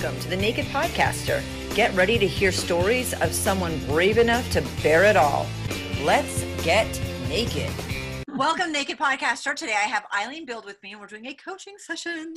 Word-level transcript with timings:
Welcome 0.00 0.20
to 0.22 0.30
the 0.30 0.36
Naked 0.38 0.64
Podcaster. 0.66 1.42
Get 1.74 1.94
ready 1.94 2.18
to 2.18 2.26
hear 2.26 2.52
stories 2.52 3.12
of 3.20 3.34
someone 3.34 3.78
brave 3.84 4.16
enough 4.16 4.50
to 4.52 4.62
bear 4.82 5.04
it 5.04 5.14
all. 5.14 5.46
Let's 6.02 6.42
get 6.62 6.88
naked. 7.28 7.70
Welcome, 8.28 8.72
Naked 8.72 8.96
Podcaster. 8.96 9.54
Today 9.54 9.74
I 9.74 9.86
have 9.86 10.06
Eileen 10.16 10.46
Bild 10.46 10.64
with 10.64 10.82
me, 10.82 10.92
and 10.92 11.02
we're 11.02 11.06
doing 11.06 11.26
a 11.26 11.34
coaching 11.34 11.74
session. 11.76 12.32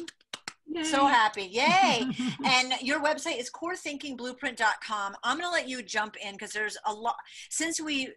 Yay. 0.67 0.83
So 0.83 1.07
happy. 1.07 1.43
Yay. 1.43 2.05
and 2.45 2.73
your 2.81 3.01
website 3.01 3.39
is 3.39 3.49
corethinkingblueprint.com. 3.49 5.15
I'm 5.23 5.37
going 5.37 5.47
to 5.47 5.53
let 5.53 5.69
you 5.69 5.81
jump 5.81 6.17
in 6.17 6.33
because 6.33 6.51
there's 6.51 6.75
a 6.85 6.91
lot 6.91 7.15
since 7.49 7.79
we 7.79 8.09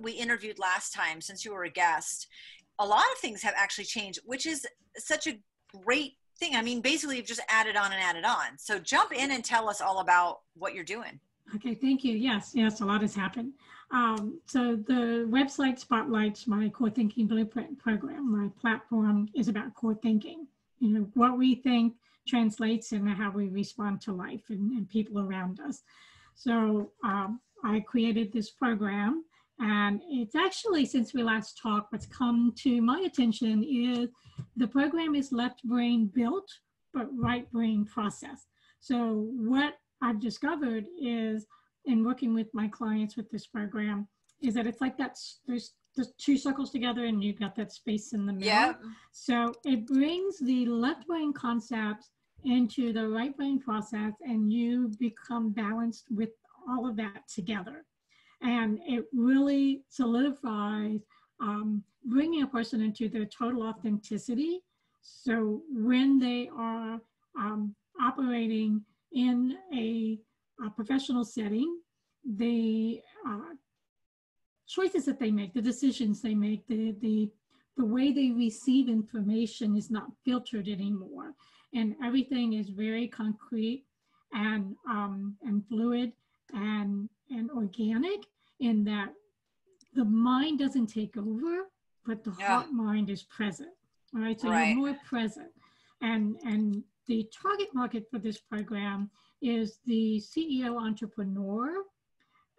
we 0.00 0.12
interviewed 0.12 0.58
last 0.58 0.94
time 0.94 1.20
since 1.20 1.44
you 1.44 1.52
were 1.52 1.64
a 1.64 1.70
guest. 1.70 2.28
A 2.78 2.86
lot 2.86 3.04
of 3.12 3.18
things 3.18 3.42
have 3.42 3.54
actually 3.58 3.84
changed, 3.84 4.20
which 4.24 4.46
is 4.46 4.66
such 4.96 5.26
a 5.26 5.38
great 5.84 6.14
thing. 6.38 6.54
I 6.54 6.62
mean, 6.62 6.80
basically, 6.80 7.16
you've 7.16 7.26
just 7.26 7.40
added 7.48 7.76
on 7.76 7.92
and 7.92 8.00
added 8.02 8.24
on. 8.24 8.58
So 8.58 8.78
jump 8.78 9.12
in 9.12 9.30
and 9.30 9.44
tell 9.44 9.68
us 9.68 9.80
all 9.80 10.00
about 10.00 10.40
what 10.54 10.74
you're 10.74 10.84
doing. 10.84 11.20
Okay, 11.54 11.74
thank 11.74 12.04
you. 12.04 12.14
Yes, 12.14 12.52
yes, 12.54 12.80
a 12.80 12.84
lot 12.84 13.02
has 13.02 13.14
happened. 13.14 13.52
Um, 13.92 14.40
so 14.46 14.76
the 14.76 15.28
website 15.30 15.78
spotlights 15.78 16.46
my 16.46 16.68
core 16.68 16.90
thinking 16.90 17.26
blueprint 17.26 17.78
program. 17.78 18.32
My 18.32 18.48
platform 18.60 19.28
is 19.34 19.48
about 19.48 19.74
core 19.74 19.94
thinking. 19.94 20.46
You 20.80 20.88
know, 20.90 21.08
what 21.14 21.38
we 21.38 21.54
think 21.54 21.94
translates 22.26 22.92
into 22.92 23.12
how 23.12 23.30
we 23.30 23.48
respond 23.48 24.00
to 24.02 24.12
life 24.12 24.42
and, 24.48 24.72
and 24.72 24.88
people 24.88 25.20
around 25.20 25.60
us. 25.60 25.82
So 26.34 26.90
um, 27.04 27.40
I 27.64 27.80
created 27.80 28.32
this 28.32 28.50
program 28.50 29.24
and 29.58 30.02
it's 30.08 30.34
actually, 30.34 30.84
since 30.84 31.14
we 31.14 31.22
last 31.22 31.58
talked, 31.62 31.92
what's 31.92 32.06
come 32.06 32.52
to 32.58 32.82
my 32.82 33.00
attention 33.00 33.64
is 33.64 34.08
the 34.56 34.66
program 34.66 35.14
is 35.14 35.32
left 35.32 35.62
brain 35.64 36.10
built, 36.14 36.48
but 36.92 37.06
right 37.16 37.50
brain 37.50 37.84
process. 37.84 38.46
So 38.80 39.28
what 39.32 39.74
I've 40.02 40.20
discovered 40.20 40.84
is 41.00 41.46
in 41.86 42.04
working 42.04 42.34
with 42.34 42.48
my 42.52 42.68
clients 42.68 43.16
with 43.16 43.30
this 43.30 43.46
program 43.46 44.08
is 44.42 44.54
that 44.54 44.66
it's 44.66 44.80
like 44.80 44.98
that 44.98 45.16
there's 45.46 45.72
there's 45.94 46.12
two 46.18 46.36
circles 46.36 46.70
together 46.70 47.06
and 47.06 47.24
you've 47.24 47.40
got 47.40 47.56
that 47.56 47.72
space 47.72 48.12
in 48.12 48.26
the 48.26 48.32
middle. 48.34 48.46
Yeah. 48.46 48.74
So 49.12 49.54
it 49.64 49.86
brings 49.86 50.38
the 50.38 50.66
left 50.66 51.06
brain 51.06 51.32
concepts 51.32 52.10
into 52.44 52.92
the 52.92 53.08
right 53.08 53.34
brain 53.34 53.58
process 53.58 54.12
and 54.20 54.52
you 54.52 54.92
become 55.00 55.52
balanced 55.52 56.04
with 56.10 56.28
all 56.68 56.86
of 56.86 56.96
that 56.96 57.26
together 57.34 57.86
and 58.42 58.78
it 58.86 59.04
really 59.14 59.82
solidifies 59.88 61.00
um, 61.40 61.82
bringing 62.04 62.42
a 62.42 62.46
person 62.46 62.80
into 62.80 63.08
their 63.08 63.24
total 63.26 63.62
authenticity. 63.64 64.60
So 65.02 65.62
when 65.70 66.18
they 66.18 66.50
are 66.56 67.00
um, 67.38 67.74
operating 68.00 68.82
in 69.12 69.56
a, 69.74 70.18
a, 70.64 70.70
professional 70.70 71.24
setting, 71.24 71.78
the 72.24 73.00
uh, 73.26 73.54
choices 74.66 75.04
that 75.04 75.18
they 75.18 75.30
make, 75.30 75.54
the 75.54 75.62
decisions 75.62 76.20
they 76.20 76.34
make, 76.34 76.66
the, 76.66 76.94
the, 77.00 77.30
the 77.76 77.84
way 77.84 78.12
they 78.12 78.30
receive 78.30 78.88
information 78.88 79.76
is 79.76 79.90
not 79.90 80.10
filtered 80.24 80.68
anymore. 80.68 81.32
And 81.74 81.94
everything 82.04 82.54
is 82.54 82.68
very 82.68 83.06
concrete 83.06 83.84
and, 84.32 84.74
um, 84.88 85.36
and 85.42 85.66
fluid 85.68 86.12
and 86.52 87.08
and 87.30 87.50
organic 87.50 88.20
in 88.60 88.84
that 88.84 89.12
the 89.94 90.04
mind 90.04 90.58
doesn't 90.58 90.86
take 90.86 91.16
over, 91.16 91.68
but 92.04 92.22
the 92.22 92.34
yeah. 92.38 92.46
heart 92.46 92.72
mind 92.72 93.10
is 93.10 93.22
present. 93.24 93.70
All 94.14 94.20
right, 94.20 94.40
so 94.40 94.50
right. 94.50 94.68
you're 94.68 94.76
more 94.76 94.96
present. 95.04 95.50
And 96.02 96.36
and 96.44 96.82
the 97.06 97.28
target 97.42 97.68
market 97.74 98.06
for 98.10 98.18
this 98.18 98.38
program 98.38 99.10
is 99.42 99.78
the 99.86 100.20
CEO 100.20 100.80
entrepreneur 100.80 101.82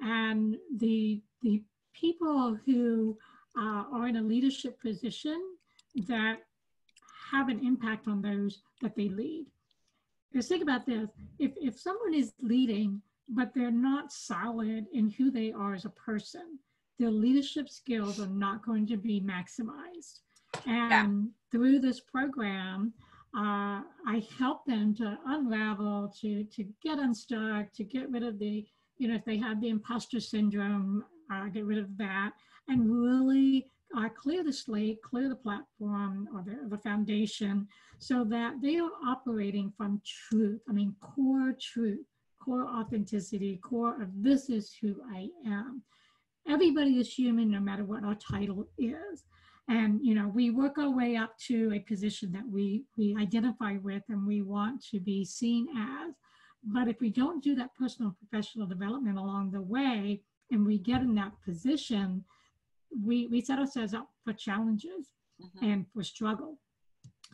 and 0.02 0.58
the 0.78 1.22
the 1.42 1.64
people 1.94 2.58
who 2.66 3.18
uh, 3.58 3.84
are 3.92 4.08
in 4.08 4.18
a 4.18 4.22
leadership 4.22 4.80
position 4.82 5.42
that 6.08 6.38
have 7.32 7.50
an 7.50 7.66
impact 7.66 8.08
on 8.08 8.22
those 8.22 8.62
that 8.82 8.96
they 8.96 9.10
lead. 9.10 9.48
Because 10.32 10.48
think 10.48 10.64
about 10.64 10.86
this: 10.86 11.10
if 11.40 11.52
if 11.58 11.80
someone 11.80 12.14
is 12.14 12.34
leading 12.42 13.02
but 13.30 13.54
they're 13.54 13.72
not 13.72 14.12
solid 14.12 14.86
in 14.94 15.10
who 15.10 15.32
they 15.32 15.52
are 15.52 15.74
as 15.74 15.86
a 15.86 15.90
person. 15.90 16.60
Their 17.00 17.12
leadership 17.12 17.70
skills 17.70 18.20
are 18.20 18.28
not 18.28 18.66
going 18.66 18.88
to 18.88 18.98
be 18.98 19.22
maximized. 19.22 20.20
And 20.66 20.92
yeah. 20.92 21.32
through 21.52 21.80
this 21.80 22.00
program, 22.00 22.94
uh, 23.36 23.84
I 24.08 24.26
help 24.40 24.66
them 24.66 24.96
to 24.96 25.18
unravel, 25.28 26.14
to, 26.22 26.44
to 26.46 26.66
get 26.82 26.98
unstuck, 26.98 27.72
to 27.74 27.84
get 27.84 28.10
rid 28.10 28.24
of 28.24 28.40
the, 28.40 28.66
you 28.98 29.08
know, 29.08 29.16
if 29.16 29.26
they 29.26 29.38
have 29.38 29.62
the 29.62 29.70
imposter 29.70 30.20
syndrome, 30.20 31.04
uh, 31.32 31.46
get 31.48 31.66
rid 31.66 31.78
of 31.78 31.98
that, 31.98 32.32
and 32.68 32.90
really 32.90 33.70
uh, 33.96 34.10
clear 34.10 34.44
the 34.44 34.54
slate, 34.54 35.02
clear 35.02 35.30
the 35.30 35.36
platform 35.36 36.28
or 36.34 36.44
the, 36.44 36.68
the 36.70 36.82
foundation 36.82 37.68
so 38.00 38.24
that 38.24 38.54
they 38.62 38.78
are 38.78 38.90
operating 39.06 39.72
from 39.78 40.02
truth, 40.06 40.62
I 40.70 40.74
mean, 40.74 40.96
core 41.02 41.56
truth 41.60 42.06
core 42.48 42.68
authenticity, 42.68 43.58
core 43.58 44.02
of 44.02 44.10
this 44.16 44.50
is 44.50 44.74
who 44.82 44.96
I 45.14 45.28
am. 45.46 45.82
Everybody 46.48 46.98
is 46.98 47.14
human 47.14 47.52
no 47.52 47.60
matter 47.60 47.84
what 47.84 48.06
our 48.06 48.16
title 48.16 48.70
is. 48.78 49.26
And 49.68 50.00
you 50.02 50.16
know, 50.16 50.30
we 50.30 50.50
work 50.50 50.78
our 50.78 50.90
way 50.90 51.18
up 51.18 51.38
to 51.48 51.74
a 51.74 51.80
position 51.80 52.32
that 52.32 52.48
we 52.50 52.86
we 52.98 53.18
identify 53.20 53.74
with 53.84 54.04
and 54.08 54.26
we 54.26 54.42
want 54.42 54.82
to 54.92 55.00
be 55.02 55.26
seen 55.26 55.68
as. 55.78 56.16
But 56.64 56.88
if 56.88 57.02
we 57.02 57.10
don't 57.10 57.44
do 57.44 57.54
that 57.56 57.76
personal 57.76 58.16
professional 58.18 58.66
development 58.66 59.18
along 59.18 59.52
the 59.52 59.62
way 59.62 60.22
and 60.50 60.66
we 60.66 60.78
get 60.78 61.02
in 61.02 61.16
that 61.16 61.34
position, 61.44 62.24
we, 63.04 63.28
we 63.28 63.42
set 63.42 63.60
ourselves 63.60 63.94
up 63.94 64.10
for 64.24 64.32
challenges 64.32 65.12
mm-hmm. 65.42 65.66
and 65.66 65.86
for 65.94 66.02
struggle. 66.02 66.58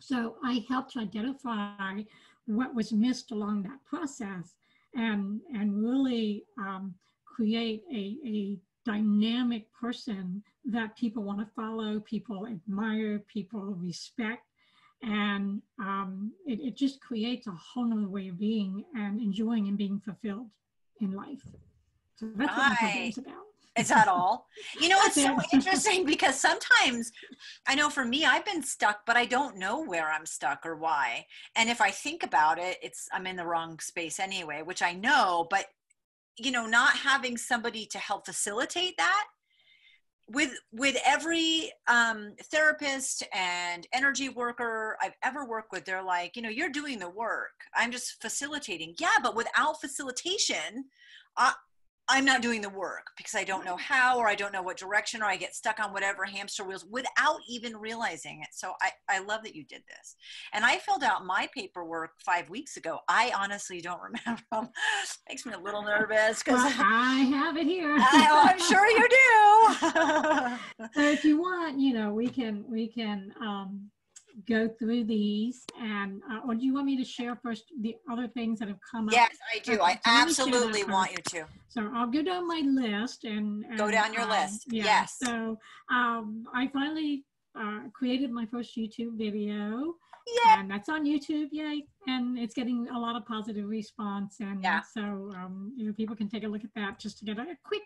So 0.00 0.36
I 0.44 0.64
helped 0.68 0.92
to 0.94 1.00
identify 1.00 2.02
what 2.46 2.74
was 2.74 2.92
missed 2.92 3.30
along 3.30 3.62
that 3.62 3.78
process 3.84 4.54
and 4.96 5.40
and 5.54 5.82
really 5.82 6.44
um, 6.58 6.94
create 7.24 7.82
a, 7.92 8.16
a 8.24 8.58
dynamic 8.84 9.66
person 9.72 10.42
that 10.66 10.96
people 10.96 11.22
want 11.22 11.40
to 11.40 11.46
follow, 11.56 12.00
people 12.00 12.46
admire, 12.46 13.18
people 13.20 13.60
respect. 13.60 14.42
And 15.02 15.60
um, 15.78 16.32
it, 16.46 16.60
it 16.60 16.76
just 16.76 17.00
creates 17.00 17.46
a 17.46 17.52
whole 17.52 17.84
nother 17.84 18.08
way 18.08 18.28
of 18.28 18.38
being 18.38 18.84
and 18.94 19.20
enjoying 19.20 19.68
and 19.68 19.76
being 19.76 20.00
fulfilled 20.00 20.48
in 21.00 21.12
life. 21.12 21.42
So 22.16 22.30
that's 22.36 22.56
what 22.56 22.80
my 22.82 23.04
is 23.08 23.18
about. 23.18 23.44
Is 23.76 23.88
that 23.88 24.06
all? 24.06 24.46
You 24.80 24.88
know, 24.88 24.98
it's 25.02 25.20
so 25.20 25.36
interesting 25.52 26.06
because 26.06 26.40
sometimes 26.40 27.10
I 27.66 27.74
know 27.74 27.90
for 27.90 28.04
me, 28.04 28.24
I've 28.24 28.44
been 28.44 28.62
stuck, 28.62 29.00
but 29.04 29.16
I 29.16 29.24
don't 29.24 29.56
know 29.56 29.82
where 29.82 30.10
I'm 30.10 30.26
stuck 30.26 30.64
or 30.64 30.76
why. 30.76 31.26
And 31.56 31.68
if 31.68 31.80
I 31.80 31.90
think 31.90 32.22
about 32.22 32.58
it, 32.58 32.78
it's 32.82 33.08
I'm 33.12 33.26
in 33.26 33.36
the 33.36 33.46
wrong 33.46 33.80
space 33.80 34.20
anyway, 34.20 34.62
which 34.62 34.82
I 34.82 34.92
know, 34.92 35.48
but 35.50 35.66
you 36.36 36.52
know, 36.52 36.66
not 36.66 36.96
having 36.96 37.36
somebody 37.36 37.86
to 37.86 37.98
help 37.98 38.26
facilitate 38.26 38.96
that 38.96 39.24
with 40.28 40.52
with 40.72 40.96
every 41.04 41.70
um, 41.86 42.32
therapist 42.44 43.22
and 43.32 43.86
energy 43.92 44.28
worker 44.28 44.96
I've 45.02 45.16
ever 45.22 45.44
worked 45.44 45.72
with, 45.72 45.84
they're 45.84 46.02
like, 46.02 46.36
you 46.36 46.42
know, 46.42 46.48
you're 46.48 46.70
doing 46.70 46.98
the 46.98 47.10
work. 47.10 47.52
I'm 47.74 47.92
just 47.92 48.20
facilitating. 48.22 48.94
Yeah, 48.98 49.18
but 49.22 49.36
without 49.36 49.80
facilitation, 49.80 50.86
uh, 51.36 51.52
I'm 52.08 52.24
not 52.24 52.42
doing 52.42 52.60
the 52.60 52.68
work 52.68 53.06
because 53.16 53.34
I 53.34 53.44
don't 53.44 53.64
know 53.64 53.76
how 53.76 54.18
or 54.18 54.28
I 54.28 54.34
don't 54.34 54.52
know 54.52 54.62
what 54.62 54.76
direction 54.76 55.22
or 55.22 55.26
I 55.26 55.36
get 55.36 55.54
stuck 55.54 55.80
on 55.80 55.92
whatever 55.92 56.24
hamster 56.24 56.62
wheels 56.62 56.84
without 56.90 57.40
even 57.48 57.76
realizing 57.76 58.40
it. 58.42 58.48
So 58.52 58.72
I, 58.82 58.90
I 59.08 59.20
love 59.20 59.42
that 59.44 59.54
you 59.54 59.64
did 59.64 59.82
this. 59.88 60.16
And 60.52 60.64
I 60.64 60.76
filled 60.78 61.02
out 61.02 61.24
my 61.24 61.48
paperwork 61.54 62.10
five 62.24 62.50
weeks 62.50 62.76
ago. 62.76 62.98
I 63.08 63.32
honestly 63.34 63.80
don't 63.80 64.00
remember. 64.26 64.70
Makes 65.28 65.46
me 65.46 65.54
a 65.54 65.58
little 65.58 65.82
nervous 65.82 66.42
because 66.42 66.62
well, 66.62 66.74
I 66.78 67.20
have 67.20 67.56
it 67.56 67.66
here. 67.66 67.96
I, 67.98 68.52
am 68.52 68.58
sure 68.60 68.86
you 68.86 69.08
do. 69.08 70.88
so 70.94 71.00
if 71.00 71.24
you 71.24 71.40
want, 71.40 71.80
you 71.80 71.94
know, 71.94 72.12
we 72.12 72.28
can 72.28 72.64
we 72.68 72.88
can 72.88 73.32
um, 73.40 73.90
go 74.48 74.68
through 74.68 75.04
these 75.04 75.64
and 75.80 76.20
uh, 76.30 76.40
or 76.46 76.54
do 76.54 76.64
you 76.64 76.74
want 76.74 76.86
me 76.86 76.96
to 76.96 77.04
share 77.04 77.36
first 77.42 77.64
the 77.80 77.96
other 78.10 78.28
things 78.28 78.58
that 78.58 78.68
have 78.68 78.78
come 78.90 79.08
yes, 79.10 79.24
up? 79.24 79.30
Yes, 79.32 79.40
I 79.54 79.58
do. 79.64 79.82
Okay, 79.82 80.00
I 80.04 80.22
absolutely 80.22 80.84
want 80.84 81.12
you 81.12 81.18
to. 81.30 81.46
So 81.68 81.90
I'll 81.94 82.06
go 82.06 82.22
down 82.22 82.46
my 82.46 82.62
list 82.64 83.24
and, 83.24 83.64
and 83.64 83.78
go 83.78 83.90
down 83.90 84.12
your 84.12 84.22
um, 84.22 84.30
list. 84.30 84.64
Yeah, 84.68 84.84
yes. 84.84 85.16
So 85.22 85.58
um, 85.90 86.44
I 86.54 86.68
finally 86.68 87.24
uh, 87.58 87.80
created 87.92 88.30
my 88.30 88.46
first 88.46 88.76
YouTube 88.76 89.16
video. 89.16 89.94
Yeah. 90.44 90.60
And 90.60 90.70
that's 90.70 90.88
on 90.88 91.04
YouTube, 91.04 91.48
yay. 91.52 91.84
And 92.06 92.38
it's 92.38 92.54
getting 92.54 92.88
a 92.88 92.98
lot 92.98 93.14
of 93.14 93.26
positive 93.26 93.68
response. 93.68 94.36
And 94.40 94.62
yeah. 94.62 94.80
so 94.80 95.02
um, 95.02 95.72
you 95.76 95.86
know, 95.86 95.92
people 95.92 96.16
can 96.16 96.28
take 96.28 96.44
a 96.44 96.48
look 96.48 96.64
at 96.64 96.70
that 96.76 96.98
just 96.98 97.18
to 97.18 97.24
get 97.24 97.38
a 97.38 97.44
quick 97.64 97.82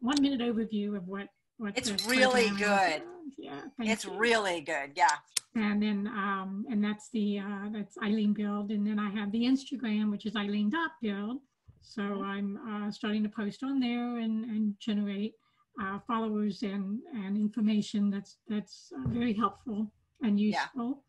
one 0.00 0.20
minute 0.20 0.40
overview 0.40 0.96
of 0.96 1.06
what 1.06 1.28
what 1.28 1.28
It's 1.74 2.06
really 2.06 2.50
good. 2.50 3.02
Yeah, 3.38 3.62
It's 3.78 4.04
you. 4.04 4.12
really 4.14 4.60
good. 4.60 4.92
Yeah. 4.96 5.08
And 5.54 5.82
then, 5.82 6.06
um, 6.08 6.64
and 6.70 6.82
that's 6.82 7.08
the, 7.10 7.38
uh, 7.40 7.68
that's 7.72 7.96
Eileen 8.02 8.32
Bild. 8.34 8.70
And 8.70 8.86
then 8.86 8.98
I 8.98 9.10
have 9.10 9.30
the 9.32 9.42
Instagram, 9.44 10.10
which 10.10 10.24
is 10.26 10.34
Eileen 10.36 10.70
dot 10.70 10.92
Bild. 11.02 11.40
So 11.82 12.02
Mhm. 12.02 12.24
I'm, 12.24 12.56
uh, 12.86 12.90
starting 12.90 13.22
to 13.22 13.28
post 13.28 13.62
on 13.62 13.78
there 13.80 14.18
and, 14.18 14.44
and 14.46 14.78
generate, 14.80 15.34
uh, 15.80 15.98
followers 16.06 16.62
and, 16.62 17.00
and 17.14 17.36
information 17.36 18.10
that's, 18.10 18.38
that's 18.48 18.92
uh, 18.96 19.08
very 19.08 19.32
helpful 19.34 19.90
and 20.22 20.38
Yeah. 20.40 20.62
useful. 20.64 21.04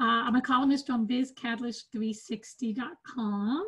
Uh, 0.00 0.24
I'm 0.26 0.36
a 0.36 0.40
columnist 0.42 0.90
on 0.90 1.06
bizcatalyst360.com. 1.06 3.66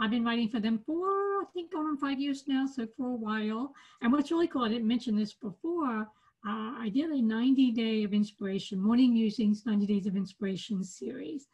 I've 0.00 0.10
been 0.10 0.24
writing 0.24 0.48
for 0.48 0.60
them 0.60 0.78
for, 0.86 1.06
I 1.06 1.44
think, 1.52 1.72
going 1.72 1.86
on 1.86 1.96
five 1.98 2.20
years 2.20 2.44
now, 2.46 2.66
so 2.66 2.86
for 2.96 3.08
a 3.08 3.16
while. 3.16 3.72
And 4.02 4.12
what's 4.12 4.30
really 4.30 4.46
cool, 4.46 4.64
I 4.64 4.68
didn't 4.68 4.86
mention 4.86 5.16
this 5.16 5.32
before, 5.34 6.06
uh, 6.46 6.72
I 6.78 6.90
did 6.94 7.10
a 7.10 7.20
90 7.20 7.72
day 7.72 8.04
of 8.04 8.14
inspiration, 8.14 8.80
morning 8.80 9.12
musings, 9.12 9.66
90 9.66 9.86
days 9.86 10.06
of 10.06 10.16
inspiration 10.16 10.84
series, 10.84 11.48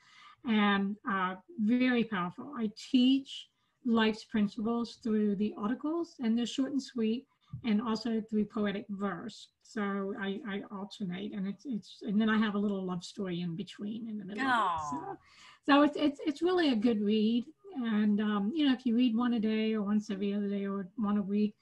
and 0.46 0.96
uh, 1.10 1.36
very 1.58 2.04
powerful. 2.04 2.52
I 2.56 2.70
teach 2.76 3.48
life's 3.86 4.24
principles 4.24 4.98
through 5.02 5.36
the 5.36 5.54
articles, 5.56 6.14
and 6.20 6.36
they're 6.36 6.46
short 6.46 6.72
and 6.72 6.82
sweet, 6.82 7.26
and 7.64 7.80
also 7.80 8.20
through 8.20 8.44
poetic 8.46 8.84
verse. 8.90 9.48
So 9.62 10.14
I, 10.20 10.40
I 10.46 10.62
alternate, 10.70 11.32
and 11.32 11.48
it's 11.48 11.64
it's, 11.64 12.00
and 12.02 12.20
then 12.20 12.28
I 12.28 12.38
have 12.38 12.54
a 12.54 12.58
little 12.58 12.84
love 12.84 13.04
story 13.04 13.40
in 13.40 13.56
between 13.56 14.06
in 14.08 14.18
the 14.18 14.24
middle. 14.24 14.44
So, 14.90 15.18
so 15.66 15.82
it's 15.82 15.96
it's 15.96 16.20
it's 16.26 16.42
really 16.42 16.72
a 16.72 16.76
good 16.76 17.00
read, 17.00 17.44
and 17.76 18.20
um, 18.20 18.52
you 18.54 18.66
know 18.66 18.72
if 18.72 18.84
you 18.86 18.94
read 18.96 19.16
one 19.16 19.34
a 19.34 19.40
day 19.40 19.74
or 19.74 19.82
once 19.82 20.10
every 20.10 20.32
other 20.34 20.48
day 20.48 20.66
or 20.66 20.88
one 20.96 21.18
a 21.18 21.22
week, 21.22 21.54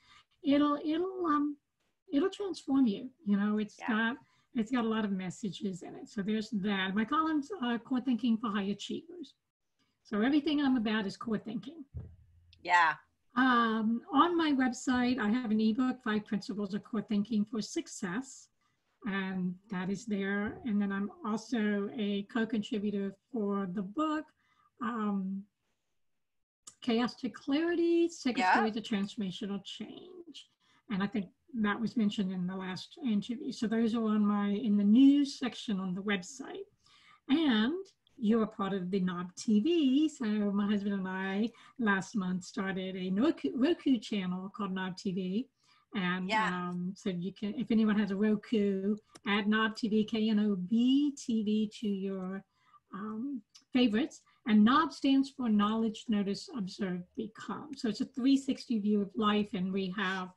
it'll 0.45 0.79
it'll 0.85 1.27
um 1.27 1.57
it'll 2.13 2.31
transform 2.31 2.87
you. 2.87 3.09
You 3.25 3.37
know, 3.37 3.59
it's 3.59 3.77
Yeah. 3.79 3.89
got 3.89 4.17
it's 4.55 4.71
got 4.71 4.85
a 4.85 4.89
lot 4.89 5.05
of 5.05 5.13
messages 5.13 5.83
in 5.83 5.95
it. 5.95 6.09
So 6.09 6.23
there's 6.23 6.51
that. 6.51 6.95
My 6.95 7.05
columns 7.05 7.51
are 7.63 7.79
core 7.79 8.01
thinking 8.01 8.37
for 8.37 8.51
high 8.51 8.65
achievers. 8.65 9.35
So 10.03 10.21
everything 10.21 10.61
I'm 10.61 10.77
about 10.77 11.07
is 11.07 11.17
core 11.17 11.39
thinking. 11.39 11.85
Yeah. 12.63 12.95
Um, 13.35 14.03
on 14.13 14.37
my 14.37 14.53
website, 14.53 15.19
I 15.19 15.29
have 15.31 15.51
an 15.51 15.61
ebook, 15.61 16.03
Five 16.05 16.27
Principles 16.27 16.75
of 16.75 16.85
Core 16.85 17.01
Thinking 17.09 17.47
for 17.47 17.63
Success, 17.63 18.49
and 19.07 19.55
that 19.71 19.89
is 19.89 20.05
there. 20.05 20.59
And 20.67 20.81
then 20.81 20.93
I'm 20.93 21.11
also 21.25 21.89
a 21.97 22.27
co-contributor 22.31 23.15
for 23.33 23.69
the 23.73 23.81
book, 23.83 24.25
um, 24.83 25.43
Chaos 26.83 27.15
to 27.17 27.29
Clarity, 27.29 28.09
second 28.09 28.43
story 28.53 28.71
to 28.73 28.81
Transformational 28.81 29.65
Change. 29.65 30.49
And 30.91 31.03
I 31.03 31.07
think 31.07 31.27
that 31.61 31.81
was 31.81 31.97
mentioned 31.97 32.33
in 32.33 32.47
the 32.47 32.57
last 32.57 32.99
interview. 33.07 33.53
So 33.53 33.67
those 33.67 33.95
are 33.95 34.05
on 34.05 34.27
my, 34.27 34.49
in 34.49 34.77
the 34.77 34.85
news 34.85 35.39
section 35.39 35.79
on 35.81 35.95
the 35.95 36.03
website. 36.03 36.67
And 37.29 37.75
you're 38.19 38.47
part 38.47 38.73
of 38.73 38.91
the 38.91 39.01
Knob 39.01 39.33
TV. 39.37 40.11
So 40.11 40.25
my 40.27 40.67
husband 40.67 40.95
and 40.95 41.09
I 41.09 41.49
last 41.79 42.15
month 42.17 42.45
started 42.45 42.97
a 42.97 43.11
Roku, 43.11 43.51
Roku 43.55 43.99
channel 43.99 44.51
called 44.55 44.73
Knob 44.75 44.97
TV. 44.97 45.47
And 45.95 46.29
Yeah. 46.29 46.69
um, 46.69 46.95
so 46.97 47.11
you 47.11 47.33
can, 47.33 47.55
if 47.55 47.71
anyone 47.71 47.99
has 47.99 48.11
a 48.11 48.17
Roku, 48.17 48.97
add 49.27 49.47
Knob 49.47 49.77
TV, 49.77 50.07
K-N-O-B 50.09 51.15
TV 51.17 51.71
to 51.81 51.89
your 51.89 52.45
um, 52.95 53.41
favorites. 53.73 54.21
And 54.47 54.65
NOB 54.65 54.93
stands 54.93 55.31
for 55.31 55.49
Knowledge, 55.49 56.05
Notice, 56.09 56.49
Observe, 56.57 57.03
Become. 57.17 57.71
So 57.77 57.89
it's 57.89 58.01
a 58.01 58.05
360 58.07 58.81
view 58.81 59.01
of 59.03 59.11
life, 59.15 59.49
and 59.55 59.73
we 59.73 59.95
have 59.97 60.31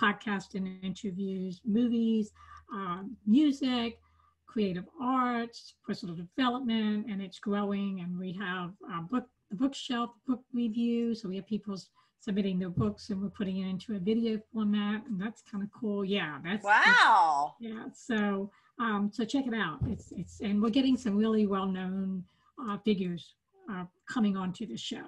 podcasts 0.00 0.54
and 0.54 0.66
interviews, 0.82 1.60
movies, 1.64 2.32
um, 2.72 3.16
music, 3.26 3.98
creative 4.46 4.84
arts, 5.00 5.74
personal 5.86 6.16
development, 6.16 7.06
and 7.08 7.22
it's 7.22 7.38
growing. 7.38 8.00
And 8.00 8.18
we 8.18 8.32
have 8.40 8.72
uh, 8.92 9.02
book 9.02 9.26
the 9.50 9.56
bookshelf 9.56 10.10
book 10.26 10.42
review. 10.52 11.14
So 11.14 11.28
we 11.28 11.36
have 11.36 11.46
people 11.46 11.76
submitting 12.18 12.58
their 12.58 12.70
books, 12.70 13.10
and 13.10 13.22
we're 13.22 13.28
putting 13.28 13.58
it 13.58 13.68
into 13.68 13.94
a 13.94 13.98
video 14.00 14.40
format, 14.52 15.04
and 15.06 15.20
that's 15.20 15.42
kind 15.42 15.62
of 15.62 15.70
cool. 15.78 16.04
Yeah, 16.04 16.38
that's 16.42 16.64
that's- 16.64 16.86
Wow. 17.04 17.54
yeah, 17.60 17.84
so 17.94 18.50
um, 18.80 19.10
so 19.12 19.24
check 19.24 19.46
it 19.46 19.54
out. 19.54 19.78
It's 19.86 20.10
it's 20.12 20.40
and 20.40 20.60
we're 20.60 20.70
getting 20.70 20.96
some 20.96 21.16
really 21.16 21.46
well-known 21.46 22.24
uh, 22.68 22.78
figures 22.78 23.34
uh, 23.70 23.84
coming 24.08 24.36
onto 24.36 24.66
the 24.66 24.76
show. 24.76 25.04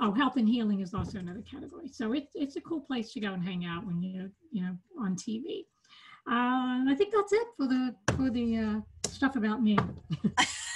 Oh, 0.00 0.12
health 0.12 0.36
and 0.36 0.48
healing 0.48 0.80
is 0.80 0.94
also 0.94 1.18
another 1.18 1.42
category. 1.50 1.88
So 1.88 2.12
it's 2.12 2.32
it's 2.34 2.56
a 2.56 2.60
cool 2.60 2.80
place 2.80 3.12
to 3.12 3.20
go 3.20 3.32
and 3.32 3.42
hang 3.42 3.64
out 3.64 3.84
when 3.84 4.00
you 4.02 4.30
you 4.52 4.62
know 4.62 4.76
on 4.98 5.16
TV. 5.16 5.64
Uh, 6.30 6.80
and 6.80 6.90
I 6.90 6.94
think 6.94 7.12
that's 7.12 7.32
it 7.32 7.48
for 7.56 7.66
the 7.66 7.94
for 8.16 8.30
the 8.30 8.56
uh, 8.56 9.08
stuff 9.08 9.36
about 9.36 9.62
me. 9.62 9.76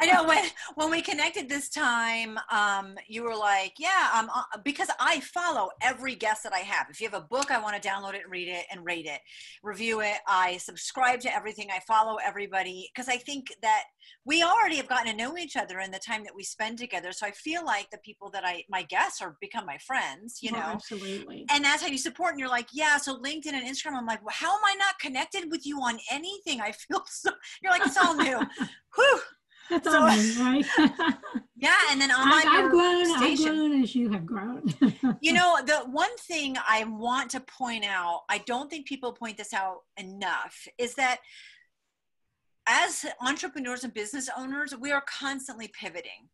I 0.00 0.06
know 0.06 0.24
when 0.24 0.44
when 0.76 0.90
we 0.90 1.02
connected 1.02 1.48
this 1.48 1.68
time, 1.68 2.38
um, 2.50 2.94
you 3.08 3.22
were 3.22 3.36
like, 3.36 3.74
"Yeah, 3.78 4.10
um, 4.14 4.30
uh, 4.34 4.42
because 4.64 4.88
I 4.98 5.20
follow 5.20 5.70
every 5.82 6.14
guest 6.14 6.42
that 6.44 6.52
I 6.52 6.60
have. 6.60 6.86
If 6.90 7.00
you 7.00 7.08
have 7.08 7.20
a 7.20 7.26
book, 7.26 7.50
I 7.50 7.60
want 7.60 7.80
to 7.80 7.88
download 7.88 8.14
it 8.14 8.22
and 8.22 8.30
read 8.30 8.48
it 8.48 8.64
and 8.70 8.84
rate 8.84 9.06
it, 9.06 9.20
review 9.62 10.00
it. 10.00 10.16
I 10.26 10.56
subscribe 10.58 11.20
to 11.20 11.34
everything. 11.34 11.68
I 11.70 11.80
follow 11.86 12.16
everybody 12.24 12.88
because 12.94 13.08
I 13.08 13.16
think 13.16 13.48
that 13.62 13.84
we 14.24 14.42
already 14.42 14.76
have 14.76 14.88
gotten 14.88 15.06
to 15.10 15.16
know 15.16 15.36
each 15.36 15.56
other 15.56 15.80
in 15.80 15.90
the 15.90 15.98
time 15.98 16.24
that 16.24 16.34
we 16.34 16.42
spend 16.44 16.78
together. 16.78 17.12
So 17.12 17.26
I 17.26 17.32
feel 17.32 17.64
like 17.64 17.90
the 17.90 17.98
people 17.98 18.30
that 18.30 18.44
I 18.46 18.64
my 18.70 18.82
guests 18.84 19.20
are 19.20 19.36
become 19.40 19.66
my 19.66 19.78
friends. 19.78 20.38
You 20.42 20.50
Oh, 20.54 20.56
know, 20.58 20.62
absolutely. 20.66 21.44
and 21.52 21.64
that's 21.64 21.82
how 21.82 21.88
you 21.88 21.98
support 21.98 22.30
and 22.32 22.40
you're 22.40 22.48
like 22.48 22.68
yeah 22.72 22.96
so 22.96 23.16
linkedin 23.20 23.52
and 23.52 23.66
instagram 23.66 23.96
i'm 23.96 24.06
like 24.06 24.24
well, 24.24 24.34
how 24.36 24.52
am 24.52 24.64
i 24.64 24.74
not 24.74 24.98
connected 24.98 25.50
with 25.50 25.64
you 25.66 25.78
on 25.80 25.98
anything 26.10 26.60
i 26.60 26.72
feel 26.72 27.02
so 27.08 27.30
you're 27.62 27.70
like 27.72 27.84
it's 27.86 27.96
all 27.96 28.16
new 28.16 28.38
Whew. 28.96 29.20
That's 29.70 29.88
so- 29.88 30.00
all 30.00 30.06
right? 30.06 30.64
yeah 31.56 31.76
and 31.90 32.00
then 32.00 32.10
I've, 32.10 32.44
I've 32.46 32.70
grown. 32.70 33.22
I've 33.22 33.38
grown 33.38 33.82
as 33.82 33.94
you 33.94 34.10
have 34.10 34.26
grown. 34.26 34.74
you 35.20 35.32
know 35.32 35.58
the 35.64 35.78
one 35.90 36.16
thing 36.18 36.56
i 36.68 36.84
want 36.84 37.30
to 37.30 37.40
point 37.40 37.84
out 37.84 38.22
i 38.28 38.38
don't 38.38 38.70
think 38.70 38.86
people 38.86 39.12
point 39.12 39.36
this 39.36 39.52
out 39.52 39.80
enough 39.96 40.66
is 40.78 40.94
that 40.94 41.18
as 42.66 43.04
entrepreneurs 43.20 43.84
and 43.84 43.94
business 43.94 44.28
owners 44.36 44.74
we 44.76 44.92
are 44.92 45.02
constantly 45.06 45.68
pivoting 45.68 46.28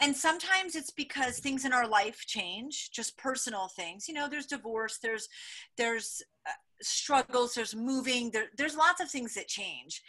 and 0.00 0.16
sometimes 0.16 0.76
it's 0.76 0.90
because 0.90 1.38
things 1.38 1.64
in 1.64 1.72
our 1.72 1.86
life 1.86 2.24
change 2.26 2.90
just 2.90 3.16
personal 3.18 3.68
things 3.68 4.08
you 4.08 4.14
know 4.14 4.28
there's 4.28 4.46
divorce 4.46 4.98
there's 5.02 5.28
there's 5.76 6.22
uh, 6.46 6.52
struggles 6.82 7.54
there's 7.54 7.74
moving 7.74 8.30
there, 8.30 8.46
there's 8.56 8.76
lots 8.76 9.00
of 9.00 9.10
things 9.10 9.34
that 9.34 9.48
change. 9.48 10.02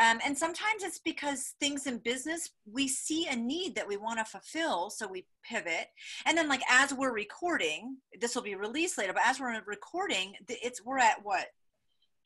Um, 0.00 0.18
and 0.24 0.36
sometimes 0.36 0.82
it's 0.82 0.98
because 0.98 1.54
things 1.60 1.86
in 1.86 1.98
business 1.98 2.50
we 2.70 2.88
see 2.88 3.28
a 3.28 3.36
need 3.36 3.74
that 3.76 3.86
we 3.86 3.96
want 3.96 4.18
to 4.18 4.24
fulfill 4.24 4.90
so 4.90 5.06
we 5.06 5.26
pivot. 5.48 5.88
And 6.26 6.36
then 6.36 6.48
like 6.48 6.62
as 6.70 6.92
we're 6.92 7.14
recording 7.14 7.98
this 8.20 8.34
will 8.34 8.42
be 8.42 8.54
released 8.54 8.98
later 8.98 9.12
but 9.12 9.22
as 9.24 9.40
we're 9.40 9.60
recording 9.66 10.34
it's 10.48 10.84
we're 10.84 10.98
at 10.98 11.24
what 11.24 11.46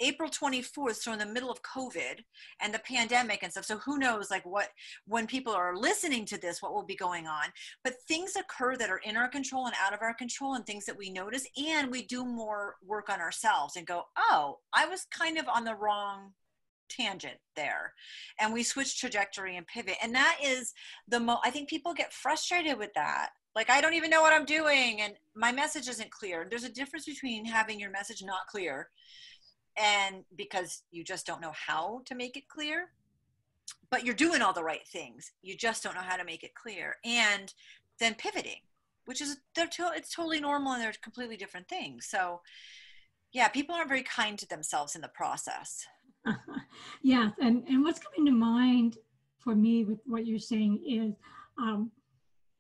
April 0.00 0.31
24th, 0.31 0.97
so 0.97 1.12
in 1.12 1.19
the 1.19 1.26
middle 1.26 1.50
of 1.50 1.62
COVID 1.62 2.25
and 2.61 2.73
the 2.73 2.78
pandemic 2.81 3.43
and 3.43 3.52
stuff. 3.52 3.64
So 3.64 3.78
who 3.78 3.99
knows, 3.99 4.31
like 4.31 4.45
what, 4.45 4.69
when 5.07 5.26
people 5.26 5.52
are 5.52 5.76
listening 5.76 6.25
to 6.26 6.40
this, 6.40 6.62
what 6.62 6.73
will 6.73 6.85
be 6.85 6.97
going 6.97 7.26
on. 7.26 7.47
But 7.85 8.00
things 8.07 8.35
occur 8.37 8.76
that 8.76 8.90
are 8.90 9.00
in 9.05 9.17
our 9.17 9.28
control 9.28 9.67
and 9.67 9.75
out 9.83 9.95
of 9.95 10.02
our 10.02 10.14
control, 10.14 10.55
and 10.55 10.64
things 10.64 10.85
that 10.87 10.99
we 10.99 11.11
notice. 11.11 11.47
And 11.57 11.90
we 11.90 12.02
do 12.02 12.25
more 12.25 12.76
work 12.85 13.09
on 13.09 13.21
ourselves 13.21 13.76
and 13.76 13.87
go, 13.87 14.05
oh, 14.17 14.59
I 14.73 14.87
was 14.87 15.07
kind 15.11 15.38
of 15.38 15.49
on 15.49 15.64
the 15.64 15.75
wrong 15.75 16.33
tangent 16.88 17.38
there. 17.57 17.93
And 18.40 18.52
we 18.52 18.62
switch 18.62 18.99
trajectory 18.99 19.57
and 19.57 19.67
pivot. 19.67 19.97
And 20.02 20.14
that 20.14 20.38
is 20.43 20.73
the 21.07 21.21
mo, 21.21 21.38
I 21.45 21.50
think 21.50 21.69
people 21.69 21.95
get 21.95 22.12
frustrated 22.12 22.78
with 22.78 22.90
that. 22.95 23.31
Like, 23.55 23.71
I 23.71 23.81
don't 23.81 23.95
even 23.95 24.11
know 24.11 24.21
what 24.21 24.33
I'm 24.33 24.45
doing, 24.45 25.00
and 25.00 25.14
my 25.35 25.50
message 25.50 25.88
isn't 25.88 26.11
clear. 26.11 26.47
There's 26.49 26.64
a 26.64 26.73
difference 26.73 27.07
between 27.07 27.45
having 27.45 27.81
your 27.81 27.90
message 27.90 28.23
not 28.23 28.47
clear 28.49 28.88
and 29.81 30.25
because 30.37 30.83
you 30.91 31.05
just 31.05 31.27
don't 31.27 31.41
know 31.41 31.53
how 31.55 32.03
to 32.05 32.15
make 32.15 32.37
it 32.37 32.49
clear 32.49 32.89
but 33.91 34.05
you're 34.05 34.15
doing 34.15 34.41
all 34.41 34.53
the 34.53 34.63
right 34.63 34.87
things. 34.89 35.33
You 35.43 35.55
just 35.55 35.83
don't 35.83 35.95
know 35.95 36.03
how 36.03 36.17
to 36.17 36.25
make 36.25 36.43
it 36.43 36.55
clear. 36.55 36.97
And 37.05 37.53
then 38.01 38.15
pivoting 38.15 38.61
which 39.09 39.23
is 39.23 39.39
they're 39.57 39.67
to, 39.67 39.91
it's 39.97 40.15
totally 40.15 40.39
normal 40.39 40.73
and 40.75 40.83
they're 40.83 40.93
completely 41.03 41.39
different 41.39 41.67
things. 41.67 42.07
So 42.07 42.43
yeah 43.33 43.49
people 43.49 43.75
aren't 43.75 43.89
very 43.89 44.03
kind 44.03 44.39
to 44.39 44.47
themselves 44.47 44.95
in 44.95 45.01
the 45.01 45.09
process. 45.09 45.85
Yeah, 47.03 47.31
and, 47.41 47.65
and 47.69 47.83
what's 47.83 48.01
coming 48.01 48.27
to 48.27 48.33
mind 48.33 48.99
for 49.39 49.55
me 49.55 49.85
with 49.85 50.01
what 50.05 50.27
you're 50.27 50.39
saying 50.39 50.83
is 50.87 51.15
um, 51.57 51.91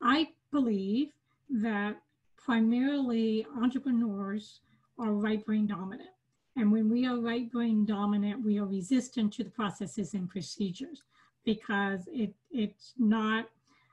I 0.02 0.28
believe 0.52 1.08
that 1.50 1.96
primarily 2.36 3.46
entrepreneurs 3.60 4.60
are 4.98 5.12
right 5.12 5.44
brain 5.44 5.66
dominant. 5.66 6.08
And 6.58 6.72
when 6.72 6.90
we 6.90 7.06
are 7.06 7.20
right 7.20 7.50
brain 7.50 7.86
dominant, 7.86 8.44
we 8.44 8.58
are 8.58 8.66
resistant 8.66 9.32
to 9.34 9.44
the 9.44 9.50
processes 9.50 10.14
and 10.14 10.28
procedures 10.28 11.02
because 11.44 12.08
it, 12.08 12.34
it's 12.50 12.94
not, 12.98 13.46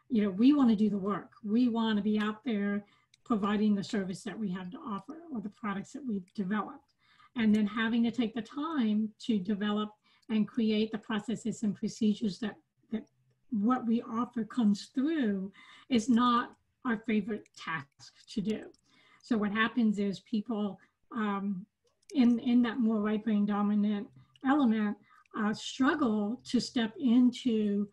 you 0.10 0.24
know, 0.24 0.32
we 0.32 0.52
want 0.52 0.70
to 0.72 0.76
do 0.76 0.90
the 0.90 0.98
work. 0.98 1.32
We 1.44 1.70
want 1.70 1.98
to 1.98 2.04
be 2.04 2.18
out 2.18 2.44
there 2.44 2.84
providing 3.24 3.76
the 3.76 3.84
service 3.84 4.24
that 4.24 4.38
we 4.38 4.52
have 4.52 4.72
to 4.72 4.78
offer 4.78 5.18
or 5.32 5.42
the 5.42 5.50
products 5.50 5.94
that 5.94 6.06
we've 6.06 6.34
developed. 6.34 6.94
and 7.36 7.54
then 7.54 7.68
having 7.68 8.04
to 8.04 8.12
take 8.12 8.34
the 8.34 8.42
time 8.42 9.10
to 9.20 9.38
develop 9.38 9.90
and 10.30 10.48
create 10.48 10.92
the 10.92 10.98
processes 10.98 11.64
and 11.64 11.76
procedures 11.76 12.40
that, 12.40 12.56
that 12.92 13.04
what 13.52 13.86
we 13.86 14.02
offer 14.04 14.44
comes 14.44 14.90
through 14.94 15.52
is 15.90 16.10
not 16.10 16.56
our 16.86 16.98
favorite 17.06 17.48
task 17.58 18.14
to 18.30 18.42
do. 18.42 18.62
So 19.22 19.38
what 19.38 19.52
happens 19.52 20.00
is 20.00 20.20
people 20.22 20.80
um, 21.12 21.66
in, 22.14 22.40
in 22.40 22.62
that 22.64 22.80
more 22.80 23.00
right 23.00 23.24
brain 23.24 23.46
dominant 23.46 24.08
element 24.48 24.96
uh, 25.38 25.54
struggle 25.54 26.40
to 26.46 26.60
step 26.60 26.94
into 27.00 27.88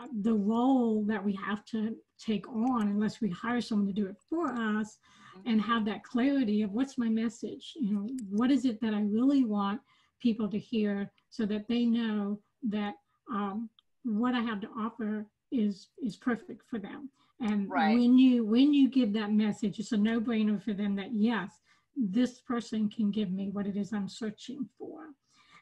uh, 0.00 0.06
the 0.22 0.32
role 0.32 1.02
that 1.04 1.22
we 1.22 1.34
have 1.34 1.64
to 1.64 1.96
take 2.18 2.48
on 2.48 2.88
unless 2.88 3.20
we 3.20 3.30
hire 3.30 3.60
someone 3.60 3.86
to 3.86 3.92
do 3.92 4.06
it 4.06 4.16
for 4.28 4.48
us 4.48 4.98
and 5.44 5.60
have 5.60 5.84
that 5.84 6.02
clarity 6.02 6.62
of 6.62 6.72
what's 6.72 6.96
my 6.96 7.08
message 7.08 7.74
you 7.76 7.92
know 7.92 8.06
what 8.30 8.50
is 8.50 8.64
it 8.64 8.80
that 8.80 8.94
i 8.94 9.00
really 9.00 9.44
want 9.44 9.80
people 10.20 10.48
to 10.48 10.58
hear 10.58 11.10
so 11.28 11.44
that 11.44 11.68
they 11.68 11.84
know 11.84 12.38
that 12.62 12.94
um, 13.30 13.68
what 14.04 14.34
i 14.34 14.40
have 14.40 14.60
to 14.60 14.68
offer 14.78 15.26
is 15.52 15.88
is 16.02 16.16
perfect 16.16 16.62
for 16.68 16.78
them 16.78 17.10
and 17.40 17.68
right. 17.70 17.94
when 17.94 18.18
you 18.18 18.44
when 18.44 18.72
you 18.72 18.88
give 18.88 19.12
that 19.12 19.32
message 19.32 19.78
it's 19.78 19.92
a 19.92 19.96
no-brainer 19.96 20.62
for 20.62 20.72
them 20.72 20.96
that 20.96 21.12
yes 21.12 21.60
this 21.96 22.40
person 22.40 22.88
can 22.88 23.10
give 23.10 23.30
me 23.30 23.50
what 23.50 23.66
it 23.66 23.76
is 23.76 23.92
i'm 23.92 24.08
searching 24.08 24.68
for 24.78 25.06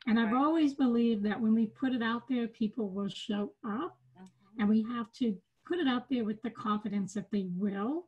and 0.06 0.18
right. 0.18 0.26
i've 0.26 0.34
always 0.34 0.74
believed 0.74 1.24
that 1.24 1.40
when 1.40 1.54
we 1.54 1.66
put 1.66 1.92
it 1.92 2.02
out 2.02 2.22
there 2.28 2.48
people 2.48 2.88
will 2.88 3.08
show 3.08 3.52
up 3.66 3.96
mm-hmm. 4.16 4.60
and 4.60 4.68
we 4.68 4.82
have 4.82 5.10
to 5.12 5.36
put 5.66 5.78
it 5.78 5.88
out 5.88 6.08
there 6.10 6.24
with 6.24 6.40
the 6.42 6.50
confidence 6.50 7.14
that 7.14 7.30
they 7.30 7.46
will 7.56 8.04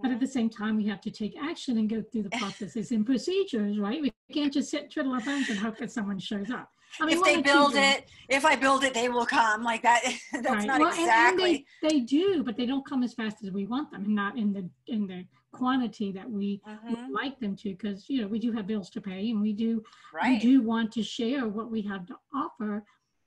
but 0.00 0.10
at 0.10 0.20
the 0.20 0.26
same 0.26 0.50
time, 0.50 0.76
we 0.76 0.86
have 0.86 1.00
to 1.02 1.10
take 1.10 1.36
action 1.40 1.78
and 1.78 1.88
go 1.88 2.02
through 2.02 2.24
the 2.24 2.30
processes 2.38 2.90
and 2.92 3.04
procedures, 3.04 3.78
right? 3.78 4.00
We 4.00 4.12
can't 4.32 4.52
just 4.52 4.70
sit, 4.70 4.90
twiddle 4.90 5.12
our 5.12 5.20
thumbs, 5.20 5.48
and 5.48 5.58
hope 5.58 5.78
that 5.78 5.92
someone 5.92 6.18
shows 6.18 6.50
up. 6.50 6.70
I 7.00 7.06
mean, 7.06 7.18
if 7.18 7.24
they 7.24 7.40
build 7.40 7.74
it, 7.74 8.08
if 8.28 8.44
I 8.44 8.56
build 8.56 8.84
it, 8.84 8.94
they 8.94 9.08
will 9.08 9.26
come. 9.26 9.62
Like 9.62 9.82
that. 9.82 10.02
That's 10.32 10.48
right. 10.48 10.66
not 10.66 10.80
well, 10.80 10.88
exactly. 10.90 11.44
And, 11.44 11.64
and 11.82 11.90
they, 11.90 11.98
they 11.98 12.00
do, 12.00 12.42
but 12.42 12.56
they 12.56 12.66
don't 12.66 12.86
come 12.86 13.02
as 13.02 13.14
fast 13.14 13.44
as 13.44 13.50
we 13.50 13.66
want 13.66 13.90
them, 13.90 14.04
and 14.04 14.14
not 14.14 14.36
in 14.36 14.52
the 14.52 14.68
in 14.86 15.06
the 15.06 15.24
quantity 15.52 16.12
that 16.12 16.28
we 16.28 16.60
mm-hmm. 16.68 17.12
like 17.12 17.38
them 17.40 17.56
to. 17.56 17.70
Because 17.70 18.08
you 18.08 18.22
know 18.22 18.28
we 18.28 18.38
do 18.38 18.52
have 18.52 18.66
bills 18.66 18.90
to 18.90 19.00
pay, 19.00 19.30
and 19.30 19.40
we 19.40 19.52
do 19.52 19.82
right. 20.14 20.30
we 20.30 20.38
do 20.38 20.62
want 20.62 20.92
to 20.92 21.02
share 21.02 21.46
what 21.48 21.70
we 21.70 21.82
have 21.82 22.06
to 22.06 22.16
offer. 22.34 22.84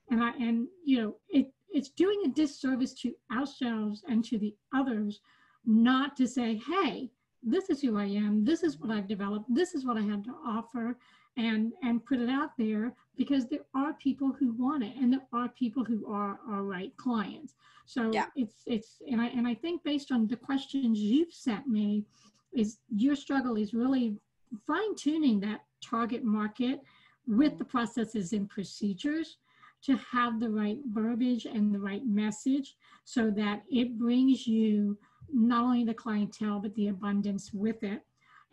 And 0.10 0.24
I 0.24 0.32
and 0.32 0.68
you 0.84 1.02
know 1.02 1.16
it 1.30 1.52
it's 1.74 1.90
doing 1.90 2.24
a 2.26 2.30
disservice 2.30 2.94
to 2.94 3.14
ourselves 3.34 4.04
and 4.08 4.24
to 4.26 4.38
the 4.38 4.54
others 4.76 5.22
not 5.66 6.16
to 6.18 6.28
say, 6.28 6.62
hey, 6.70 7.10
this 7.44 7.70
is 7.70 7.82
who 7.82 7.98
I 7.98 8.06
am, 8.06 8.44
this 8.44 8.64
is 8.64 8.78
what 8.78 8.92
I've 8.92 9.08
developed, 9.08 9.46
this 9.54 9.74
is 9.74 9.86
what 9.86 9.98
I 9.98 10.02
have 10.02 10.24
to 10.24 10.36
offer, 10.46 10.98
and 11.38 11.72
and 11.84 12.06
put 12.06 12.20
it 12.20 12.30
out 12.30 12.52
there 12.58 12.94
because 13.22 13.46
there 13.46 13.68
are 13.76 13.94
people 13.94 14.32
who 14.32 14.52
want 14.54 14.84
it 14.84 14.96
and 15.00 15.14
there 15.14 15.28
are 15.32 15.48
people 15.50 15.84
who 15.86 16.12
are 16.12 16.40
our 16.50 16.64
right 16.64 16.92
clients. 16.98 17.54
So 17.86 18.12
yeah. 18.12 18.26
it's 18.36 18.64
it's 18.66 19.00
and 19.08 19.22
I 19.22 19.28
and 19.28 19.48
I 19.48 19.54
think 19.54 19.84
based 19.84 20.12
on 20.12 20.26
the 20.26 20.36
questions 20.36 20.98
you've 20.98 21.32
sent 21.32 21.68
me, 21.68 22.04
is 22.52 22.80
your 22.90 23.16
struggle 23.16 23.58
is 23.58 23.76
really 23.76 24.18
fine 24.66 24.96
tuning 24.96 25.40
that 25.42 25.60
target 25.84 26.24
market 26.24 26.82
with 27.28 27.60
the 27.60 27.64
processes 27.64 28.34
and 28.34 28.50
procedures 28.50 29.38
to 29.84 29.96
have 29.98 30.40
the 30.40 30.50
right 30.50 30.80
verbiage 30.88 31.46
and 31.46 31.72
the 31.76 31.80
right 31.80 32.06
message 32.08 32.76
so 33.06 33.30
that 33.30 33.62
it 33.70 34.00
brings 34.00 34.48
you 34.48 34.98
not 35.32 35.64
only 35.64 35.84
the 35.84 35.94
clientele 35.94 36.60
but 36.60 36.74
the 36.74 36.88
abundance 36.88 37.54
with 37.54 37.84
it 37.84 38.02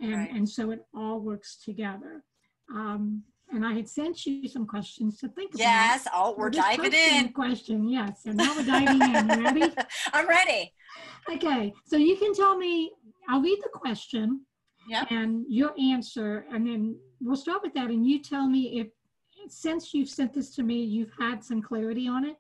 and 0.01 0.15
right. 0.15 0.31
and 0.31 0.47
so 0.47 0.71
it 0.73 0.85
all 0.95 1.21
works 1.21 1.57
together 1.57 2.23
um, 2.71 3.23
and 3.53 3.65
I 3.65 3.73
had 3.73 3.89
sent 3.89 4.27
you 4.27 4.47
some 4.49 4.67
questions 4.67 5.19
to 5.19 5.29
think 5.29 5.55
about. 5.55 5.61
Yes, 5.61 6.07
oh, 6.15 6.35
we're 6.37 6.51
diving 6.51 6.93
in. 6.93 7.33
Question, 7.33 7.89
yes. 7.89 8.23
And 8.27 8.37
now 8.37 8.55
we're 8.57 8.65
diving 8.67 9.01
in. 9.03 9.29
You 9.29 9.45
ready? 9.45 9.75
I'm 10.13 10.29
ready. 10.29 10.73
Okay, 11.31 11.73
so 11.85 11.97
you 11.97 12.17
can 12.17 12.35
tell 12.35 12.57
me. 12.57 12.93
I'll 13.29 13.43
read 13.43 13.59
the 13.63 13.69
question. 13.69 14.43
Yeah. 14.89 15.05
And 15.11 15.45
your 15.49 15.75
answer, 15.79 16.47
and 16.51 16.67
then 16.67 16.97
we'll 17.21 17.37
start 17.37 17.63
with 17.63 17.75
that. 17.75 17.91
And 17.91 18.07
you 18.07 18.23
tell 18.23 18.49
me 18.49 18.81
if, 18.81 18.87
since 19.53 19.93
you've 19.93 20.09
sent 20.09 20.33
this 20.33 20.55
to 20.57 20.63
me, 20.63 20.83
you've 20.83 21.13
had 21.19 21.45
some 21.45 21.61
clarity 21.61 22.09
on 22.09 22.25
it, 22.25 22.37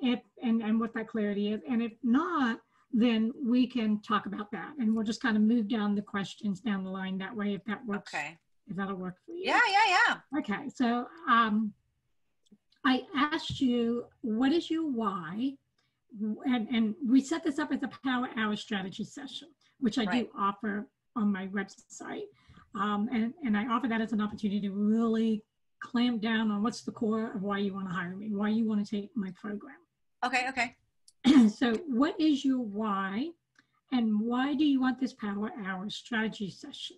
if 0.00 0.20
and 0.42 0.62
and 0.62 0.80
what 0.80 0.94
that 0.94 1.08
clarity 1.08 1.52
is, 1.52 1.60
and 1.68 1.82
if 1.82 1.92
not, 2.02 2.60
then 2.92 3.32
we 3.44 3.66
can 3.66 4.00
talk 4.02 4.26
about 4.26 4.50
that 4.50 4.72
and 4.78 4.94
we'll 4.94 5.04
just 5.04 5.22
kind 5.22 5.36
of 5.36 5.42
move 5.42 5.66
down 5.66 5.94
the 5.94 6.02
questions 6.02 6.60
down 6.60 6.84
the 6.84 6.90
line 6.90 7.16
that 7.18 7.34
way 7.34 7.54
if 7.54 7.64
that 7.64 7.84
works. 7.86 8.14
Okay. 8.14 8.36
If 8.68 8.76
that'll 8.76 8.96
work 8.96 9.16
for 9.26 9.32
you. 9.32 9.44
Yeah, 9.44 9.60
yeah, 9.68 9.96
yeah. 10.08 10.38
Okay. 10.38 10.68
So 10.68 11.06
um, 11.28 11.72
I 12.84 13.02
asked 13.14 13.60
you, 13.60 14.04
what 14.22 14.52
is 14.52 14.70
your 14.70 14.88
why? 14.88 15.52
And, 16.44 16.68
and 16.68 16.94
we 17.06 17.20
set 17.20 17.42
this 17.42 17.58
up 17.58 17.72
as 17.72 17.82
a 17.82 17.90
power 18.04 18.28
hour 18.36 18.56
strategy 18.56 19.04
session, 19.04 19.48
which 19.80 19.98
I 19.98 20.04
right. 20.04 20.24
do 20.24 20.38
offer 20.38 20.86
on 21.16 21.32
my 21.32 21.48
website. 21.48 22.26
Um, 22.74 23.08
and, 23.12 23.34
and 23.44 23.56
I 23.56 23.66
offer 23.66 23.88
that 23.88 24.00
as 24.00 24.12
an 24.12 24.20
opportunity 24.20 24.60
to 24.60 24.70
really 24.70 25.42
clamp 25.80 26.22
down 26.22 26.50
on 26.50 26.62
what's 26.62 26.82
the 26.82 26.92
core 26.92 27.32
of 27.34 27.42
why 27.42 27.58
you 27.58 27.74
want 27.74 27.88
to 27.88 27.94
hire 27.94 28.16
me, 28.16 28.30
why 28.32 28.48
you 28.48 28.66
want 28.66 28.84
to 28.84 28.90
take 28.90 29.10
my 29.14 29.32
program. 29.40 29.76
Okay, 30.24 30.46
okay. 30.48 30.76
so 31.48 31.74
what 31.86 32.18
is 32.20 32.44
your 32.44 32.60
why 32.60 33.28
and 33.90 34.20
why 34.20 34.54
do 34.54 34.64
you 34.64 34.80
want 34.80 34.98
this 35.00 35.12
power 35.12 35.50
hour 35.66 35.90
strategy 35.90 36.50
session? 36.50 36.96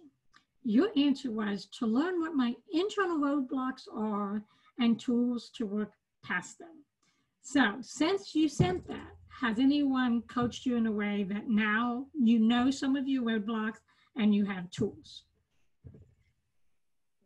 Your 0.65 0.89
answer 0.97 1.31
was 1.31 1.67
to 1.79 1.87
learn 1.87 2.21
what 2.21 2.35
my 2.35 2.55
internal 2.73 3.19
roadblocks 3.19 3.83
are 3.95 4.43
and 4.79 4.99
tools 4.99 5.51
to 5.57 5.67
work 5.67 5.93
past 6.25 6.59
them. 6.59 6.85
So 7.43 7.77
since 7.83 8.35
you 8.35 8.49
sent 8.49 8.89
that, 8.89 9.13
has 9.41 9.59
anyone 9.59 10.23
coached 10.23 10.65
you 10.65 10.77
in 10.77 10.87
a 10.87 10.93
way 10.93 11.25
that 11.25 11.49
now 11.49 12.07
you 12.19 12.39
know 12.39 12.71
some 12.71 12.97
of 12.97 13.07
your 13.07 13.23
roadblocks 13.23 13.79
and 14.17 14.35
you 14.35 14.47
have 14.47 14.71
tools? 14.71 15.25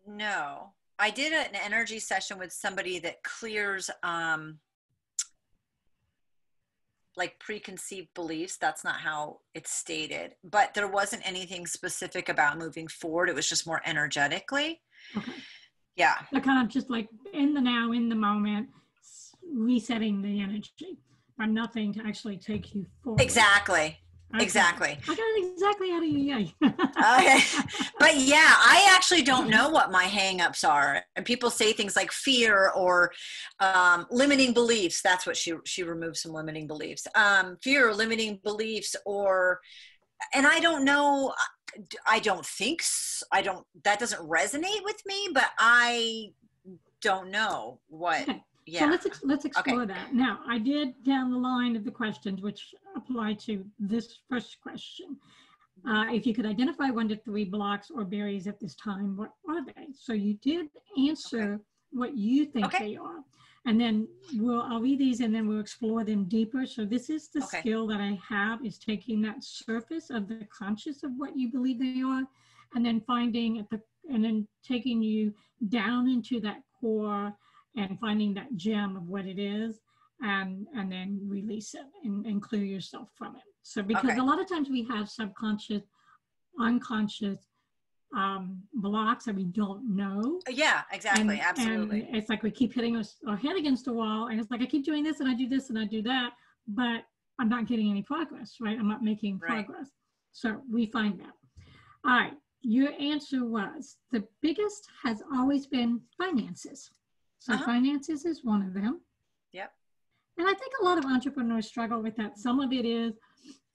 No. 0.07 0.73
I 0.99 1.11
did 1.11 1.33
an 1.33 1.54
energy 1.54 2.00
session 2.00 2.38
with 2.38 2.52
somebody 2.52 2.99
that 3.00 3.23
clears 3.23 3.88
um, 4.02 4.59
like 7.17 7.38
preconceived 7.38 8.09
beliefs. 8.15 8.57
That's 8.57 8.85
not 8.85 8.97
how 8.97 9.41
it's 9.55 9.73
stated. 9.73 10.35
But 10.45 10.75
there 10.75 10.88
wasn't 10.88 11.27
anything 11.27 11.67
specific 11.67 12.29
about 12.29 12.59
moving 12.59 12.88
forward. 12.88 13.29
It 13.29 13.35
was 13.35 13.49
just 13.49 13.67
more 13.67 13.83
energetically. 13.85 14.81
Okay. 15.17 15.33
Yeah. 15.97 16.15
So 16.33 16.41
kind 16.41 16.65
of 16.65 16.73
just 16.73 16.91
like 16.91 17.09
in 17.33 17.55
the 17.55 17.61
now, 17.61 17.93
in 17.93 18.09
the 18.09 18.15
moment, 18.15 18.69
resetting 19.53 20.23
the 20.23 20.41
energy, 20.41 20.99
but 21.37 21.47
nothing 21.47 21.93
to 21.95 22.07
actually 22.07 22.37
take 22.38 22.75
you 22.75 22.87
forward. 23.03 23.21
Exactly. 23.21 23.99
Okay. 24.35 24.44
Exactly. 24.44 24.99
I 25.08 25.14
got 25.14 25.18
it 25.18 25.52
exactly 25.52 25.90
out 25.92 26.02
of 26.02 26.08
you. 26.08 26.49
Okay. 26.99 27.40
But 27.99 28.16
yeah, 28.16 28.54
I 28.58 28.88
actually 28.92 29.23
don't 29.23 29.49
know 29.49 29.70
what 29.70 29.90
my 29.90 30.04
hangups 30.04 30.68
are. 30.68 31.02
And 31.16 31.25
people 31.25 31.50
say 31.50 31.73
things 31.73 31.97
like 31.97 32.12
fear 32.12 32.70
or 32.76 33.12
um, 33.61 34.06
limiting 34.11 34.52
beliefs. 34.52 35.00
That's 35.02 35.26
what 35.26 35.37
she 35.37 35.54
she 35.64 35.82
removed 35.82 36.16
some 36.16 36.32
limiting 36.32 36.66
beliefs. 36.66 37.06
Um, 37.14 37.56
fear 37.62 37.88
or 37.88 37.94
limiting 37.94 38.40
beliefs 38.42 38.94
or 39.06 39.61
and 40.35 40.47
I 40.47 40.61
don't 40.61 40.85
know 40.85 41.32
I 42.06 42.18
don't 42.18 42.44
think 42.44 42.82
I 43.32 43.42
don't 43.42 43.64
that 43.85 43.99
doesn't 43.99 44.28
resonate 44.28 44.85
with 44.85 45.00
me, 45.06 45.28
but 45.32 45.50
I 45.58 46.32
don't 47.00 47.30
know 47.30 47.80
what 47.88 48.23
okay. 48.23 48.42
Yeah. 48.69 48.81
So 48.81 48.87
let's 48.87 49.07
ex- 49.07 49.25
let's 49.25 49.45
explore 49.45 49.83
okay. 49.83 49.95
that. 49.95 50.15
Now, 50.15 50.41
I 50.47 50.59
did 50.59 51.03
down 51.03 51.31
the 51.31 51.39
line 51.39 51.75
of 51.75 51.85
the 51.85 51.91
questions 51.91 52.43
which 52.43 52.75
apply 52.95 53.35
to 53.47 53.65
this 53.79 54.19
first 54.29 54.61
question. 54.61 55.17
Uh, 55.89 56.07
if 56.11 56.27
you 56.27 56.35
could 56.35 56.45
identify 56.45 56.91
one 56.91 57.09
to 57.09 57.17
three 57.17 57.45
blocks 57.45 57.91
or 57.91 58.05
barriers 58.05 58.47
at 58.47 58.61
this 58.61 58.75
time, 58.75 59.17
what 59.17 59.33
are 59.49 59.65
they? 59.65 59.87
So 59.95 60.13
you 60.13 60.35
did 60.35 60.67
answer 60.99 61.55
okay. 61.55 61.63
what 61.93 62.17
you 62.17 62.45
think 62.45 62.67
okay. 62.67 62.91
they 62.91 62.97
are. 62.97 63.23
And 63.65 63.81
then 63.81 64.09
we'll 64.35 64.63
I'll 64.63 64.81
read 64.81 64.99
these 64.99 65.21
and 65.21 65.35
then 65.35 65.47
we'll 65.47 65.61
explore 65.61 66.05
them 66.05 66.25
deeper. 66.25 66.67
So 66.67 66.85
this 66.85 67.11
is 67.11 67.29
the 67.29 67.41
skill 67.41 67.87
that 67.89 68.01
I 68.01 68.19
have 68.29 68.65
is 68.65 68.79
taking 68.79 69.23
that 69.23 69.43
surface 69.43 70.11
of 70.11 70.29
the 70.29 70.47
conscious 70.57 71.03
of 71.03 71.13
what 71.17 71.37
you 71.37 71.51
believe 71.51 71.79
they 71.79 72.03
are, 72.03 72.25
and 72.75 72.85
then 72.85 73.01
finding 73.01 73.59
at 73.59 73.71
the 73.71 73.81
and 74.11 74.25
then 74.25 74.47
taking 74.67 75.03
you 75.03 75.35
down 75.69 76.09
into 76.09 76.41
that 76.41 76.63
core 76.81 77.35
and 77.77 77.99
finding 78.01 78.35
that 78.35 78.55
gem 78.57 78.97
of 78.97 79.09
what 79.09 79.27
it 79.27 79.39
is 79.39 79.81
and 80.23 80.67
and 80.75 80.91
then 80.91 81.21
release 81.27 81.75
it 81.75 81.87
and, 82.05 82.27
and 82.27 82.43
clear 82.43 82.65
yourself 82.65 83.09
from 83.17 83.37
it 83.37 83.43
so 83.63 83.83
because 83.83 84.11
okay. 84.11 84.19
a 84.19 84.25
lot 84.25 84.41
of 84.41 84.49
times 84.49 84.69
we 84.69 84.85
have 84.85 85.09
subconscious 85.09 85.83
unconscious 86.61 87.49
um, 88.17 88.63
blocks 88.75 89.27
that 89.27 89.35
we 89.35 89.45
don't 89.45 89.95
know. 89.95 90.41
Yeah, 90.49 90.83
exactly. 90.93 91.23
And, 91.23 91.41
Absolutely. 91.41 92.05
And 92.05 92.17
it's 92.17 92.29
like 92.29 92.43
we 92.43 92.51
keep 92.51 92.75
hitting 92.75 92.97
us, 92.97 93.17
our 93.27 93.37
head 93.37 93.57
against 93.57 93.85
the 93.85 93.93
wall, 93.93 94.29
and 94.29 94.41
it's 94.41 94.51
like 94.51 94.63
I 94.63 94.67
keep 94.67 94.85
doing 94.85 95.05
this 95.05 95.21
and 95.21 95.29
I 95.29 95.35
do 95.35 95.49
this 95.49 95.71
and 95.71 95.79
I 95.79 95.85
do 95.85 96.03
that, 96.03 96.33
but 96.67 97.05
I'm 97.39 97.49
not 97.49 97.67
getting 97.67 97.91
any 97.91 98.03
progress, 98.03 98.57
right? 98.61 98.79
I'm 98.79 98.89
not 98.89 99.03
making 99.03 99.39
progress. 99.39 99.77
Right. 99.79 99.89
So 100.33 100.63
we 100.71 100.87
find 100.87 101.19
that. 101.21 101.33
All 102.05 102.13
right. 102.13 102.33
your 102.63 102.93
answer 102.99 103.45
was 103.45 103.97
the 104.13 104.25
biggest 104.41 104.89
has 105.03 105.23
always 105.35 105.67
been 105.67 106.01
finances. 106.17 106.91
So 107.38 107.54
Uh-huh. 107.54 107.64
finances 107.64 108.25
is 108.25 108.45
one 108.45 108.62
of 108.62 108.75
them. 108.75 109.00
Yep. 109.52 109.73
And 110.37 110.47
I 110.47 110.54
think 110.54 110.73
a 110.80 110.85
lot 110.85 110.99
of 110.99 111.04
entrepreneurs 111.04 111.66
struggle 111.66 112.02
with 112.02 112.16
that. 112.16 112.38
Some 112.38 112.61
of 112.61 112.73
it 112.73 112.85
is 112.85 113.18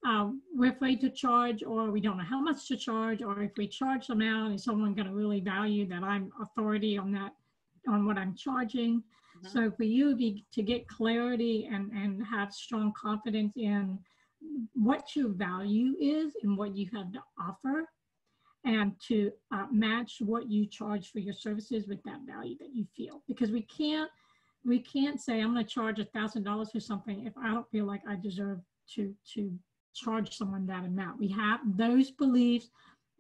um, 0.06 0.42
we're 0.54 0.72
afraid 0.72 1.00
to 1.02 1.10
charge, 1.10 1.64
or 1.64 1.90
we 1.90 2.02
don't 2.02 2.18
know 2.18 2.24
how 2.26 2.42
much 2.42 2.68
to 2.68 2.76
charge, 2.76 3.22
or 3.22 3.42
if 3.42 3.56
we 3.58 3.68
charge 3.68 4.08
them 4.08 4.22
out, 4.22 4.52
is 4.52 4.64
someone 4.66 4.94
going 4.94 5.08
to 5.08 5.14
really 5.14 5.40
value 5.40 5.88
that 5.88 6.04
I'm 6.04 6.30
authority 6.42 6.98
on 6.98 7.12
that, 7.14 7.34
on 7.88 8.06
what 8.06 8.18
I'm 8.18 8.36
charging? 8.36 9.02
Mhm. 9.38 9.48
So 9.48 9.72
for 9.72 9.84
you 9.84 10.16
be, 10.16 10.46
to 10.52 10.62
get 10.62 10.88
clarity 10.90 11.70
and, 11.72 11.90
and 11.92 12.22
have 12.26 12.54
strong 12.54 12.92
confidence 12.94 13.54
in 13.56 13.98
what 14.74 15.16
your 15.16 15.30
value 15.30 15.96
is 16.02 16.36
and 16.44 16.58
what 16.58 16.76
you 16.76 16.90
have 16.94 17.14
to 17.14 17.24
offer, 17.40 17.90
and 18.66 18.94
to 19.08 19.32
uh, 19.52 19.66
match 19.72 20.18
what 20.20 20.50
you 20.50 20.66
charge 20.66 21.12
for 21.12 21.20
your 21.20 21.34
services 21.34 21.88
with 21.88 22.02
that 22.04 22.22
value 22.26 22.58
that 22.60 22.74
you 22.74 22.86
feel, 22.96 23.22
because 23.28 23.52
we 23.52 23.62
can't 23.64 24.10
we 24.66 24.80
can't 24.80 25.20
say 25.20 25.42
I'm 25.42 25.54
going 25.54 25.66
to 25.66 25.70
charge 25.70 26.00
a 26.00 26.06
thousand 26.06 26.44
dollars 26.44 26.72
for 26.72 26.80
something 26.80 27.26
if 27.26 27.34
I 27.38 27.52
don't 27.52 27.70
feel 27.70 27.86
like 27.86 28.02
I 28.08 28.16
deserve 28.16 28.60
to 28.96 29.14
to 29.34 29.52
charge 29.94 30.36
someone 30.36 30.66
that 30.68 30.86
amount. 30.86 31.20
We 31.20 31.28
have 31.30 31.60
those 31.78 32.12
beliefs, 32.12 32.70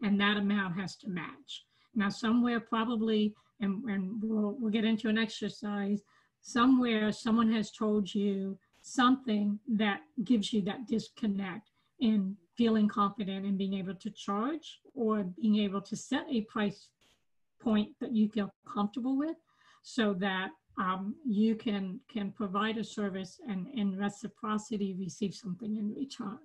and 0.01 0.19
that 0.19 0.38
amount 0.38 0.79
has 0.79 0.95
to 0.97 1.09
match. 1.09 1.65
Now, 1.95 2.09
somewhere 2.09 2.59
probably, 2.59 3.33
and, 3.59 3.83
and 3.85 4.21
we'll 4.21 4.55
we'll 4.59 4.71
get 4.71 4.85
into 4.85 5.09
an 5.09 5.17
exercise. 5.17 6.01
Somewhere, 6.41 7.12
someone 7.12 7.51
has 7.53 7.71
told 7.71 8.13
you 8.13 8.57
something 8.81 9.59
that 9.67 10.01
gives 10.25 10.51
you 10.51 10.62
that 10.63 10.88
disconnect 10.88 11.69
in 12.00 12.35
feeling 12.57 12.88
confident 12.88 13.45
and 13.45 13.57
being 13.57 13.74
able 13.75 13.95
to 13.95 14.10
charge 14.12 14.79
or 14.93 15.24
being 15.24 15.57
able 15.57 15.81
to 15.81 15.95
set 15.95 16.25
a 16.29 16.41
price 16.41 16.89
point 17.62 17.89
that 18.00 18.12
you 18.12 18.27
feel 18.29 18.53
comfortable 18.72 19.17
with 19.17 19.38
so 19.81 20.13
that 20.13 20.50
um, 20.77 21.15
you 21.25 21.55
can 21.55 22.00
can 22.12 22.31
provide 22.31 22.77
a 22.77 22.83
service 22.83 23.39
and 23.48 23.67
in 23.74 23.98
reciprocity 23.98 24.95
receive 25.00 25.33
something 25.33 25.77
in 25.77 25.93
return. 25.93 26.39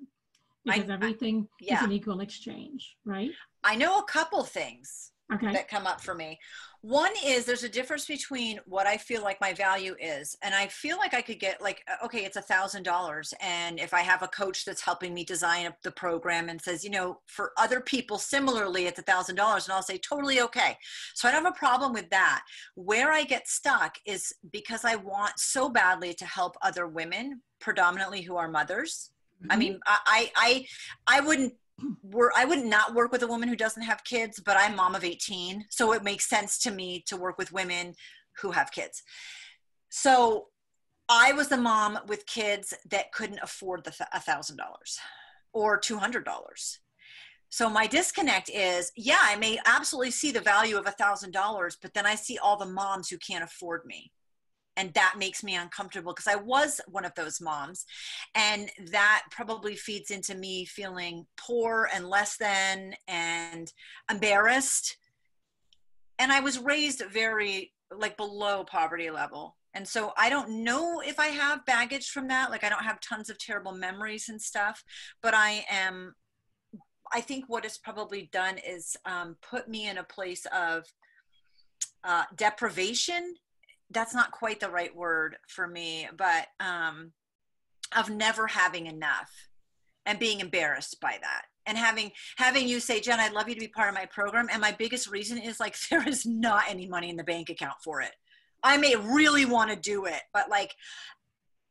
Because 0.65 0.91
I- 0.91 0.95
everything 0.95 1.49
is 1.61 1.69
yeah. 1.69 1.85
an 1.85 1.93
equal 1.93 2.21
exchange 2.21 2.97
right? 3.05 3.31
I 3.65 3.75
know 3.77 3.99
a 3.99 4.05
couple 4.05 4.43
things 4.45 5.12
okay 5.33 5.53
that 5.53 5.69
come 5.69 5.87
up 5.87 6.01
for 6.01 6.15
me. 6.15 6.39
One 6.81 7.13
is 7.25 7.45
there's 7.45 7.65
a 7.65 7.69
difference 7.69 8.07
between 8.07 8.61
what 8.65 8.87
I 8.87 8.97
feel 8.97 9.23
like 9.23 9.41
my 9.41 9.53
value 9.53 9.97
is, 10.01 10.37
and 10.43 10.55
I 10.55 10.69
feel 10.69 10.97
like 10.97 11.13
I 11.13 11.23
could 11.23 11.41
get 11.41 11.61
like, 11.61 11.83
uh, 11.89 12.05
okay, 12.07 12.25
it's 12.25 12.37
a 12.37 12.43
thousand 12.43 12.85
dollars, 12.85 13.35
and 13.41 13.81
if 13.81 13.93
I 13.93 14.01
have 14.01 14.23
a 14.23 14.29
coach 14.29 14.65
that's 14.65 14.81
helping 14.81 15.13
me 15.13 15.25
design 15.25 15.67
up 15.67 15.75
the 15.83 15.91
program 15.91 16.49
and 16.49 16.61
says, 16.63 16.85
you 16.85 16.91
know, 16.91 17.19
for 17.27 17.53
other 17.57 17.81
people 17.81 18.17
similarly, 18.17 18.87
it's 18.87 19.01
a 19.01 19.03
thousand 19.03 19.35
dollars, 19.37 19.67
and 19.67 19.73
I'll 19.73 19.83
say 19.83 19.99
totally 19.99 20.41
okay. 20.43 20.79
So 21.15 21.29
I 21.29 21.33
don't 21.33 21.45
have 21.45 21.53
a 21.53 21.59
problem 21.59 21.93
with 21.93 22.09
that. 22.11 22.43
Where 22.75 23.11
I 23.13 23.25
get 23.25 23.49
stuck 23.49 23.97
is 24.07 24.33
because 24.53 24.85
I 24.85 24.95
want 24.97 25.39
so 25.39 25.69
badly 25.69 26.15
to 26.15 26.25
help 26.27 26.57
other 26.63 26.87
women, 26.87 27.43
predominantly 27.61 28.23
who 28.23 28.37
are 28.37 28.49
mothers. 28.49 29.11
I 29.51 29.57
Mhm. 29.57 29.59
mean, 29.59 29.81
I, 29.87 29.99
I, 30.07 30.33
I, 30.37 31.19
I 31.19 31.21
wouldn't 31.21 31.55
I 32.37 32.45
would 32.45 32.65
not 32.65 32.95
work 32.95 33.13
with 33.13 33.23
a 33.23 33.27
woman 33.27 33.49
who 33.49 33.57
doesn't 33.57 33.83
have 33.83 34.05
kids, 34.05 34.41
but 34.41 34.57
I'm 34.59 34.77
mom 34.77 34.95
of 34.95 35.05
18, 35.05 35.67
so 35.71 35.93
it 35.93 36.03
makes 36.03 36.29
sense 36.29 36.59
to 36.61 36.71
me 36.71 37.03
to 37.07 37.17
work 37.17 37.39
with 37.39 37.53
women 37.53 37.95
who 38.41 38.53
have 38.53 38.73
kids. 38.73 39.03
So 39.89 40.47
I 41.09 41.33
was 41.33 41.49
the 41.49 41.57
mom 41.57 41.99
with 42.07 42.27
kids 42.27 42.75
that 42.91 43.13
couldn't 43.13 43.41
afford 43.43 43.85
the 43.85 43.95
a 44.13 44.21
thousand 44.21 44.57
dollars 44.57 44.99
or 45.53 45.79
two 45.79 45.99
hundred 45.99 46.25
dollars. 46.25 46.81
So 47.51 47.71
my 47.71 47.87
disconnect 47.87 48.51
is, 48.51 48.93
yeah, 48.95 49.21
I 49.21 49.37
may 49.37 49.59
absolutely 49.65 50.11
see 50.11 50.31
the 50.31 50.41
value 50.41 50.77
of 50.77 50.87
a 50.87 50.93
thousand 50.93 51.33
dollars, 51.33 51.79
but 51.81 51.95
then 51.95 52.05
I 52.05 52.15
see 52.15 52.37
all 52.37 52.59
the 52.59 52.67
moms 52.67 53.09
who 53.09 53.17
can't 53.17 53.43
afford 53.43 53.87
me 53.87 54.13
and 54.79 54.95
that 54.95 55.17
makes 55.19 55.43
me 55.43 55.57
uncomfortable 55.57 56.13
because 56.13 56.33
I 56.33 56.37
was 56.37 56.81
one 56.87 57.05
of 57.05 57.15
those 57.17 57.41
moms. 57.41 57.85
And 58.37 58.71
that 58.93 59.25
probably 59.31 59.75
feeds 59.75 60.13
into 60.13 60.37
me 60.37 60.65
feeling 60.65 61.27
poor 61.37 61.91
and 61.93 62.09
less 62.09 62.37
than 62.37 62.95
and 63.09 63.71
embarrassed. 64.09 64.97
And 66.21 66.33
I 66.33 66.41
was 66.41 66.61
raised 66.61 67.03
very 67.12 67.73
like 67.91 68.17
below 68.17 68.64
poverty 68.64 69.11
level. 69.11 69.57
And 69.75 69.87
so 69.87 70.12
I 70.17 70.31
don't 70.31 70.62
know 70.62 71.03
if 71.05 71.19
I 71.19 71.27
have 71.27 71.67
baggage 71.67 72.11
from 72.11 72.29
that. 72.29 72.51
Like 72.51 72.62
I 72.62 72.69
don't 72.69 72.85
have 72.85 73.01
tons 73.01 73.29
of 73.31 73.38
terrible 73.38 73.73
memories 73.73 74.29
and 74.29 74.41
stuff, 74.41 74.85
but 75.23 75.35
I 75.35 75.64
am, 75.69 76.14
I 77.12 77.21
think 77.21 77.47
what 77.49 77.64
it's 77.64 77.79
probably 77.79 78.29
done 78.33 78.59
is 78.59 78.97
um, 79.05 79.37
put 79.43 79.69
me 79.69 79.88
in 79.88 79.99
a 79.99 80.05
place 80.05 80.47
of 80.57 80.85
uh, 82.05 82.25
deprivation 82.37 83.35
that's 83.90 84.14
not 84.14 84.33
quite 84.33 84.61
the 84.61 84.70
right 84.70 84.94
word 84.94 85.37
for 85.48 85.66
me, 85.66 86.09
but 86.16 86.46
um, 86.61 87.12
of 87.96 88.11
never 88.11 88.46
having 88.46 88.87
enough 88.87 89.31
and 90.07 90.18
being 90.18 90.40
embarrassed 90.40 91.01
by 91.01 91.18
that. 91.20 91.42
And 91.66 91.77
having 91.77 92.12
having 92.37 92.66
you 92.66 92.81
say, 92.81 93.01
Jen, 93.01 93.20
I'd 93.20 93.35
love 93.35 93.48
you 93.48 93.55
to 93.55 93.61
be 93.61 93.68
part 93.68 93.90
of 93.90 93.94
my 93.94 94.07
program. 94.07 94.48
And 94.51 94.61
my 94.61 94.72
biggest 94.72 95.11
reason 95.11 95.38
is 95.38 95.61
like 95.61 95.77
there 95.90 96.07
is 96.07 96.24
not 96.27 96.64
any 96.68 96.87
money 96.87 97.11
in 97.11 97.16
the 97.16 97.24
bank 97.24 97.51
account 97.51 97.77
for 97.85 98.01
it. 98.01 98.12
I 98.62 98.77
may 98.77 98.96
really 98.96 99.44
want 99.44 99.70
to 99.70 99.77
do 99.77 100.07
it, 100.07 100.20
but 100.33 100.51
like, 100.51 100.74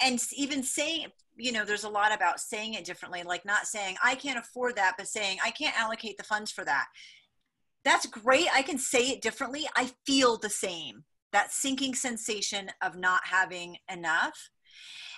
and 0.01 0.21
even 0.33 0.63
saying, 0.63 1.07
you 1.35 1.51
know, 1.51 1.65
there's 1.65 1.83
a 1.83 1.89
lot 1.89 2.15
about 2.15 2.39
saying 2.39 2.75
it 2.75 2.85
differently, 2.85 3.23
like 3.23 3.45
not 3.45 3.65
saying 3.65 3.97
I 4.01 4.15
can't 4.15 4.39
afford 4.39 4.77
that, 4.77 4.93
but 4.97 5.07
saying 5.07 5.37
I 5.43 5.51
can't 5.51 5.77
allocate 5.77 6.17
the 6.17 6.23
funds 6.23 6.51
for 6.51 6.63
that. 6.63 6.85
That's 7.83 8.05
great. 8.05 8.47
I 8.53 8.61
can 8.61 8.77
say 8.77 9.09
it 9.09 9.21
differently. 9.21 9.67
I 9.75 9.91
feel 10.05 10.37
the 10.37 10.49
same 10.49 11.03
that 11.33 11.51
sinking 11.51 11.95
sensation 11.95 12.69
of 12.81 12.95
not 12.95 13.21
having 13.25 13.77
enough. 13.91 14.49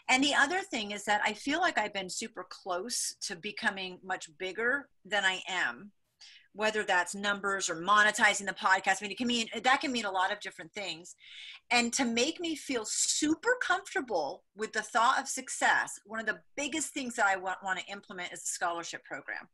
And 0.10 0.24
the 0.24 0.34
other 0.34 0.60
thing 0.60 0.92
is 0.92 1.04
that 1.06 1.22
I 1.24 1.34
feel 1.34 1.60
like 1.60 1.78
I've 1.78 1.94
been 1.94 2.10
super 2.10 2.46
close 2.50 3.16
to 3.22 3.36
becoming 3.36 4.00
much 4.04 4.30
bigger 4.40 4.90
than 5.06 5.24
I 5.24 5.42
am, 5.48 5.92
whether 6.54 6.84
that's 6.84 7.14
numbers 7.14 7.70
or 7.70 7.76
monetizing 7.76 8.48
the 8.48 8.54
podcast. 8.54 8.98
I 9.02 9.04
mean, 9.04 9.12
it 9.12 9.18
can 9.20 9.28
mean 9.28 9.48
that 9.64 9.82
can 9.82 9.92
mean 9.92 10.06
a 10.06 10.12
lot 10.12 10.32
of 10.32 10.40
different 10.40 10.74
things. 10.74 11.16
And 11.70 11.94
to 11.94 12.06
make 12.06 12.40
me 12.40 12.56
feel 12.56 12.86
super 12.86 13.56
comfortable 13.62 14.44
with 14.56 14.74
the 14.74 14.82
thought 14.82 15.20
of 15.20 15.28
success, 15.28 16.00
one 16.06 16.20
of 16.20 16.26
the 16.26 16.40
biggest 16.58 16.92
things 16.92 17.16
that 17.16 17.28
I 17.28 17.36
want, 17.36 17.60
want 17.64 17.78
to 17.78 17.86
implement 17.92 18.34
is 18.34 18.42
a 18.42 18.48
scholarship 18.48 19.04
program 19.06 19.48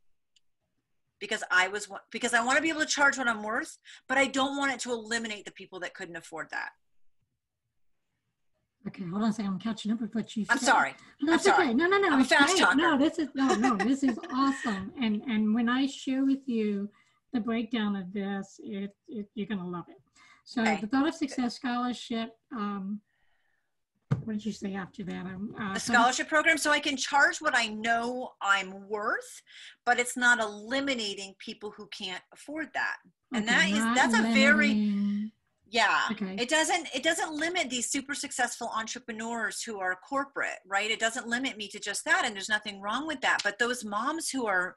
because 1.20 1.42
I 1.50 1.68
was 1.68 1.88
because 2.10 2.34
I 2.34 2.44
want 2.44 2.56
to 2.56 2.62
be 2.62 2.68
able 2.68 2.80
to 2.80 2.86
charge 2.86 3.18
what 3.18 3.28
I'm 3.28 3.42
worth, 3.42 3.78
but 4.08 4.18
I 4.18 4.26
don't 4.26 4.56
want 4.56 4.72
it 4.72 4.80
to 4.80 4.92
eliminate 4.92 5.44
the 5.44 5.50
people 5.52 5.80
that 5.80 5.94
couldn't 5.94 6.16
afford 6.16 6.48
that. 6.50 6.70
Okay, 8.88 9.02
hold 9.04 9.22
on 9.22 9.30
a 9.30 9.32
second. 9.32 9.52
I'm 9.52 9.58
catching 9.58 9.90
up 9.90 10.00
with 10.00 10.14
what 10.14 10.36
you 10.36 10.44
I'm 10.48 10.58
said. 10.58 10.66
sorry. 10.66 10.94
No, 11.20 11.32
That's 11.32 11.44
sorry. 11.44 11.64
okay. 11.66 11.74
No, 11.74 11.86
no, 11.88 11.98
no. 11.98 12.10
I'm 12.12 12.20
it's 12.20 12.28
fast 12.28 12.56
great. 12.56 12.76
No, 12.76 12.96
this 12.96 13.18
is 13.18 13.28
no, 13.34 13.54
no. 13.54 13.76
This 13.76 14.02
is 14.04 14.16
awesome. 14.32 14.92
And 15.00 15.22
and 15.22 15.54
when 15.54 15.68
I 15.68 15.86
share 15.86 16.24
with 16.24 16.46
you 16.46 16.88
the 17.32 17.40
breakdown 17.40 17.96
of 17.96 18.12
this, 18.12 18.60
it, 18.62 18.94
it 19.08 19.26
you're 19.34 19.48
gonna 19.48 19.66
love 19.68 19.86
it. 19.88 19.96
So 20.44 20.62
Okay. 20.62 20.76
the 20.80 20.86
Thought 20.86 21.08
of 21.08 21.14
Success 21.14 21.56
Scholarship. 21.56 22.30
Um, 22.54 23.00
what 24.24 24.34
did 24.34 24.46
you 24.46 24.52
say 24.52 24.74
after 24.74 25.02
that? 25.04 25.26
Um, 25.26 25.54
uh, 25.58 25.74
The 25.74 25.80
scholarship 25.80 26.28
program, 26.28 26.58
so 26.58 26.70
I 26.70 26.80
can 26.80 26.96
charge 26.96 27.38
what 27.38 27.56
I 27.56 27.68
know 27.68 28.32
I'm 28.40 28.88
worth, 28.88 29.42
but 29.84 29.98
it's 29.98 30.16
not 30.16 30.40
eliminating 30.40 31.34
people 31.38 31.72
who 31.76 31.88
can't 31.88 32.22
afford 32.32 32.68
that. 32.74 32.96
And 33.34 33.48
that 33.48 33.68
is 33.68 33.78
that's 33.94 34.18
a 34.18 34.22
very 34.22 35.30
yeah. 35.68 36.02
Okay. 36.12 36.36
It 36.38 36.48
doesn't 36.48 36.88
it 36.94 37.02
doesn't 37.02 37.32
limit 37.32 37.70
these 37.70 37.90
super 37.90 38.14
successful 38.14 38.70
entrepreneurs 38.74 39.62
who 39.62 39.80
are 39.80 39.96
corporate, 39.96 40.58
right? 40.66 40.90
It 40.90 41.00
doesn't 41.00 41.26
limit 41.26 41.56
me 41.56 41.68
to 41.68 41.80
just 41.80 42.04
that, 42.04 42.22
and 42.24 42.34
there's 42.34 42.48
nothing 42.48 42.80
wrong 42.80 43.06
with 43.06 43.20
that. 43.22 43.40
But 43.42 43.58
those 43.58 43.84
moms 43.84 44.30
who 44.30 44.46
are 44.46 44.76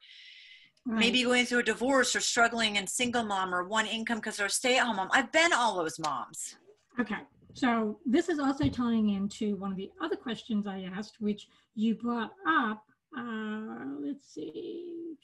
right. 0.85 0.99
maybe 0.99 1.23
going 1.23 1.45
through 1.45 1.59
a 1.59 1.63
divorce 1.63 2.15
or 2.15 2.21
struggling 2.21 2.77
and 2.77 2.89
single 2.89 3.23
mom 3.23 3.53
or 3.53 3.63
one 3.65 3.85
income 3.85 4.17
because 4.17 4.37
they're 4.37 4.47
a 4.47 4.49
stay-at-home 4.49 4.95
mom. 4.95 5.09
I've 5.11 5.31
been 5.31 5.53
all 5.53 5.77
those 5.77 5.99
moms. 5.99 6.55
Okay, 6.99 7.17
so 7.53 7.99
this 8.05 8.29
is 8.29 8.39
also 8.39 8.69
tying 8.69 9.09
into 9.09 9.55
one 9.57 9.71
of 9.71 9.77
the 9.77 9.89
other 10.01 10.15
questions 10.15 10.67
I 10.67 10.89
asked, 10.95 11.17
which 11.19 11.47
you 11.75 11.95
brought 11.95 12.31
up. 12.47 12.83
Uh, 13.17 13.85
let's 14.01 14.33
see. 14.33 15.15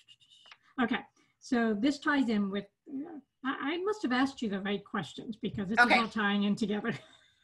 Okay, 0.81 0.99
so 1.39 1.75
this 1.79 1.99
ties 1.99 2.29
in 2.29 2.49
with. 2.49 2.65
Uh, 2.89 3.19
I, 3.45 3.73
I 3.73 3.77
must 3.83 4.01
have 4.03 4.11
asked 4.11 4.41
you 4.41 4.49
the 4.49 4.59
right 4.61 4.83
questions 4.83 5.37
because 5.41 5.71
it's 5.71 5.81
Okay. 5.83 5.99
all 5.99 6.07
tying 6.07 6.43
in 6.43 6.55
together. 6.55 6.93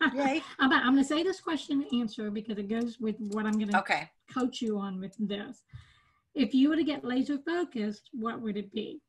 Yay. 0.16 0.42
I'm, 0.60 0.74
I'm 0.74 0.94
going 0.94 0.98
to 0.98 1.04
say 1.04 1.22
this 1.24 1.40
question 1.40 1.84
and 1.84 2.02
answer 2.02 2.32
because 2.32 2.58
it 2.58 2.68
goes 2.70 3.00
with 3.00 3.16
what 3.20 3.46
I'm 3.46 3.60
going 3.60 3.70
to 3.72 3.78
Okay. 3.80 4.10
coach 4.34 4.62
you 4.62 4.80
on 4.80 5.00
with 5.00 5.16
this. 5.20 5.62
If 6.34 6.56
you 6.56 6.70
were 6.70 6.76
to 6.76 6.84
get 6.84 7.06
laser 7.06 7.38
focused, 7.46 8.10
what 8.14 8.42
would 8.42 8.58
it 8.58 8.74
be? 8.74 9.00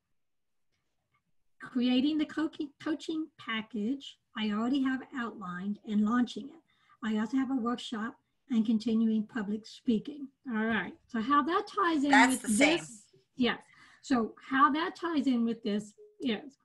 Creating 1.62 2.18
the 2.18 2.26
coaching, 2.26 2.68
coaching 2.82 3.26
package 3.38 4.18
I 4.36 4.50
already 4.50 4.82
have 4.82 5.02
outlined 5.16 5.78
and 5.86 6.04
launching 6.04 6.44
it. 6.48 6.62
I 7.04 7.18
also 7.18 7.36
have 7.36 7.50
a 7.50 7.56
workshop 7.56 8.16
and 8.50 8.64
continuing 8.64 9.26
public 9.26 9.66
speaking. 9.66 10.28
All 10.50 10.64
right. 10.64 10.92
So 11.06 11.20
how 11.20 11.42
that 11.42 11.66
ties 11.66 12.04
in 12.04 12.10
That's 12.10 12.42
with 12.42 12.58
this? 12.58 13.02
Yeah. 13.36 13.56
So 14.02 14.34
how 14.48 14.70
that 14.72 14.96
ties 14.96 15.26
in 15.26 15.44
with 15.44 15.62
this 15.62 15.94
is 16.20 16.58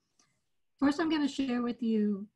first, 0.80 0.99
I'm 0.99 1.10
going 1.10 1.25
to 1.27 1.34
share 1.34 1.62
with 1.62 1.82
you 1.82 2.27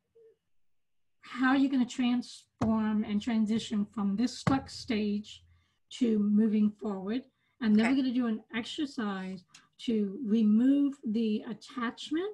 how 1.21 1.53
you're 1.53 1.71
going 1.71 1.85
to 1.85 1.91
transform 1.91 3.03
and 3.03 3.21
transition 3.21 3.85
from 3.93 4.15
this 4.15 4.37
stuck 4.37 4.69
stage 4.69 5.43
to 5.99 6.19
moving 6.19 6.71
forward. 6.71 7.23
And 7.61 7.75
then 7.75 7.85
Okay. 7.85 7.95
we're 7.95 8.01
going 8.01 8.13
to 8.13 8.19
do 8.19 8.27
an 8.27 8.41
exercise 8.55 9.43
to 9.85 10.19
remove 10.25 10.95
the 11.05 11.43
attachment 11.49 12.31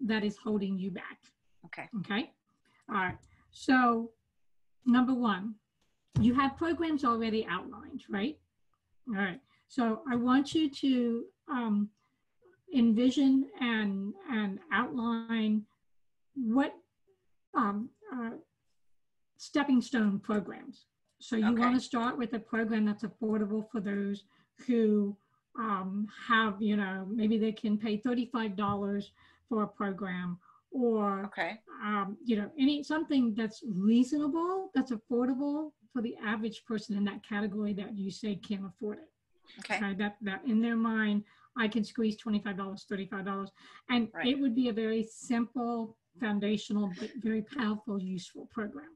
that 0.00 0.24
is 0.24 0.36
holding 0.36 0.78
you 0.78 0.90
back. 0.90 1.18
Okay. 1.68 1.88
Okay. 2.00 2.30
All 2.90 2.96
right. 2.96 3.16
So, 3.50 4.10
number 4.86 5.14
one, 5.14 5.54
you 6.20 6.34
have 6.34 6.56
programs 6.56 7.04
already 7.04 7.46
outlined, 7.48 8.04
right? 8.08 8.36
All 9.08 9.14
right. 9.14 9.40
So, 9.68 10.00
I 10.10 10.16
want 10.16 10.54
you 10.54 10.70
to 10.70 11.24
um, 11.50 11.88
envision 12.74 13.46
and 13.60 14.14
and 14.30 14.58
outline 14.72 15.62
what 16.34 16.72
um, 17.54 17.90
uh, 18.14 18.30
stepping 19.36 19.82
stone 19.82 20.18
programs. 20.18 20.86
So, 21.20 21.36
you 21.36 21.52
Okay. 21.52 21.60
want 21.62 21.74
to 21.74 21.80
start 21.80 22.16
with 22.16 22.32
a 22.32 22.38
program 22.38 22.84
that's 22.86 23.04
affordable 23.04 23.64
for 23.70 23.80
those 23.80 24.24
who 24.66 25.16
um, 25.58 26.06
have, 26.28 26.62
you 26.62 26.76
know, 26.76 27.06
maybe 27.10 27.36
they 27.36 27.52
can 27.52 27.76
pay 27.76 27.98
$35 27.98 29.04
for 29.48 29.62
a 29.62 29.66
program 29.66 30.38
or 30.70 31.24
Okay. 31.26 31.58
um, 31.82 32.16
you 32.24 32.36
know, 32.36 32.50
any 32.58 32.82
something 32.82 33.34
that's 33.34 33.62
reasonable, 33.66 34.70
that's 34.74 34.92
affordable 34.92 35.72
for 35.92 36.02
the 36.02 36.16
average 36.24 36.64
person 36.66 36.96
in 36.96 37.04
that 37.04 37.22
category 37.26 37.72
that 37.74 37.96
you 37.96 38.10
say 38.10 38.36
can't 38.36 38.66
afford 38.66 38.98
it. 38.98 39.08
Okay. 39.60 39.76
Okay, 39.76 39.94
that 39.94 40.16
that 40.22 40.42
in 40.46 40.60
their 40.60 40.76
mind, 40.76 41.24
I 41.56 41.68
can 41.68 41.82
squeeze 41.82 42.16
twenty 42.16 42.38
five 42.40 42.56
dollars, 42.58 42.84
thirty 42.88 43.06
five 43.06 43.24
dollars, 43.24 43.50
and 43.88 44.08
Right. 44.12 44.26
it 44.28 44.38
would 44.38 44.54
be 44.54 44.68
a 44.68 44.72
very 44.72 45.02
simple, 45.04 45.96
foundational, 46.20 46.92
but 47.00 47.10
very 47.16 47.42
powerful, 47.42 47.98
useful 48.00 48.46
program. 48.52 48.90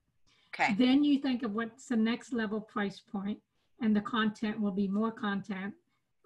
Okay. 0.54 0.74
Then 0.74 1.02
you 1.02 1.18
think 1.20 1.42
of 1.42 1.52
what's 1.54 1.86
the 1.88 1.96
next 1.96 2.32
level 2.34 2.60
price 2.60 3.00
point, 3.00 3.38
and 3.80 3.96
the 3.96 4.02
content 4.02 4.60
will 4.60 4.72
be 4.72 4.88
more 4.88 5.10
content. 5.10 5.72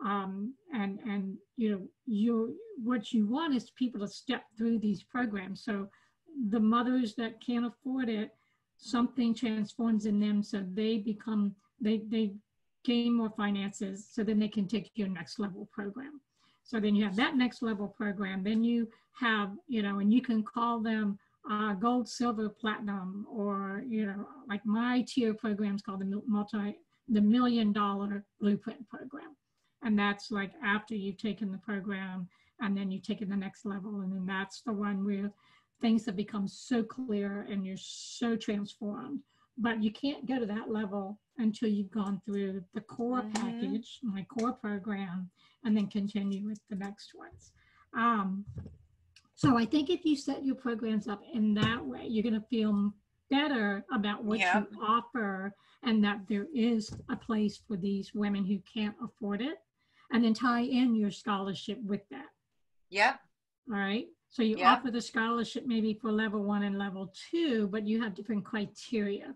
Um, 0.05 0.55
and 0.75 0.99
and 1.01 1.37
you 1.57 1.71
know 1.71 1.83
you 2.07 2.57
what 2.83 3.13
you 3.13 3.27
want 3.27 3.55
is 3.55 3.71
people 3.71 4.01
to 4.01 4.09
step 4.09 4.45
through 4.57 4.79
these 4.79 5.03
programs. 5.03 5.65
So 5.65 5.89
the 6.51 6.61
mothers 6.61 7.15
that 7.15 7.41
can't 7.41 7.67
afford 7.67 8.09
it, 8.09 8.31
something 8.77 9.35
transforms 9.35 10.05
in 10.07 10.21
them, 10.21 10.43
so 10.43 10.65
they 10.75 10.99
become 10.99 11.55
they 11.81 12.03
they 12.09 12.35
gain 12.85 13.15
more 13.15 13.33
finances, 13.37 14.09
so 14.11 14.23
then 14.23 14.39
they 14.39 14.49
can 14.49 14.69
take 14.69 14.91
your 14.95 15.09
next 15.09 15.39
level 15.39 15.69
program. 15.73 16.21
So 16.63 16.79
then 16.81 16.95
you 16.95 17.05
have 17.05 17.17
that 17.17 17.37
next 17.37 17.63
level 17.63 17.89
program. 17.89 18.43
Then 18.43 18.63
you 18.63 18.89
have 19.19 19.51
you 19.67 19.83
know, 19.83 20.01
and 20.01 20.13
you 20.13 20.21
can 20.21 20.43
call 20.43 20.81
them 20.81 21.19
uh, 21.51 21.75
gold, 21.75 22.09
silver, 22.09 22.49
platinum, 22.49 23.27
or 23.31 23.83
you 23.89 24.07
know, 24.07 24.27
like 24.49 24.65
my 24.67 25.05
tier 25.07 25.33
programs 25.35 25.83
called 25.83 26.01
the 26.01 26.23
multi, 26.27 26.77
the 27.09 27.21
million 27.21 27.73
dollar 27.73 28.25
blueprint 28.41 28.87
program, 28.89 29.37
and 29.83 29.99
that's 29.99 30.31
like 30.31 30.53
after 30.65 30.95
you've 30.95 31.19
taken 31.19 31.53
the 31.53 31.59
program 31.59 32.29
and 32.61 32.77
then 32.77 32.91
you 32.91 32.99
take 32.99 33.19
taken 33.19 33.29
the 33.29 33.37
next 33.37 33.65
level, 33.67 34.01
and 34.01 34.13
then 34.13 34.27
that's 34.27 34.63
the 34.63 34.73
one 34.73 35.05
where 35.05 35.31
things 35.81 36.07
have 36.07 36.17
become 36.17 36.49
so 36.49 36.83
clear 36.83 37.47
and 37.51 37.67
you're 37.67 37.77
so 37.77 38.35
transformed. 38.37 39.21
But 39.59 39.83
you 39.83 39.91
can't 39.91 40.27
go 40.27 40.39
to 40.39 40.47
that 40.47 40.71
level 40.71 41.19
until 41.39 41.69
you've 41.69 41.91
gone 41.91 42.21
through 42.25 42.65
the 42.75 42.81
core 42.81 43.23
Mhm. 43.23 43.33
package, 43.35 44.01
my 44.03 44.25
core 44.25 44.53
program, 44.55 45.31
and 45.65 45.77
then 45.77 45.87
continue 45.89 46.47
with 46.47 46.61
the 46.69 46.77
next 46.77 47.15
ones. 47.15 47.53
Um, 47.93 48.47
so 49.35 49.59
I 49.59 49.67
think 49.67 49.91
if 49.91 50.05
you 50.07 50.17
set 50.17 50.45
your 50.45 50.57
programs 50.57 51.09
up 51.09 51.23
in 51.33 51.53
that 51.55 51.85
way, 51.85 52.07
you're 52.07 52.23
going 52.23 52.41
to 52.41 52.47
feel 52.49 52.95
better 53.29 53.85
about 53.93 54.25
what 54.25 54.39
Yeah. 54.39 54.61
you 54.73 54.81
offer 54.81 55.55
and 55.83 56.03
that 56.05 56.27
there 56.27 56.47
is 56.55 56.95
a 57.11 57.17
place 57.17 57.59
for 57.59 57.77
these 57.77 58.15
women 58.15 58.45
who 58.47 58.59
can't 58.61 58.97
afford 59.03 59.43
it. 59.43 59.59
And 60.13 60.25
then 60.25 60.35
tie 60.35 60.61
in 60.63 60.95
your 60.95 61.11
scholarship 61.11 61.79
with 61.85 62.09
that. 62.11 62.29
Yep. 62.91 63.21
All 63.73 63.79
right. 63.79 64.07
So 64.31 64.43
you 64.43 64.57
offer 64.65 64.91
the 64.91 65.01
scholarship 65.01 65.65
maybe 65.67 65.95
for 65.95 66.13
level 66.13 66.43
one 66.43 66.63
and 66.63 66.79
level 66.79 67.13
two, 67.31 67.69
but 67.69 67.87
you 67.87 68.03
have 68.03 68.15
different 68.15 68.45
criteria 68.45 69.35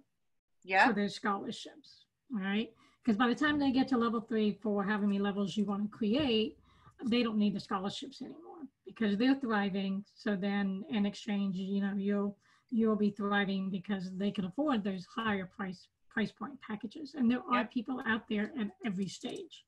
for 0.87 0.93
those 0.93 1.15
scholarships. 1.15 2.05
All 2.33 2.41
right. 2.41 2.71
Because 3.03 3.17
by 3.17 3.29
the 3.29 3.35
time 3.35 3.59
they 3.59 3.73
get 3.73 3.89
to 3.89 3.97
level 3.97 4.21
three, 4.21 4.59
four, 4.63 4.85
however 4.85 5.07
many 5.07 5.19
levels 5.19 5.57
you 5.57 5.65
want 5.65 5.91
to 5.91 5.97
create, 5.97 6.59
they 7.07 7.23
don't 7.23 7.39
need 7.39 7.55
the 7.55 7.61
scholarships 7.61 8.21
anymore 8.21 8.59
because 8.85 9.17
they're 9.17 9.35
thriving. 9.37 10.05
So 10.15 10.37
then 10.37 10.85
in 10.91 11.07
exchange, 11.07 11.57
you 11.57 11.81
know, 11.81 11.95
you'll 11.97 12.37
you'll 12.71 12.97
be 12.97 13.11
thriving 13.11 13.71
because 13.71 14.11
they 14.17 14.31
can 14.31 14.45
afford 14.45 14.85
those 14.85 15.07
higher 15.07 15.47
price 15.57 15.89
price 16.11 16.31
point 16.31 16.61
packages. 16.61 17.15
And 17.15 17.31
there 17.31 17.43
are 17.51 17.65
people 17.65 18.03
out 18.07 18.29
there 18.29 18.53
at 18.61 18.69
every 18.85 19.09
stage. 19.09 19.65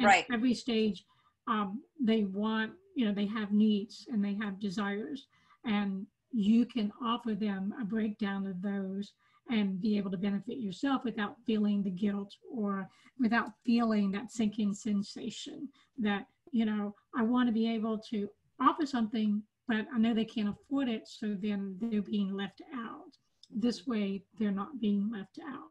And 0.00 0.06
Right. 0.06 0.26
Every 0.32 0.54
stage, 0.54 1.04
um, 1.46 1.82
they 2.00 2.24
want, 2.24 2.72
you 2.94 3.04
know, 3.04 3.12
they 3.12 3.26
have 3.26 3.52
needs 3.52 4.06
and 4.10 4.24
they 4.24 4.34
have 4.34 4.58
desires. 4.58 5.26
And 5.64 6.06
you 6.32 6.64
can 6.64 6.90
offer 7.02 7.34
them 7.34 7.74
a 7.80 7.84
breakdown 7.84 8.46
of 8.46 8.62
those 8.62 9.12
and 9.50 9.80
be 9.80 9.98
able 9.98 10.10
to 10.12 10.16
benefit 10.16 10.58
yourself 10.58 11.04
without 11.04 11.36
feeling 11.44 11.82
the 11.82 11.90
guilt 11.90 12.34
or 12.50 12.88
without 13.18 13.50
feeling 13.66 14.10
that 14.12 14.30
sinking 14.30 14.72
sensation 14.72 15.68
that, 15.98 16.26
you 16.50 16.64
know, 16.64 16.94
I 17.14 17.22
want 17.22 17.48
to 17.48 17.52
be 17.52 17.68
able 17.70 17.98
to 18.10 18.28
offer 18.60 18.86
something, 18.86 19.42
but 19.68 19.86
I 19.92 19.98
know 19.98 20.14
they 20.14 20.24
can't 20.24 20.48
afford 20.48 20.88
it. 20.88 21.06
So 21.08 21.36
then 21.38 21.76
they're 21.80 22.00
being 22.00 22.34
left 22.34 22.62
out. 22.74 23.10
This 23.50 23.86
way, 23.86 24.22
they're 24.38 24.50
not 24.50 24.80
being 24.80 25.10
left 25.12 25.38
out. 25.46 25.70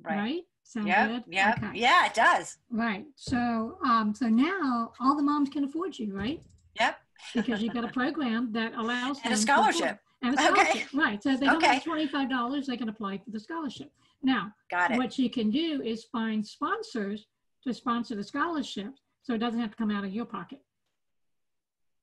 Right? 0.00 0.16
Right. 0.16 0.42
Sound 0.66 0.88
Yep. 0.88 1.08
good? 1.08 1.24
Yep. 1.32 1.56
Okay. 1.62 1.78
Yeah, 1.78 2.06
it 2.06 2.14
does. 2.14 2.58
Right. 2.70 3.06
So, 3.14 3.78
um, 3.84 4.12
so 4.14 4.26
now 4.28 4.92
all 4.98 5.16
the 5.16 5.22
moms 5.22 5.48
can 5.48 5.62
afford 5.62 5.96
you, 5.96 6.12
right? 6.12 6.42
Yep. 6.80 7.00
Because 7.34 7.62
you've 7.62 7.72
got 7.72 7.84
a 7.84 7.88
program 7.88 8.50
that 8.52 8.74
allows 8.74 9.20
And 9.22 9.32
a 9.32 9.36
scholarship. 9.36 10.00
And 10.22 10.36
a 10.36 10.50
Okay. 10.50 10.84
right? 10.92 11.22
So 11.22 11.36
they 11.36 11.46
don't 11.46 11.58
Okay. 11.58 11.74
have 11.74 11.84
twenty-five 11.84 12.28
dollars, 12.28 12.66
they 12.66 12.76
can 12.76 12.88
apply 12.88 13.18
for 13.18 13.30
the 13.30 13.38
scholarship. 13.38 13.92
Now, 14.22 14.52
Got 14.68 14.90
it. 14.90 14.96
what 14.96 15.16
you 15.20 15.30
can 15.30 15.50
do 15.50 15.82
is 15.82 16.04
find 16.04 16.44
sponsors 16.44 17.28
to 17.62 17.72
sponsor 17.72 18.16
the 18.16 18.24
scholarship, 18.24 18.92
so 19.22 19.34
it 19.34 19.38
doesn't 19.38 19.60
have 19.60 19.70
to 19.70 19.76
come 19.76 19.92
out 19.92 20.04
of 20.04 20.12
your 20.12 20.24
pocket. 20.26 20.62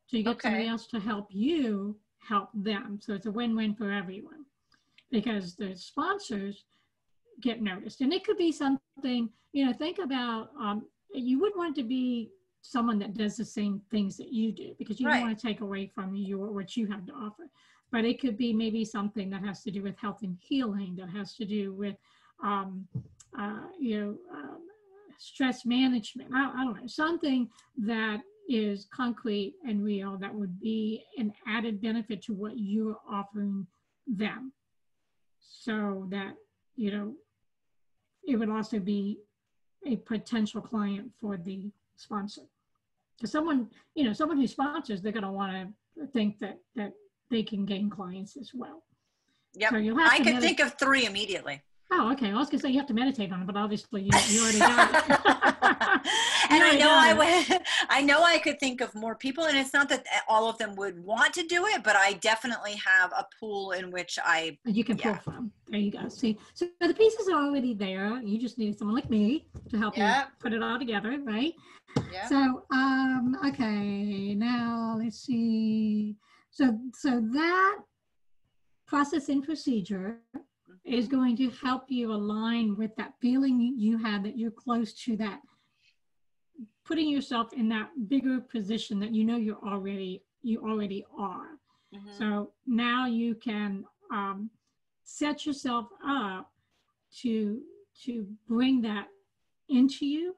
So 0.08 0.16
you 0.18 0.24
get 0.24 0.42
somebody 0.42 0.68
else 0.68 0.88
to 0.88 1.00
help 1.02 1.28
you 1.32 2.00
help 2.20 2.50
them. 2.54 3.00
So 3.02 3.14
it's 3.14 3.26
a 3.26 3.32
win-win 3.32 3.76
for 3.76 3.92
everyone 3.92 4.46
because 5.12 5.56
the 5.56 5.76
sponsors 5.76 6.64
get 7.42 7.62
noticed, 7.62 8.02
and 8.02 8.14
it 8.14 8.24
could 8.26 8.38
be 8.38 8.52
something. 8.52 9.30
You 9.52 9.66
know, 9.66 9.74
think 9.74 10.00
about 10.00 10.50
um, 10.60 10.86
you 11.14 11.40
wouldn't 11.40 11.58
want 11.58 11.76
to 11.76 11.84
be 11.84 12.30
someone 12.62 12.98
that 13.00 13.14
does 13.14 13.36
the 13.36 13.46
same 13.46 13.82
things 13.92 14.16
that 14.18 14.32
you 14.32 14.52
do 14.52 14.74
because 14.80 15.00
you 15.00 15.06
Right. 15.06 15.20
don't 15.20 15.28
want 15.28 15.38
to 15.38 15.48
take 15.48 15.62
away 15.62 15.92
from 15.94 16.16
your 16.16 16.52
what 16.52 16.76
you 16.78 16.88
have 16.88 17.06
to 17.06 17.14
offer. 17.14 17.44
But 17.92 18.06
it 18.06 18.20
could 18.20 18.38
be 18.38 18.54
maybe 18.54 18.84
something 18.86 19.30
that 19.30 19.44
has 19.44 19.62
to 19.64 19.72
do 19.72 19.84
with 19.84 19.98
health 19.98 20.20
and 20.24 20.38
healing, 20.40 20.96
that 20.96 21.10
has 21.10 21.36
to 21.36 21.46
do 21.46 21.74
with 21.74 21.96
um, 22.44 22.88
uh, 23.38 23.68
you 23.80 24.00
know, 24.00 24.18
um, 24.34 24.60
stress 25.18 25.66
management. 25.66 26.30
I, 26.34 26.52
I 26.56 26.64
don't 26.64 26.80
know, 26.82 26.88
something 26.88 27.50
that 27.78 28.22
is 28.50 28.88
concrete 28.94 29.56
and 29.68 29.84
real 29.84 30.18
that 30.18 30.34
would 30.34 30.60
be 30.60 31.04
an 31.18 31.32
added 31.48 31.82
benefit 31.82 32.22
to 32.24 32.34
what 32.34 32.54
you're 32.58 32.98
offering 33.10 33.66
them. 34.08 34.52
So 35.40 36.08
that, 36.10 36.34
you 36.76 36.92
know, 36.92 37.14
it 38.26 38.36
would 38.38 38.50
also 38.50 38.80
be 38.80 39.20
a 39.86 39.98
potential 39.98 40.62
client 40.62 41.12
for 41.20 41.38
the 41.38 41.72
sponsor. 41.96 42.44
Because 43.18 43.32
someone, 43.32 43.70
you 43.96 44.04
know, 44.04 44.14
someone 44.14 44.38
who 44.38 44.48
sponsors, 44.48 45.02
they're 45.02 45.12
going 45.12 45.24
to 45.24 45.32
want 45.32 45.52
to 45.98 46.08
think 46.08 46.40
that 46.40 46.60
that 46.76 46.94
they 47.30 47.44
can 47.44 47.66
gain 47.66 47.90
clients 47.90 48.38
as 48.38 48.52
well. 48.54 48.84
Yep. 49.56 49.70
So 49.72 49.78
I 49.78 50.18
to 50.18 50.24
could 50.24 50.42
think 50.42 50.60
of 50.60 50.78
three 50.80 51.06
immediately. 51.06 51.62
Oh, 51.92 52.12
okay. 52.14 52.32
I 52.32 52.34
was 52.34 52.50
gonna 52.50 52.60
say 52.60 52.70
you 52.70 52.80
have 52.80 52.88
to 52.88 52.94
meditate 52.94 53.32
on 53.32 53.42
it, 53.42 53.46
but 53.46 53.56
obviously 53.56 54.02
you, 54.02 54.10
you 54.30 54.42
already 54.42 54.58
got 54.60 54.90
it. 54.96 55.10
and 56.50 56.64
I 56.64 56.76
know 56.80 56.90
I 56.90 57.14
would, 57.14 57.62
I 57.88 58.02
know 58.02 58.24
I 58.24 58.40
could 58.40 58.60
think 58.60 58.82
of 58.82 58.96
more 58.96 59.14
people, 59.16 59.46
and 59.46 59.56
it's 59.56 59.74
not 59.74 59.90
that 59.90 60.04
all 60.28 60.50
of 60.50 60.58
them 60.58 60.76
would 60.76 61.04
want 61.04 61.36
to 61.36 61.44
do 61.44 61.68
it, 61.68 61.84
but 61.84 61.96
I 61.96 62.14
definitely 62.14 62.74
have 62.84 63.12
a 63.12 63.28
pool 63.40 63.72
in 63.72 63.92
which 63.92 64.18
I. 64.24 64.58
You 64.66 64.84
can 64.84 64.98
pull 64.98 65.12
Yeah. 65.12 65.20
from. 65.20 65.52
There 65.74 65.82
you 65.82 65.90
go. 65.90 66.08
See, 66.08 66.38
so 66.54 66.68
the 66.82 66.94
pieces 66.94 67.28
are 67.30 67.42
already 67.44 67.74
there. 67.74 68.22
You 68.22 68.38
just 68.38 68.60
need 68.60 68.78
someone 68.78 68.94
like 68.96 69.10
me 69.10 69.48
to 69.70 69.78
help 69.80 69.98
Yeah. 69.98 70.20
you 70.20 70.26
put 70.40 70.54
it 70.54 70.62
all 70.62 70.78
together, 70.78 71.20
right? 71.24 71.52
yeah, 72.12 72.28
So, 72.28 72.64
um, 72.72 73.36
okay. 73.44 74.36
Now 74.36 74.98
let's 75.00 75.18
see. 75.26 76.16
So, 76.52 76.80
so 76.94 77.20
that 77.34 77.80
process 78.86 79.30
and 79.30 79.44
procedure 79.44 80.20
is 80.86 81.08
going 81.08 81.36
to 81.38 81.50
help 81.50 81.86
you 81.88 82.12
align 82.12 82.76
with 82.78 82.92
that 82.98 83.14
feeling 83.20 83.74
you 83.76 83.98
have 83.98 84.22
that 84.26 84.38
you're 84.38 84.52
close 84.52 84.94
to 85.06 85.18
that 85.18 85.40
putting 86.86 87.10
yourself 87.10 87.52
in 87.54 87.68
that 87.70 87.90
bigger 88.10 88.40
position 88.40 89.00
that 89.00 89.12
you 89.16 89.24
know 89.24 89.38
you're 89.38 89.64
already 89.66 90.22
you 90.44 90.60
already 90.60 91.04
are. 91.18 91.58
Mhm. 91.96 92.16
So 92.16 92.52
now 92.68 93.08
you 93.08 93.34
can 93.34 93.86
um, 94.12 94.52
set 95.04 95.46
yourself 95.46 95.88
up 96.06 96.52
to 97.22 97.62
to 98.04 98.28
bring 98.48 98.82
that 98.82 99.08
into 99.70 100.06
you 100.06 100.36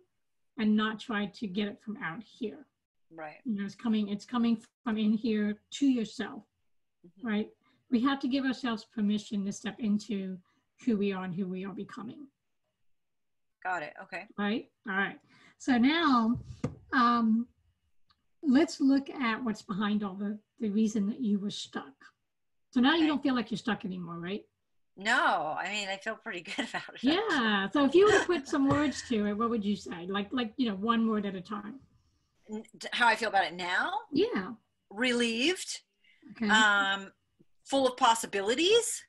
and 0.57 0.75
not 0.75 0.99
try 0.99 1.25
to 1.27 1.47
get 1.47 1.67
it 1.67 1.79
from 1.81 1.97
out 2.03 2.21
here. 2.23 2.65
Right. 3.13 3.37
You 3.45 3.55
know, 3.55 3.65
it's 3.65 3.75
coming 3.75 4.09
it's 4.09 4.25
coming 4.25 4.61
from 4.83 4.97
in 4.97 5.13
here 5.13 5.61
to 5.71 5.87
yourself, 5.87 6.43
Mhm. 7.05 7.23
right? 7.23 7.49
We 7.91 8.01
have 8.01 8.19
to 8.21 8.27
give 8.27 8.45
ourselves 8.45 8.83
permission 8.85 9.45
to 9.45 9.51
step 9.51 9.79
into 9.79 10.37
who 10.85 10.97
we 10.97 11.13
are 11.13 11.23
and 11.23 11.33
who 11.33 11.47
we 11.47 11.63
are 11.65 11.73
becoming, 11.73 12.27
Got 13.63 13.83
it. 13.83 13.93
Okay. 14.03 14.27
right? 14.37 14.69
All 14.87 14.95
right. 14.95 15.19
So 15.57 15.77
now 15.77 16.37
um, 16.91 17.47
let's 18.43 18.79
look 18.81 19.09
at 19.09 19.43
what's 19.43 19.61
behind 19.61 20.03
all 20.03 20.15
the 20.15 20.39
the 20.59 20.69
reason 20.69 21.07
that 21.07 21.19
you 21.21 21.39
were 21.39 21.49
stuck. 21.51 21.93
So 22.71 22.79
now 22.81 22.95
you 22.95 23.07
don't 23.07 23.21
feel 23.23 23.35
like 23.35 23.51
you're 23.51 23.57
stuck 23.57 23.83
anymore, 23.85 24.19
right? 24.19 24.45
No, 24.97 25.55
I 25.59 25.69
mean, 25.69 25.89
I 25.89 25.97
feel 25.97 26.15
pretty 26.15 26.41
good 26.55 26.67
about 26.69 26.95
it. 26.95 27.03
Yeah. 27.03 27.69
So 27.71 27.85
if 27.85 27.93
you 27.95 28.05
were 28.05 28.19
to 28.19 28.25
put 28.25 28.47
some 28.47 28.67
words 28.69 29.03
to 29.09 29.25
it, 29.27 29.33
what 29.33 29.49
would 29.49 29.63
you 29.65 29.75
say? 29.75 30.05
Like 30.07 30.29
like 30.31 30.53
you 30.57 30.69
know, 30.69 30.75
one 30.75 31.09
word 31.09 31.25
at 31.25 31.35
a 31.35 31.41
time. 31.41 31.79
How 32.91 33.07
I 33.07 33.15
feel 33.15 33.29
about 33.29 33.45
it 33.45 33.53
now? 33.55 33.91
Yeah. 34.11 34.51
Relieved. 34.89 35.81
Okay. 36.31 36.49
Um, 36.49 37.11
full 37.65 37.87
of 37.87 37.97
possibilities. 37.97 39.03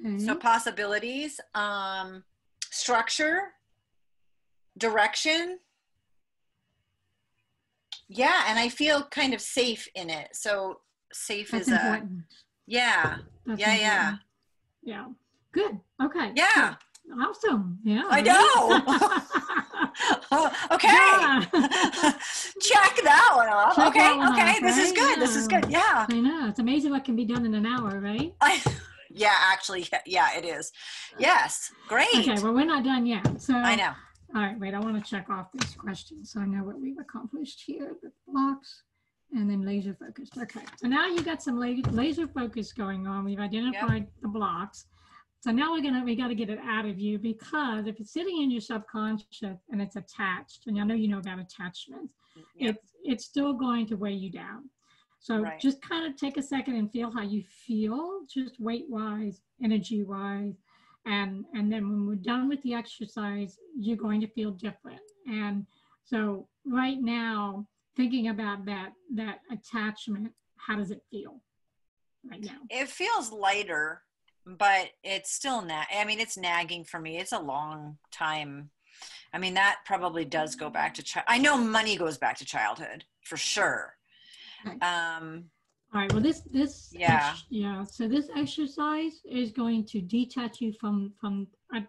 okay. 0.00 0.18
So 0.18 0.34
possibilities. 0.36 1.40
Um, 1.54 2.24
structure. 2.70 3.40
Direction. 4.78 5.58
Yeah, 8.08 8.44
and 8.48 8.58
I 8.58 8.68
feel 8.68 9.04
kind 9.04 9.34
of 9.34 9.40
safe 9.40 9.88
in 9.94 10.10
it. 10.10 10.28
So 10.32 10.80
safe 11.12 11.50
That's 11.50 11.68
is 11.68 11.72
a 11.72 11.76
important. 11.76 12.22
yeah, 12.66 13.16
That's 13.46 13.60
yeah, 13.60 13.74
yeah. 13.74 13.74
important. 13.74 13.80
Yeah. 13.82 14.16
Good. 15.52 15.78
Okay. 16.02 16.32
yeah. 16.34 16.74
Awesome. 17.20 17.78
Yeah. 17.84 18.04
I 18.08 18.22
right? 18.22 18.24
okay. 20.72 20.88
Yeah. 20.88 21.44
Check 22.60 23.00
that 23.04 23.32
one 23.34 23.48
off. 23.48 23.76
Check 23.76 23.88
okay, 23.88 24.16
one 24.16 24.32
okay. 24.32 24.50
off, 24.50 24.60
this 24.60 24.78
is 24.78 24.90
right? 24.90 24.96
good. 24.96 25.20
This 25.20 25.36
is 25.36 25.46
good. 25.46 25.66
Yeah. 25.68 26.06
I 26.08 26.20
know. 26.20 26.48
It's 26.48 26.58
amazing 26.58 26.90
what 26.90 27.04
can 27.04 27.14
be 27.14 27.24
done 27.24 27.46
in 27.46 27.54
an 27.54 27.66
hour, 27.66 28.00
right? 28.00 28.34
I, 28.40 28.60
yeah, 29.10 29.36
actually, 29.52 29.86
yeah, 29.92 30.00
yeah, 30.06 30.38
it 30.38 30.44
is. 30.44 30.72
Yes. 31.18 31.70
Great. 31.88 32.08
Okay. 32.16 32.40
Well, 32.42 32.54
we're 32.54 32.64
not 32.64 32.84
done 32.84 33.06
yet. 33.06 33.40
So 33.40 33.54
I 33.54 33.76
know. 33.76 33.92
All 34.34 34.42
right, 34.42 34.58
wait, 34.58 34.74
I 34.74 34.80
want 34.80 35.02
to 35.02 35.08
check 35.08 35.30
off 35.30 35.52
these 35.52 35.76
questions 35.76 36.32
so 36.32 36.40
I 36.40 36.46
know 36.46 36.64
what 36.64 36.80
we've 36.80 36.98
accomplished 36.98 37.62
here. 37.64 37.92
The 38.02 38.10
blocks 38.26 38.82
and 39.34 39.50
then 39.50 39.62
laser 39.62 39.94
focused. 39.94 40.36
Okay, 40.38 40.60
so 40.76 40.86
now 40.88 41.06
you 41.06 41.22
got 41.22 41.42
some 41.42 41.58
la- 41.58 41.90
laser 41.90 42.26
focus 42.26 42.72
going 42.72 43.06
on. 43.06 43.24
We've 43.24 43.40
identified 43.40 44.06
the 44.22 44.28
blocks. 44.28 44.86
So 45.40 45.50
now 45.50 45.72
we're 45.72 45.82
gonna 45.82 46.02
we 46.04 46.14
got 46.16 46.28
to 46.28 46.34
get 46.34 46.48
it 46.48 46.58
out 46.64 46.86
of 46.86 46.98
you 46.98 47.18
because 47.18 47.86
if 47.86 48.00
it's 48.00 48.12
sitting 48.12 48.40
in 48.42 48.50
your 48.50 48.62
subconscious 48.62 49.58
and 49.70 49.82
it's 49.82 49.96
attached, 49.96 50.66
and 50.66 50.80
I 50.80 50.84
know 50.84 50.94
you 50.94 51.08
know 51.08 51.18
about 51.18 51.38
attachments, 51.38 52.14
Yep. 52.56 52.76
it's 52.76 52.92
it's 53.04 53.24
still 53.26 53.52
going 53.52 53.86
to 53.88 53.96
weigh 53.96 54.14
you 54.14 54.30
down. 54.30 54.70
So 55.18 55.40
Right. 55.40 55.60
just 55.60 55.82
kind 55.82 56.06
of 56.06 56.16
take 56.16 56.36
a 56.38 56.42
second 56.42 56.76
and 56.76 56.90
feel 56.90 57.10
how 57.10 57.22
you 57.22 57.42
feel, 57.42 58.20
just 58.26 58.58
weight 58.60 58.86
wise, 58.88 59.42
energy 59.62 60.02
wise, 60.02 60.56
and 61.04 61.44
and 61.54 61.70
then 61.70 61.88
when 61.90 62.06
we're 62.06 62.14
done 62.14 62.48
with 62.48 62.62
the 62.62 62.72
exercise, 62.74 63.58
you're 63.78 63.96
going 63.98 64.20
to 64.22 64.28
feel 64.28 64.50
different. 64.52 65.00
And 65.26 65.66
so 66.04 66.48
right 66.64 67.00
now, 67.00 67.66
thinking 67.96 68.28
about 68.28 68.64
that 68.66 68.92
that 69.14 69.40
attachment, 69.50 70.32
how 70.56 70.76
does 70.76 70.90
it 70.90 71.02
feel 71.10 71.40
right 72.30 72.42
now? 72.42 72.58
It 72.70 72.88
feels 72.88 73.30
lighter, 73.32 74.02
but 74.46 74.90
it's 75.02 75.32
still 75.32 75.62
nag. 75.62 75.86
I 75.94 76.04
mean, 76.04 76.20
it's 76.20 76.36
nagging 76.36 76.84
for 76.84 76.98
me. 77.00 77.18
It's 77.18 77.32
a 77.32 77.38
long 77.40 77.98
time. 78.10 78.70
I 79.32 79.38
mean, 79.38 79.54
that 79.54 79.78
probably 79.84 80.24
does 80.24 80.54
go 80.54 80.70
back 80.70 80.94
to 80.94 81.02
child. 81.02 81.24
I 81.28 81.38
know 81.38 81.56
money 81.58 81.96
goes 81.96 82.18
back 82.18 82.38
to 82.38 82.44
childhood 82.44 83.04
for 83.22 83.36
sure. 83.36 83.96
Okay. 84.66 84.78
Um, 84.78 85.44
All 85.92 86.00
right. 86.00 86.12
Well, 86.12 86.22
this 86.22 86.40
this 86.52 86.90
Yeah. 86.92 87.30
ex- 87.32 87.44
yeah. 87.50 87.84
So 87.84 88.06
this 88.08 88.28
exercise 88.36 89.20
is 89.24 89.50
going 89.52 89.84
to 89.86 90.00
detach 90.00 90.60
you 90.60 90.72
from 90.72 91.12
from 91.20 91.46
uh, 91.74 91.80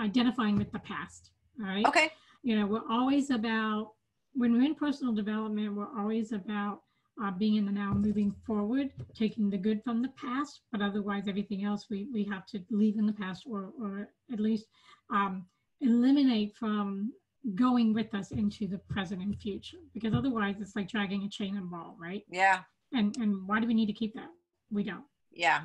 identifying 0.00 0.56
with 0.56 0.70
the 0.72 0.78
past. 0.80 1.30
All 1.60 1.66
right. 1.66 1.84
okay. 1.86 2.10
you 2.42 2.58
know 2.58 2.66
we're 2.66 2.88
always 2.90 3.30
about 3.30 3.92
when 4.34 4.52
we're 4.52 4.64
in 4.64 4.74
personal 4.74 5.12
development 5.12 5.74
we're 5.74 5.98
always 5.98 6.32
about 6.32 6.80
uh, 7.22 7.30
being 7.32 7.56
in 7.56 7.66
the 7.66 7.72
now 7.72 7.92
moving 7.92 8.34
forward 8.46 8.90
taking 9.14 9.50
the 9.50 9.58
good 9.58 9.82
from 9.84 10.00
the 10.00 10.08
past 10.10 10.60
but 10.72 10.80
otherwise 10.80 11.24
everything 11.28 11.64
else 11.64 11.86
we, 11.90 12.08
we 12.12 12.24
have 12.24 12.46
to 12.46 12.60
leave 12.70 12.96
in 12.98 13.06
the 13.06 13.12
past 13.12 13.44
or, 13.46 13.72
or 13.80 14.08
at 14.32 14.40
least 14.40 14.66
um, 15.12 15.44
eliminate 15.80 16.54
from 16.56 17.12
going 17.54 17.94
with 17.94 18.14
us 18.14 18.32
into 18.32 18.66
the 18.66 18.78
present 18.78 19.22
and 19.22 19.38
future. 19.38 19.78
Because 19.94 20.14
otherwise 20.14 20.56
it's 20.60 20.76
like 20.76 20.88
dragging 20.88 21.22
a 21.24 21.28
chain 21.28 21.56
and 21.56 21.70
ball 21.70 21.96
right? 21.98 22.22
Yeah. 22.28 22.60
and 22.92 23.16
and 23.18 23.46
why 23.46 23.60
do 23.60 23.66
we 23.66 23.74
need 23.74 23.86
to 23.86 23.92
keep 23.92 24.14
that? 24.14 24.30
We 24.70 24.84
don't. 24.84 25.04
Yeah. 25.32 25.62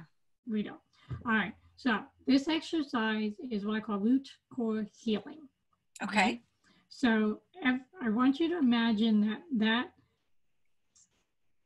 we 0.47 0.63
don't. 0.63 0.79
All 1.25 1.33
right. 1.33 1.53
So 1.75 1.99
this 2.25 2.47
exercise 2.47 3.33
is 3.51 3.65
what 3.65 3.75
i 3.75 3.79
call 3.79 3.99
root 3.99 4.27
core 4.55 4.85
healing. 4.97 5.39
Okay. 6.01 6.41
So 6.99 7.41
I 8.03 8.09
want 8.09 8.39
you 8.39 8.47
to 8.49 8.57
imagine 8.57 9.19
that 9.27 9.41
that 9.57 9.87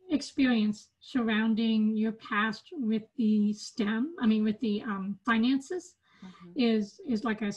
experience 0.09 0.89
surrounding 0.99 1.95
your 1.95 2.13
past 2.13 2.63
with 2.71 3.03
the 3.15 3.53
stem, 3.53 4.15
I 4.19 4.25
mean 4.25 4.43
with 4.43 4.59
the 4.59 4.81
um, 4.81 5.17
finances, 5.25 5.95
Mhm. 6.23 6.53
is 6.55 6.99
is 7.07 7.23
like 7.23 7.41
a 7.43 7.51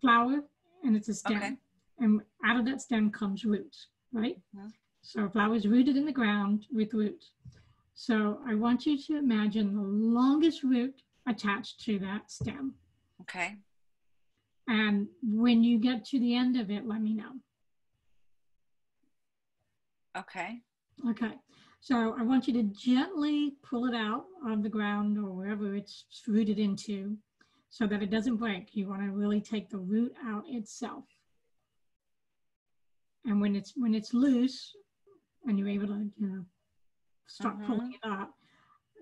flower 0.00 0.42
and 0.82 0.96
it's 0.96 1.08
a 1.08 1.14
stem, 1.14 1.36
Okay. 1.36 1.56
and 1.98 2.20
out 2.44 2.56
of 2.56 2.64
that 2.64 2.80
stem 2.80 3.10
comes 3.10 3.44
roots, 3.44 3.88
right? 4.12 4.36
Mhm. 4.54 4.72
So 5.02 5.24
a 5.26 5.30
flower 5.30 5.54
is 5.54 5.66
rooted 5.68 5.96
in 5.96 6.04
the 6.04 6.12
ground 6.20 6.66
with 6.72 6.92
roots. 6.94 7.32
So 7.94 8.42
I 8.44 8.54
want 8.54 8.84
you 8.86 8.96
to 9.06 9.16
imagine 9.16 9.74
the 9.74 9.82
longest 10.20 10.62
root 10.64 11.02
attached 11.26 11.80
to 11.84 11.98
that 12.00 12.30
stem. 12.30 12.74
Okay. 13.20 13.56
And 14.68 15.08
when 15.22 15.64
you 15.64 15.78
get 15.78 16.04
to 16.06 16.20
the 16.20 16.34
end 16.34 16.58
of 16.58 16.70
it, 16.70 16.86
let 16.86 17.02
me 17.02 17.14
know. 17.14 17.32
Okay. 20.16 20.58
Okay. 21.08 21.32
So 21.80 22.14
I 22.16 22.22
want 22.22 22.46
you 22.46 22.54
to 22.54 22.62
gently 22.62 23.54
pull 23.68 23.86
it 23.86 23.94
out 23.94 24.26
of 24.46 24.62
the 24.62 24.68
ground 24.68 25.18
or 25.18 25.32
wherever 25.32 25.74
it's 25.74 26.04
rooted 26.28 26.58
into 26.58 27.16
so 27.70 27.86
that 27.86 28.02
it 28.02 28.10
doesn't 28.10 28.36
break. 28.36 28.76
You 28.76 28.88
want 28.88 29.02
to 29.02 29.10
really 29.10 29.40
take 29.40 29.68
the 29.68 29.78
root 29.78 30.14
out 30.24 30.44
itself. 30.46 31.04
And 33.24 33.40
when 33.40 33.56
it's 33.56 33.72
when 33.76 33.94
it's 33.94 34.14
loose 34.14 34.76
and 35.46 35.58
you're 35.58 35.68
able 35.68 35.88
to, 35.88 36.10
you 36.18 36.28
know, 36.28 36.44
start 37.26 37.56
pulling 37.66 37.94
mm-hmm. 37.94 38.12
it 38.12 38.20
up, 38.20 38.34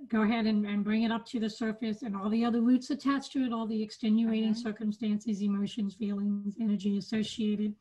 go 0.08 0.22
ahead 0.22 0.46
and, 0.46 0.64
and 0.66 0.82
bring 0.82 1.02
it 1.02 1.12
up 1.12 1.26
to 1.26 1.38
the 1.40 1.50
surface 1.50 2.02
and 2.02 2.16
all 2.16 2.30
the 2.30 2.44
other 2.44 2.60
roots 2.62 2.90
attached 2.90 3.32
to 3.32 3.44
it, 3.44 3.52
all 3.52 3.66
the 3.66 3.82
extenuating 3.82 4.52
Mhm. 4.54 4.56
circumstances, 4.62 5.42
emotions, 5.42 5.94
feelings, 5.94 6.56
energy 6.60 6.96
associated 6.96 7.74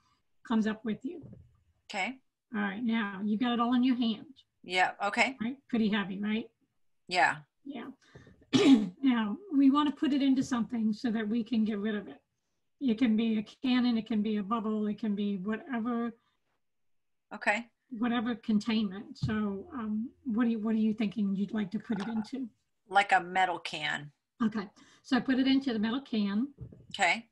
comes 0.47 0.67
up 0.67 0.83
with 0.83 1.03
you. 1.05 1.21
Okay. 1.85 2.19
All 2.53 2.61
right, 2.61 2.83
now 2.83 3.21
you've 3.23 3.39
got 3.39 3.53
it 3.53 3.59
all 3.59 3.73
in 3.75 3.83
your 3.83 3.95
hand, 3.95 4.33
Yeah. 4.63 4.91
Okay. 5.03 5.37
right? 5.41 5.57
Pretty 5.69 5.89
heavy, 5.89 6.19
right? 6.19 6.49
Yeah. 7.07 7.37
Yeah. 7.63 7.87
now 9.03 9.37
we 9.55 9.69
want 9.69 9.89
to 9.89 9.95
put 9.95 10.11
it 10.13 10.21
into 10.21 10.43
something 10.43 10.91
so 10.91 11.11
that 11.11 11.27
we 11.27 11.43
can 11.43 11.63
get 11.63 11.77
rid 11.79 11.95
of 11.95 12.07
it. 12.07 12.19
It 12.81 12.97
can 12.97 13.15
be 13.15 13.37
a 13.37 13.43
cannon, 13.43 13.97
it 13.97 14.07
can 14.07 14.21
be 14.21 14.37
a 14.37 14.43
bubble, 14.43 14.87
it 14.87 14.97
can 14.99 15.15
be 15.15 15.37
whatever, 15.37 16.13
Okay. 17.33 17.67
Whatever 17.97 18.35
containment. 18.35 19.17
So, 19.17 19.65
um, 19.73 20.09
what 20.25 20.45
are 20.45 20.49
you 20.49 20.59
what 20.59 20.75
are 20.75 20.79
you 20.79 20.93
thinking 20.93 21.35
you'd 21.35 21.53
like 21.53 21.71
to 21.71 21.79
put 21.79 21.99
it 21.99 22.07
into? 22.07 22.47
Like 22.87 23.11
a 23.11 23.19
metal 23.19 23.59
can. 23.59 24.11
Okay, 24.43 24.67
so 25.03 25.19
put 25.19 25.39
it 25.39 25.47
into 25.47 25.73
the 25.73 25.79
metal 25.79 26.01
can, 26.01 26.47
Okay. 26.93 27.27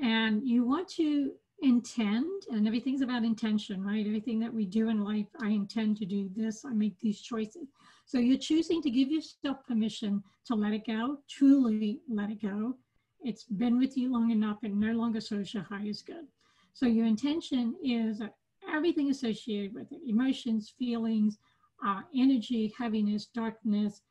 and 0.00 0.46
you 0.46 0.66
want 0.66 0.88
to 0.96 1.32
intend, 1.60 2.42
and 2.50 2.66
everything's 2.66 3.02
about 3.02 3.22
intention, 3.22 3.84
right? 3.84 4.04
Everything 4.04 4.40
that 4.40 4.52
we 4.52 4.66
do 4.66 4.88
in 4.88 5.04
life, 5.04 5.28
I 5.40 5.50
intend 5.50 5.96
to 5.98 6.04
do 6.04 6.28
this, 6.34 6.64
I 6.64 6.70
make 6.70 6.98
these 6.98 7.20
choices. 7.20 7.68
So 8.04 8.18
you're 8.18 8.38
choosing 8.38 8.82
to 8.82 8.90
give 8.90 9.12
yourself 9.12 9.58
permission 9.66 10.22
to 10.46 10.56
let 10.56 10.72
it 10.72 10.84
go, 10.84 11.18
truly 11.30 12.00
let 12.08 12.30
it 12.30 12.42
go. 12.42 12.74
It's 13.20 13.44
been 13.44 13.78
with 13.78 13.96
you 13.96 14.12
long 14.12 14.32
enough, 14.32 14.58
it 14.64 14.74
no 14.74 14.92
longer 14.92 15.20
serves 15.20 15.54
your 15.54 15.62
highest 15.62 16.06
good. 16.06 16.26
So 16.72 16.86
your 16.86 17.06
intention 17.06 17.76
is 17.80 18.18
that 18.18 18.34
everything 18.72 19.10
associated 19.10 19.74
with 19.74 19.90
it 19.92 20.00
emotions, 20.06 20.72
feelings, 20.78 21.38
uh, 21.86 22.00
energy, 22.16 22.72
heaviness, 22.78 23.26
darkness, 23.26 24.02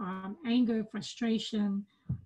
um, 0.00 0.36
anger, 0.46 0.84
frustration, 0.90 1.84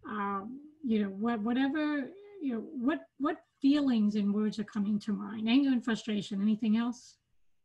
um, 0.09 0.61
you 0.85 1.03
know, 1.03 1.09
what, 1.09 1.41
whatever, 1.41 2.09
you 2.41 2.55
know, 2.55 2.61
what, 2.61 3.01
what 3.19 3.39
feelings 3.61 4.17
and 4.17 4.33
words 4.33 4.59
are 4.59 4.65
coming 4.65 4.99
to 5.01 5.13
mind? 5.13 5.49
Anger 5.49 5.71
and 5.71 5.85
frustration. 5.85 6.41
Anything 6.41 6.77
else? 6.77 7.17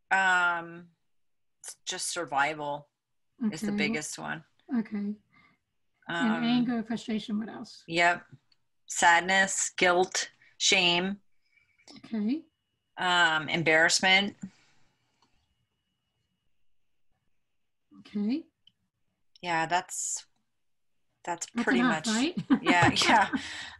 Um, 0.09 0.85
just 1.85 2.11
survival 2.11 2.87
is 3.51 3.61
the 3.61 3.71
biggest 3.71 4.17
one. 4.17 4.43
Okay. 4.77 4.97
Um, 4.97 5.15
And 6.09 6.45
anger, 6.45 6.83
frustration, 6.83 7.39
what 7.39 7.49
else? 7.49 7.83
Yep. 7.87 8.23
Sadness, 8.87 9.71
guilt, 9.77 10.31
shame, 10.57 11.17
Okay. 12.05 12.41
Um, 12.97 13.49
embarrassment. 13.49 14.35
Okay. 17.99 18.43
Yeah, 19.41 19.65
that's 19.65 20.25
that's 21.23 21.45
That's 21.53 21.63
pretty 21.63 21.79
enough, 21.81 22.07
much. 22.07 22.15
right? 22.15 22.35
Yeah, 22.63 22.89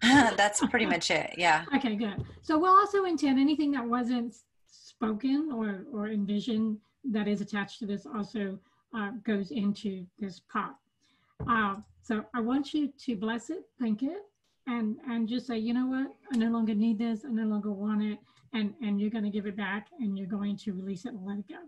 yeah. 0.04 0.32
that's 0.38 0.63
pretty 0.67 0.86
much 0.86 1.10
it. 1.10 1.34
Yeah. 1.38 1.65
Okay, 1.76 1.95
good. 1.95 2.24
So 2.43 2.60
we'll 2.60 2.76
also 2.78 3.06
intend 3.06 3.39
anything 3.39 3.71
that 3.71 3.84
wasn't 3.84 4.36
spoken 4.67 5.52
or, 5.52 5.86
or 5.91 6.10
envisioned 6.10 6.78
that 7.12 7.28
is 7.28 7.41
attached 7.41 7.80
to 7.80 7.88
this 7.88 8.06
also 8.06 8.60
uh, 8.95 9.12
goes 9.24 9.50
into 9.52 10.06
this 10.19 10.39
pot. 10.52 10.76
Uh, 11.50 11.78
so 12.04 12.24
I 12.36 12.41
want 12.41 12.74
you 12.76 12.93
to 13.06 13.15
bless 13.15 13.50
it, 13.50 13.63
thank 13.80 14.04
it, 14.04 14.19
and 14.67 14.97
and 15.08 15.28
just 15.28 15.47
say, 15.47 15.58
you 15.58 15.74
know 15.74 15.88
what, 15.88 16.13
I 16.32 16.38
no 16.38 16.52
longer 16.52 16.76
need 16.76 17.00
this, 17.00 17.26
I 17.26 17.30
no 17.30 17.45
longer 17.45 17.71
want 17.71 18.04
it, 18.04 18.19
and 18.53 18.73
and 18.81 18.99
you're 18.99 19.09
going 19.09 19.23
to 19.23 19.29
give 19.29 19.45
it 19.45 19.55
back, 19.57 19.87
and 19.99 20.17
you're 20.17 20.27
going 20.27 20.57
to 20.57 20.73
release 20.73 21.05
it 21.05 21.13
and 21.13 21.25
let 21.25 21.39
it 21.39 21.47
go. 21.47 21.59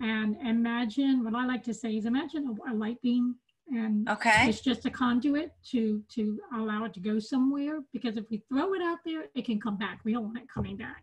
And 0.00 0.36
imagine 0.46 1.24
what 1.24 1.34
I 1.34 1.46
like 1.46 1.62
to 1.64 1.74
say 1.74 1.96
is 1.96 2.06
imagine 2.06 2.56
a, 2.66 2.72
a 2.72 2.74
light 2.74 3.00
beam, 3.02 3.36
and 3.72 4.08
Okay. 4.08 4.48
it's 4.48 4.60
just 4.60 4.86
a 4.86 4.90
conduit 4.90 5.52
to 5.70 6.02
to 6.14 6.38
allow 6.56 6.84
it 6.84 6.94
to 6.94 7.00
go 7.00 7.18
somewhere 7.18 7.80
because 7.92 8.16
if 8.16 8.28
we 8.30 8.42
throw 8.48 8.74
it 8.74 8.82
out 8.82 8.98
there 9.04 9.24
it 9.34 9.44
can 9.46 9.58
come 9.58 9.76
back 9.78 10.00
we 10.04 10.12
don't 10.12 10.24
want 10.24 10.36
it 10.36 10.46
coming 10.48 10.76
back 10.76 11.02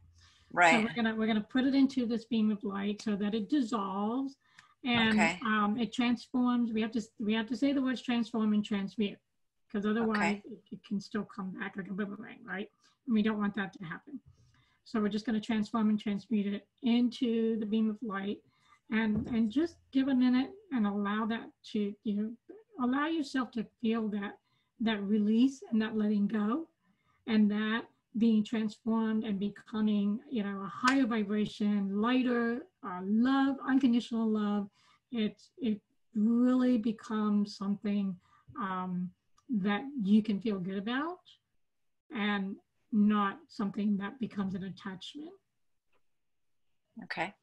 Right. 0.53 0.75
so 0.75 0.79
we're 0.81 0.93
gonna 0.95 1.15
we're 1.15 1.25
gonna 1.25 1.41
put 1.49 1.63
it 1.65 1.73
into 1.73 2.05
this 2.05 2.25
beam 2.25 2.51
of 2.51 2.63
light 2.63 3.01
so 3.01 3.15
that 3.15 3.33
it 3.33 3.49
dissolves 3.49 4.35
and 4.85 5.13
Okay. 5.19 5.39
um, 5.43 5.75
it 5.79 5.91
transforms 5.91 6.71
we 6.71 6.81
have 6.81 6.91
to 6.91 7.01
we 7.19 7.33
have 7.33 7.47
to 7.47 7.55
say 7.55 7.73
the 7.73 7.81
words 7.81 8.01
transform 8.03 8.53
and 8.53 8.63
transmute 8.63 9.17
because 9.67 9.87
otherwise 9.87 10.37
it, 10.45 10.59
it 10.71 10.79
can 10.87 10.99
still 10.99 11.23
come 11.23 11.49
back 11.59 11.75
like 11.77 11.87
a 11.89 11.93
boomerang 11.93 12.43
right 12.45 12.69
and 13.07 13.13
we 13.15 13.23
don't 13.23 13.39
want 13.39 13.55
that 13.55 13.73
to 13.73 13.83
happen 13.83 14.19
so 14.83 14.99
we're 14.99 15.09
just 15.09 15.25
going 15.25 15.39
to 15.39 15.45
transform 15.45 15.89
and 15.89 15.99
transmute 15.99 16.53
it 16.53 16.67
into 16.83 17.59
the 17.59 17.65
beam 17.65 17.89
of 17.89 17.97
light 18.01 18.39
and 18.91 19.27
and 19.27 19.51
just 19.51 19.77
give 19.91 20.07
a 20.07 20.15
minute 20.15 20.51
and 20.71 20.85
allow 20.85 21.25
that 21.25 21.49
to 21.63 21.93
you 22.03 22.15
know 22.15 22.31
allow 22.83 23.07
yourself 23.07 23.51
to 23.51 23.65
feel 23.81 24.07
that 24.07 24.37
that 24.79 25.01
release 25.03 25.61
and 25.71 25.81
that 25.81 25.95
letting 25.95 26.27
go 26.27 26.67
and 27.27 27.49
that 27.49 27.83
being 28.17 28.43
transformed 28.43 29.23
and 29.23 29.39
becoming 29.39 30.19
you 30.29 30.43
know 30.43 30.61
a 30.63 30.71
higher 30.87 31.05
vibration 31.05 32.01
lighter 32.01 32.63
uh, 32.85 32.99
love 33.03 33.55
unconditional 33.67 34.27
love. 34.27 34.67
It 35.11 35.41
it 35.57 35.79
really 36.15 36.77
becomes 36.77 37.55
something 37.55 38.15
um, 38.59 39.09
that 39.49 39.83
you 40.03 40.21
can 40.21 40.41
feel 40.41 40.59
good 40.59 40.77
about 40.77 41.19
and 42.13 42.55
not 42.91 43.39
something 43.47 43.97
that 43.97 44.19
becomes 44.19 44.53
an 44.55 44.63
attachment 44.63 45.31
Okay. 47.03 47.33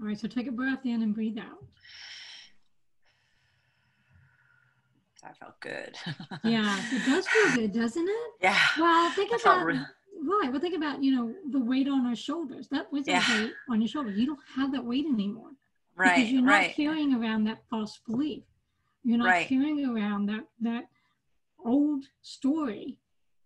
all 0.00 0.06
right 0.06 0.18
so 0.18 0.28
take 0.28 0.46
a 0.46 0.52
breath 0.52 0.84
in 0.84 1.02
and 1.02 1.14
breathe 1.14 1.38
out 1.38 1.64
That 5.22 5.36
felt 5.38 5.60
good. 5.60 5.96
yeah 6.44 6.82
it 6.92 7.04
does 7.04 7.26
feel 7.28 7.50
good 7.50 7.72
doesn't 7.72 8.08
it 8.08 8.30
Yeah. 8.40 8.58
well 8.78 9.10
think 9.12 9.30
felt 9.30 9.42
about 9.42 9.64
re- 9.66 9.74
right 10.24 10.50
well 10.50 10.60
think 10.60 10.76
about 10.76 11.02
you 11.02 11.14
know 11.14 11.34
the 11.50 11.60
weight 11.60 11.88
on 11.88 12.06
our 12.06 12.16
shoulders 12.16 12.68
that 12.68 12.90
was 12.92 13.06
Yeah. 13.06 13.22
weight 13.40 13.52
on 13.70 13.80
your 13.80 13.88
shoulders 13.88 14.18
you 14.18 14.26
don't 14.26 14.40
have 14.56 14.72
that 14.72 14.84
weight 14.84 15.06
anymore 15.06 15.50
Right. 15.94 16.16
because 16.16 16.32
you're 16.32 16.42
not 16.42 16.52
Right. 16.52 16.74
carrying 16.74 17.14
around 17.14 17.44
that 17.44 17.62
false 17.70 17.98
belief 18.06 18.42
you're 19.04 19.18
not 19.18 19.26
Right. 19.28 19.46
carrying 19.48 19.84
around 19.86 20.26
that 20.26 20.44
that 20.60 20.84
old 21.64 22.04
story 22.22 22.98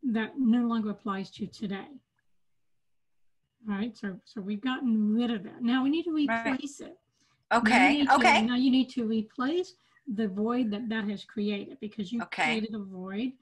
that 0.02 0.38
no 0.38 0.66
longer 0.66 0.90
applies 0.90 1.30
to 1.30 1.46
today 1.46 1.88
right 3.66 3.96
so 3.96 4.16
so 4.24 4.40
we've 4.40 4.60
gotten 4.60 5.12
rid 5.14 5.30
of 5.30 5.42
that 5.42 5.62
now 5.62 5.82
we 5.82 5.90
need 5.90 6.04
to 6.04 6.12
Right. 6.14 6.46
replace 6.46 6.80
it 6.80 6.96
Now 7.50 7.58
Okay. 7.58 8.04
to- 8.04 8.14
Okay. 8.14 8.42
now 8.42 8.56
you 8.56 8.70
need 8.70 8.90
to 8.90 9.04
replace 9.06 9.74
the 10.14 10.28
void 10.28 10.70
that 10.70 10.88
that 10.88 11.04
has 11.08 11.24
created 11.24 11.78
because 11.80 12.12
you 12.12 12.20
Okay. 12.22 12.44
created 12.44 12.74
a 12.74 12.78
void 12.78 13.32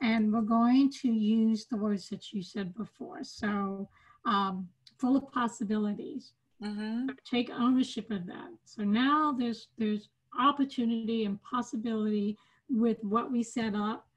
and 0.00 0.32
we're 0.32 0.40
going 0.42 0.90
to 1.02 1.08
use 1.12 1.66
the 1.66 1.76
words 1.76 2.08
that 2.08 2.32
you 2.32 2.42
said 2.42 2.74
before 2.74 3.22
so 3.24 3.88
um, 4.24 4.68
full 4.98 5.16
of 5.16 5.30
possibilities 5.32 6.32
Mm-hmm. 6.60 7.10
take 7.24 7.50
ownership 7.50 8.10
of 8.10 8.26
that. 8.26 8.48
So 8.64 8.82
now 8.82 9.30
there's 9.30 9.68
there's 9.78 10.08
opportunity 10.36 11.24
and 11.24 11.40
possibility 11.44 12.36
with 12.68 12.98
what 13.04 13.30
we 13.30 13.44
set 13.44 13.76
up 13.76 14.07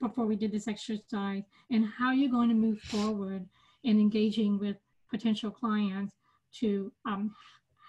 before 0.00 0.26
we 0.26 0.36
did 0.36 0.52
this 0.52 0.68
exercise 0.68 1.44
and 1.70 1.86
how 1.86 2.12
you're 2.12 2.30
going 2.30 2.48
to 2.48 2.54
move 2.54 2.80
forward 2.80 3.46
in 3.84 4.00
engaging 4.00 4.58
with 4.58 4.76
potential 5.10 5.50
clients 5.50 6.14
to 6.58 6.92
um, 7.06 7.34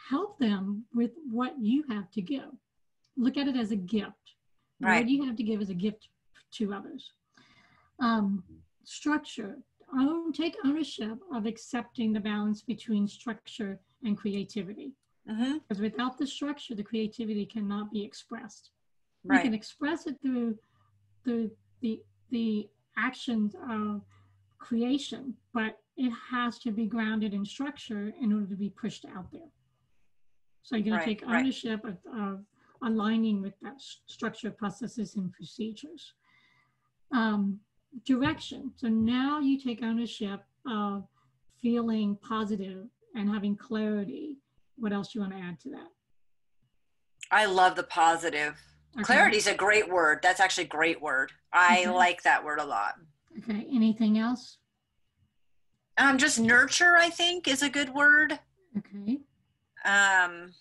help 0.09 0.37
them 0.39 0.85
with 0.93 1.11
what 1.29 1.53
you 1.59 1.83
have 1.89 2.09
to 2.11 2.21
give. 2.21 2.51
Look 3.17 3.37
at 3.37 3.47
it 3.47 3.55
as 3.55 3.71
a 3.71 3.75
gift. 3.75 4.35
Right. 4.79 4.99
What 4.99 5.09
you 5.09 5.25
have 5.25 5.35
to 5.35 5.43
give 5.43 5.61
is 5.61 5.69
a 5.69 5.75
gift 5.75 6.09
to 6.53 6.73
others. 6.73 7.11
Um, 7.99 8.43
structure. 8.83 9.57
Own, 9.93 10.31
take 10.31 10.55
ownership 10.65 11.19
of 11.33 11.45
accepting 11.45 12.13
the 12.13 12.19
balance 12.19 12.61
between 12.61 13.07
structure 13.07 13.79
and 14.03 14.17
creativity. 14.17 14.93
Mm-hmm. 15.29 15.57
Because 15.67 15.81
without 15.81 16.17
the 16.17 16.25
structure, 16.25 16.75
the 16.75 16.83
creativity 16.83 17.45
cannot 17.45 17.91
be 17.91 18.03
expressed. 18.03 18.71
You 19.23 19.39
can 19.39 19.53
express 19.53 20.07
it 20.07 20.15
through 20.21 20.57
through 21.23 21.51
the 21.81 22.01
the 22.29 22.69
actions 22.97 23.55
of 23.69 24.01
creation, 24.57 25.35
but 25.53 25.79
it 25.97 26.11
has 26.31 26.59
to 26.59 26.71
be 26.71 26.85
grounded 26.85 27.33
in 27.33 27.45
structure 27.45 28.13
in 28.21 28.31
order 28.31 28.45
to 28.47 28.55
be 28.55 28.69
pushed 28.69 29.05
out 29.05 29.31
there. 29.31 29.51
So 30.63 30.75
you're 30.75 30.85
going 30.85 30.97
Right, 30.97 31.05
to 31.05 31.15
take 31.15 31.27
right. 31.27 31.39
ownership 31.39 31.83
of, 31.83 31.97
of 32.17 32.45
aligning 32.83 33.41
with 33.41 33.53
that 33.61 33.75
structure, 34.07 34.51
processes, 34.51 35.15
and 35.15 35.31
procedures. 35.33 36.13
Um, 37.11 37.59
direction. 38.05 38.71
So 38.77 38.87
now 38.87 39.39
you 39.39 39.59
take 39.59 39.83
ownership 39.83 40.41
of 40.65 41.03
feeling 41.61 42.17
positive 42.21 42.85
and 43.15 43.29
having 43.29 43.55
clarity. 43.57 44.37
What 44.77 44.93
else 44.93 45.11
do 45.11 45.19
you 45.19 45.21
want 45.21 45.33
to 45.33 45.39
add 45.39 45.59
to 45.61 45.69
that? 45.71 45.87
I 47.31 47.45
love 47.45 47.75
the 47.75 47.83
positive. 47.83 48.57
Okay. 48.95 49.03
Clarity 49.05 49.37
is 49.37 49.47
a 49.47 49.53
great 49.55 49.89
word. 49.89 50.19
That's 50.21 50.39
actually 50.39 50.65
a 50.65 50.67
great 50.67 51.01
word. 51.01 51.31
I 51.53 51.85
like 51.85 52.23
that 52.23 52.43
word 52.43 52.59
a 52.59 52.65
lot. 52.65 52.95
Okay. 53.39 53.65
Anything 53.71 54.17
else? 54.17 54.57
Um, 55.97 56.17
just 56.17 56.39
nurture, 56.39 56.97
I 56.97 57.09
think, 57.09 57.47
is 57.47 57.61
a 57.63 57.69
good 57.69 57.93
word. 57.93 58.39
Okay. 58.77 59.19
Um, 59.85 60.53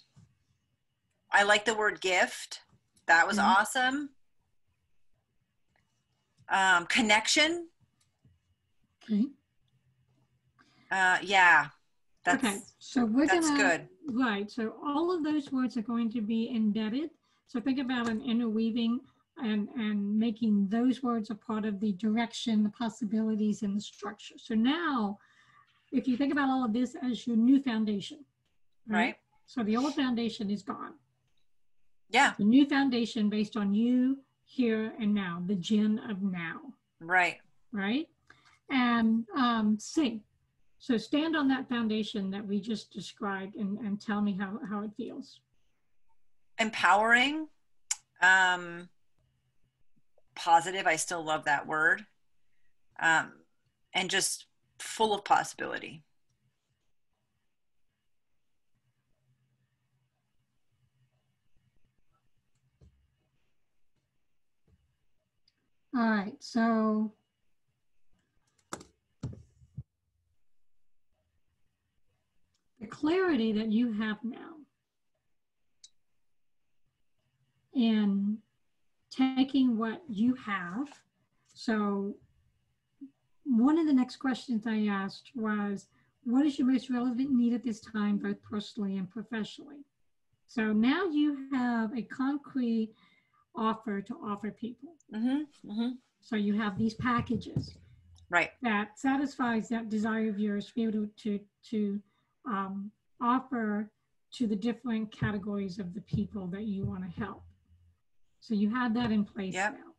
I 1.32 1.42
like 1.44 1.64
the 1.64 1.74
word 1.74 2.00
gift. 2.00 2.60
That 3.06 3.26
was 3.26 3.38
Mhm. 3.38 3.44
awesome. 3.44 4.10
Um, 6.48 6.86
connection. 6.86 7.68
Okay. 9.04 9.26
Uh, 10.90 11.18
yeah, 11.22 11.68
that's 12.24 12.44
okay. 12.44 12.58
So 12.78 13.04
we're 13.04 13.26
that's 13.26 13.48
gonna 13.50 13.62
good. 13.62 13.88
right. 14.14 14.50
So 14.50 14.74
all 14.84 15.12
of 15.12 15.22
those 15.22 15.50
words 15.52 15.76
are 15.76 15.82
going 15.82 16.10
to 16.12 16.20
be 16.20 16.50
embedded. 16.54 17.10
So 17.50 17.60
think 17.60 17.80
about 17.80 18.08
an 18.08 18.22
interweaving 18.22 19.00
and 19.42 19.68
and 19.76 20.16
making 20.16 20.68
those 20.68 21.02
words 21.02 21.30
a 21.30 21.34
part 21.34 21.64
of 21.64 21.80
the 21.80 21.92
direction, 21.94 22.62
the 22.62 22.70
possibilities, 22.70 23.62
and 23.64 23.76
the 23.76 23.80
structure. 23.80 24.36
So 24.38 24.54
now, 24.54 25.18
if 25.90 26.06
you 26.06 26.16
think 26.16 26.32
about 26.32 26.48
all 26.48 26.64
of 26.64 26.72
this 26.72 26.94
as 27.02 27.26
your 27.26 27.36
new 27.36 27.60
foundation, 27.60 28.24
right. 28.86 29.16
So 29.46 29.64
the 29.64 29.76
old 29.76 29.96
foundation 29.96 30.48
is 30.48 30.62
gone. 30.62 30.94
Yeah, 32.08 32.34
The 32.38 32.44
new 32.44 32.66
foundation 32.68 33.28
based 33.28 33.56
on 33.56 33.74
you, 33.74 34.18
here, 34.44 34.92
and 35.00 35.12
now, 35.12 35.42
the 35.44 35.56
gin 35.56 35.98
of 36.08 36.22
now. 36.22 36.60
right. 37.00 37.38
right? 37.72 38.06
And 38.70 39.24
um, 39.36 39.76
sing. 39.80 40.20
So 40.78 40.96
stand 40.96 41.34
on 41.36 41.48
that 41.48 41.68
foundation 41.68 42.30
that 42.30 42.46
we 42.46 42.60
just 42.60 42.92
described 42.92 43.56
and, 43.56 43.78
and 43.78 44.00
tell 44.00 44.20
me 44.22 44.36
how, 44.38 44.60
how 44.68 44.82
it 44.82 44.90
feels. 44.96 45.40
Empowering. 46.60 47.48
Um, 48.22 48.88
positive. 50.36 50.86
I 50.86 50.96
still 50.96 51.24
love 51.24 51.46
that 51.46 51.66
word. 51.66 52.06
Um, 53.00 53.32
and 53.94 54.08
just 54.08 54.46
full 54.78 55.14
of 55.14 55.24
possibility. 55.24 56.04
All 65.92 66.08
right, 66.08 66.36
so 66.38 67.12
the 72.80 72.86
clarity 72.86 73.50
that 73.52 73.72
you 73.72 73.92
have 73.94 74.18
now 74.22 74.59
in 77.74 78.38
taking 79.10 79.76
what 79.76 80.02
you 80.08 80.34
have. 80.34 80.88
So 81.52 82.14
one 83.44 83.78
of 83.78 83.86
the 83.86 83.92
next 83.92 84.16
questions 84.16 84.66
I 84.66 84.86
asked 84.86 85.32
was, 85.34 85.88
what 86.24 86.46
is 86.46 86.58
your 86.58 86.68
most 86.68 86.90
relevant 86.90 87.30
need 87.32 87.54
at 87.54 87.64
this 87.64 87.80
time, 87.80 88.18
both 88.18 88.42
personally 88.42 88.98
and 88.98 89.10
professionally? 89.10 89.84
So 90.46 90.72
now 90.72 91.06
you 91.06 91.48
have 91.52 91.96
a 91.96 92.02
concrete 92.02 92.92
offer 93.54 94.00
to 94.02 94.14
offer 94.22 94.50
people. 94.50 94.90
Mm-hmm. 95.14 95.70
Mm-hmm. 95.70 95.88
So 96.20 96.36
you 96.36 96.54
have 96.54 96.78
these 96.78 96.94
packages 96.94 97.76
Right. 98.28 98.50
that 98.62 98.96
satisfies 98.96 99.68
that 99.70 99.88
desire 99.88 100.28
of 100.28 100.38
yours 100.38 100.66
to 100.66 100.74
be 100.74 100.82
able 100.84 100.92
to, 100.92 101.10
to, 101.22 101.40
to 101.70 102.00
um, 102.46 102.92
offer 103.20 103.90
to 104.34 104.46
the 104.46 104.54
different 104.54 105.10
categories 105.10 105.80
of 105.80 105.94
the 105.94 106.00
people 106.02 106.46
that 106.48 106.62
you 106.62 106.84
want 106.84 107.02
to 107.02 107.20
help. 107.20 107.42
So 108.40 108.54
you 108.54 108.70
have 108.70 108.94
that 108.94 109.10
in 109.10 109.24
place 109.24 109.54
Yep. 109.54 109.72
now. 109.72 109.94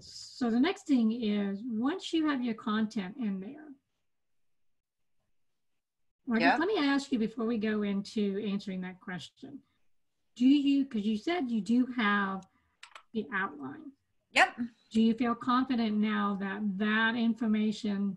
So 0.00 0.50
the 0.50 0.60
next 0.60 0.86
thing 0.86 1.12
is 1.22 1.62
once 1.64 2.12
you 2.12 2.26
have 2.28 2.42
your 2.42 2.54
content 2.54 3.16
in 3.18 3.40
there, 3.40 3.68
guess 6.38 6.58
Yep. 6.58 6.58
let 6.58 6.68
me 6.68 6.78
ask 6.78 7.12
you 7.12 7.18
before 7.18 7.46
we 7.46 7.58
go 7.58 7.82
into 7.82 8.42
answering 8.44 8.80
that 8.80 8.98
question. 9.00 9.60
Do 10.36 10.46
you, 10.46 10.84
because 10.84 11.06
you 11.06 11.16
said 11.16 11.50
you 11.50 11.60
do 11.60 11.86
have 11.96 12.46
the 13.12 13.26
outline, 13.32 13.92
Yep. 14.32 14.58
do 14.90 15.00
you 15.02 15.14
feel 15.14 15.34
confident 15.34 15.96
now 15.96 16.36
that 16.40 16.60
that 16.78 17.14
information 17.14 18.16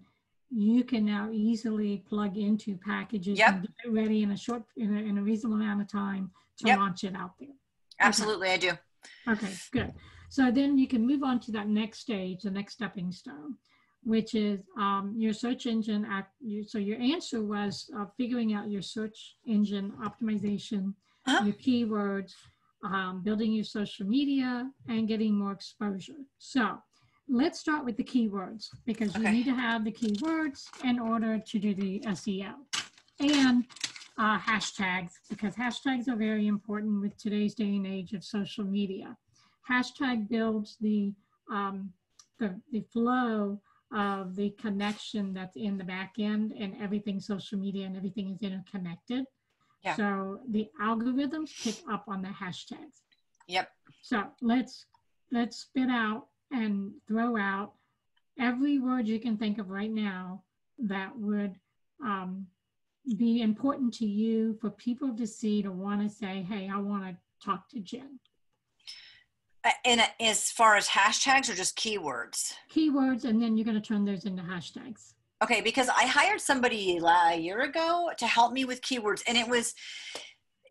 you 0.50 0.84
can 0.84 1.06
now 1.06 1.30
easily 1.32 1.98
plug 2.08 2.38
into 2.38 2.78
packages 2.78 3.38
Yep. 3.38 3.50
and 3.50 3.62
get 3.62 3.72
it 3.84 3.90
ready 3.92 4.24
in 4.24 4.32
a 4.32 4.38
short, 4.38 4.64
in 4.78 4.96
a, 4.96 5.00
in 5.00 5.18
a 5.18 5.22
reasonable 5.22 5.58
amount 5.58 5.82
of 5.82 5.88
time 5.88 6.32
to 6.58 6.68
Yep. 6.68 6.78
launch 6.78 7.04
it 7.04 7.14
out 7.16 7.38
there? 7.38 7.54
Absolutely, 8.00 8.50
I 8.50 8.58
do. 8.58 8.72
Okay, 9.30 9.54
good. 9.72 9.94
So 10.30 10.52
then 10.52 10.78
you 10.78 10.88
can 10.88 11.06
move 11.06 11.24
on 11.24 11.40
to 11.42 11.52
that 11.54 11.68
next 11.68 12.00
stage, 12.00 12.42
the 12.44 12.52
next 12.52 12.74
stepping 12.74 13.12
stone, 13.12 13.56
which 14.04 14.36
is 14.36 14.62
um, 14.78 15.14
your 15.18 15.34
search 15.34 15.66
engine. 15.66 16.06
Act, 16.10 16.34
you, 16.40 16.64
so 16.64 16.78
your 16.78 17.00
answer 17.00 17.44
was 17.44 17.90
uh, 17.98 18.06
figuring 18.18 18.54
out 18.54 18.70
your 18.70 18.82
search 18.82 19.36
engine 19.46 19.92
optimization, 20.04 20.94
Uh-huh. 21.28 21.44
your 21.46 21.56
keywords, 21.56 22.34
um, 22.84 23.22
building 23.24 23.52
your 23.52 23.66
social 23.66 24.06
media, 24.06 24.70
and 24.88 25.08
getting 25.08 25.34
more 25.36 25.52
exposure. 25.52 26.22
So 26.38 26.64
let's 27.28 27.60
start 27.60 27.84
with 27.84 27.98
the 27.98 28.04
keywords 28.04 28.70
because 28.86 29.16
you 29.18 29.28
need 29.28 29.46
to 29.46 29.54
have 29.56 29.84
the 29.84 29.92
keywords 29.92 30.60
in 30.86 31.00
order 31.00 31.38
to 31.40 31.60
do 31.60 31.74
the 31.76 32.00
SEO 32.08 32.54
and 33.20 33.66
uh, 34.18 34.40
hashtags 34.40 35.14
because 35.30 35.56
hashtags 35.56 36.08
are 36.08 36.16
very 36.16 36.48
important 36.48 37.02
with 37.02 37.16
today's 37.18 37.54
day 37.54 37.76
and 37.76 37.86
age 37.86 38.14
of 38.14 38.24
social 38.24 38.64
media. 38.64 39.16
Hashtag 39.70 40.30
builds 40.30 40.78
the 40.82 41.14
um, 41.52 41.92
the, 42.40 42.60
the 42.72 42.84
flow 42.94 43.60
of 43.94 44.36
the 44.36 44.50
connection 44.62 45.34
that's 45.34 45.56
in 45.56 45.78
the 45.78 45.84
back 45.84 46.16
end 46.20 46.54
and 46.60 46.76
everything 46.82 47.20
social 47.20 47.58
media 47.58 47.86
and 47.86 47.96
everything 47.96 48.34
is 48.34 48.42
interconnected. 48.42 49.26
Yeah. 49.84 49.96
So 49.96 50.42
the 50.50 50.68
algorithms 50.82 51.52
pick 51.64 51.76
up 51.92 52.04
on 52.08 52.22
the 52.22 52.28
hashtags. 52.28 53.02
Yep. 53.48 53.70
So 54.02 54.24
let's 54.42 54.86
let's 55.32 55.58
spit 55.58 55.90
out 55.90 56.28
and 56.52 56.92
throw 57.08 57.38
out 57.38 57.74
every 58.40 58.80
word 58.80 59.08
you 59.08 59.20
can 59.20 59.38
think 59.38 59.58
of 59.58 59.70
right 59.70 59.92
now 59.92 60.44
that 60.80 61.18
would 61.18 61.56
um, 62.04 62.48
be 63.16 63.42
important 63.42 63.94
to 63.96 64.06
you 64.06 64.58
for 64.60 64.70
people 64.70 65.16
to 65.16 65.26
see 65.28 65.62
to 65.62 65.72
want 65.72 66.02
to 66.02 66.10
say, 66.14 66.42
"Hey, 66.44 66.70
I 66.72 66.78
want 66.78 67.04
to 67.04 67.18
talk 67.44 67.70
to 67.70 67.80
Jen." 67.80 68.20
Uh, 69.64 69.72
And 69.86 70.02
as 70.20 70.52
far 70.52 70.76
as 70.76 70.88
hashtags 70.88 71.50
or 71.50 71.56
just 71.56 71.78
keywords? 71.78 72.54
Keywords, 72.74 73.24
and 73.26 73.42
then 73.42 73.58
you're 73.58 73.66
going 73.66 73.82
to 73.82 73.88
turn 73.88 74.06
those 74.06 74.26
into 74.26 74.44
hashtags. 74.44 75.14
Okay, 75.44 75.62
because 75.62 75.88
I 75.90 76.08
hired 76.08 76.42
somebody 76.42 76.98
a 76.98 77.36
year 77.36 77.62
ago 77.62 78.10
to 78.18 78.26
help 78.26 78.54
me 78.54 78.66
with 78.66 78.82
keywords, 78.82 79.22
and 79.28 79.38
it 79.38 79.48
was, 79.48 79.76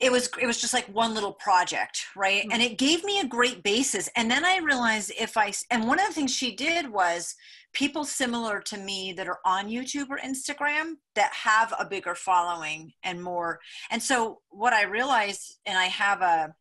it 0.01 0.13
was, 0.13 0.29
it 0.41 0.47
was 0.47 0.61
just 0.61 0.75
like 0.75 0.87
one 0.87 1.15
little 1.15 1.33
project, 1.33 2.07
right? 2.15 2.45
Mm. 2.45 2.53
And 2.53 2.63
it 2.63 2.79
gave 2.79 3.05
me 3.05 3.21
a 3.21 3.27
great 3.27 3.63
basis. 3.63 4.09
And 4.17 4.31
then 4.31 4.45
I 4.45 4.59
realized 4.59 5.13
if 5.19 5.37
i 5.37 5.53
and 5.71 5.87
one 5.87 5.99
of 5.99 6.07
the 6.07 6.13
things 6.13 6.35
she 6.35 6.55
did 6.55 6.91
was 6.91 7.35
people 7.73 8.05
similar 8.05 8.61
to 8.61 8.79
me 8.79 9.13
that 9.13 9.29
are 9.29 9.39
on 9.45 9.69
YouTube 9.69 10.09
or 10.09 10.19
Instagram 10.19 10.95
that 11.15 11.33
have 11.33 11.75
a 11.79 11.85
bigger 11.85 12.15
following 12.15 12.93
and 13.03 13.23
more. 13.23 13.61
And 13.91 14.03
so 14.03 14.41
what 14.49 14.73
I 14.73 14.85
realized, 14.85 15.59
and 15.67 15.77
I 15.77 15.85
have 15.85 16.23
a, 16.23 16.55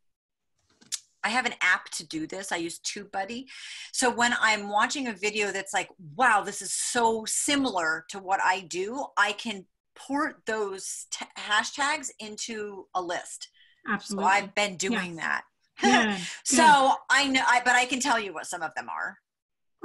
I 1.24 1.30
have 1.30 1.46
an 1.46 1.54
app 1.60 1.88
to 1.90 2.06
do 2.06 2.26
this. 2.26 2.52
I 2.52 2.56
use 2.56 2.78
TubeBuddy. 2.80 3.46
So 3.92 4.10
when 4.10 4.34
I'm 4.40 4.68
watching 4.68 5.08
a 5.08 5.12
video 5.12 5.50
that's 5.50 5.72
like, 5.72 5.88
wow, 6.14 6.42
this 6.42 6.62
is 6.62 6.72
so 6.72 7.24
similar 7.26 8.04
to 8.10 8.18
what 8.18 8.40
I 8.44 8.60
do, 8.60 9.06
I 9.16 9.32
can 9.32 9.64
port 9.96 10.42
those 10.46 11.06
t- 11.10 11.24
hashtags 11.38 12.10
into 12.20 12.86
a 12.94 13.02
list. 13.02 13.48
So 13.86 13.92
Absolutely. 13.92 14.30
I've 14.30 14.54
been 14.54 14.76
doing 14.76 15.16
that. 15.16 15.42
Good, 15.82 16.16
so 16.44 16.94
I 17.10 17.28
know, 17.28 17.42
I, 17.46 17.60
but 17.64 17.74
I 17.74 17.84
can 17.84 18.00
tell 18.00 18.18
you 18.18 18.32
what 18.32 18.46
some 18.46 18.62
of 18.62 18.70
them 18.74 18.88
are. 18.88 19.18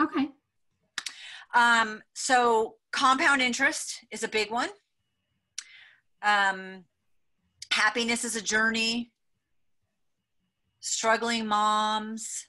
okay. 0.01 0.29
Um, 1.53 2.01
so 2.13 2.75
compound 2.93 3.41
interest 3.41 3.97
is 4.09 4.23
a 4.23 4.27
big 4.29 4.51
one. 4.51 4.69
Um, 6.21 6.85
happiness 7.71 8.23
is 8.23 8.37
a 8.37 8.41
journey. 8.41 9.11
Struggling 10.79 11.45
moms. 11.45 12.47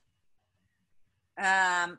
Um, 1.36 1.98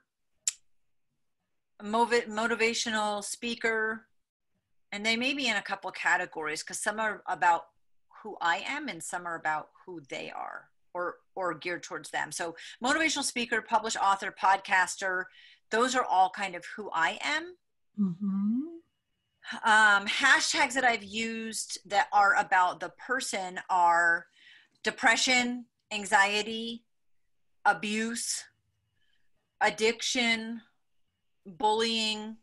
motiv- 1.83 2.27
motivational 2.29 3.23
speaker, 3.23 4.05
and 4.93 5.03
they 5.03 5.17
may 5.17 5.33
be 5.33 5.47
in 5.47 5.57
a 5.57 5.61
couple 5.61 5.89
categories 5.91 6.61
because 6.61 6.79
some 6.79 6.99
are 6.99 7.23
about 7.27 7.65
who 8.21 8.37
I 8.39 8.63
am 8.67 8.87
and 8.87 9.03
some 9.03 9.25
are 9.25 9.35
about 9.35 9.69
who 9.85 10.01
they 10.07 10.31
are 10.31 10.69
or 10.93 11.15
or 11.35 11.55
geared 11.55 11.81
towards 11.81 12.11
them. 12.11 12.31
So 12.31 12.55
motivational 12.81 13.23
speaker, 13.23 13.61
published 13.61 13.97
author, 13.97 14.33
podcaster, 14.39 15.23
those 15.71 15.95
are 15.95 16.05
all 16.05 16.29
kind 16.29 16.55
of 16.55 16.63
who 16.77 16.89
I 16.93 17.17
am. 17.21 17.55
hmm 17.97 18.59
Um, 19.65 20.05
hashtags 20.07 20.73
that 20.73 20.85
I've 20.85 21.03
used 21.03 21.79
that 21.85 22.07
are 22.13 22.35
about 22.35 22.79
the 22.79 22.89
person 22.89 23.59
are 23.69 24.27
depression, 24.83 25.65
anxiety, 25.91 26.83
abuse, 27.65 28.43
addiction, 29.59 30.61
bullying. 31.47 32.37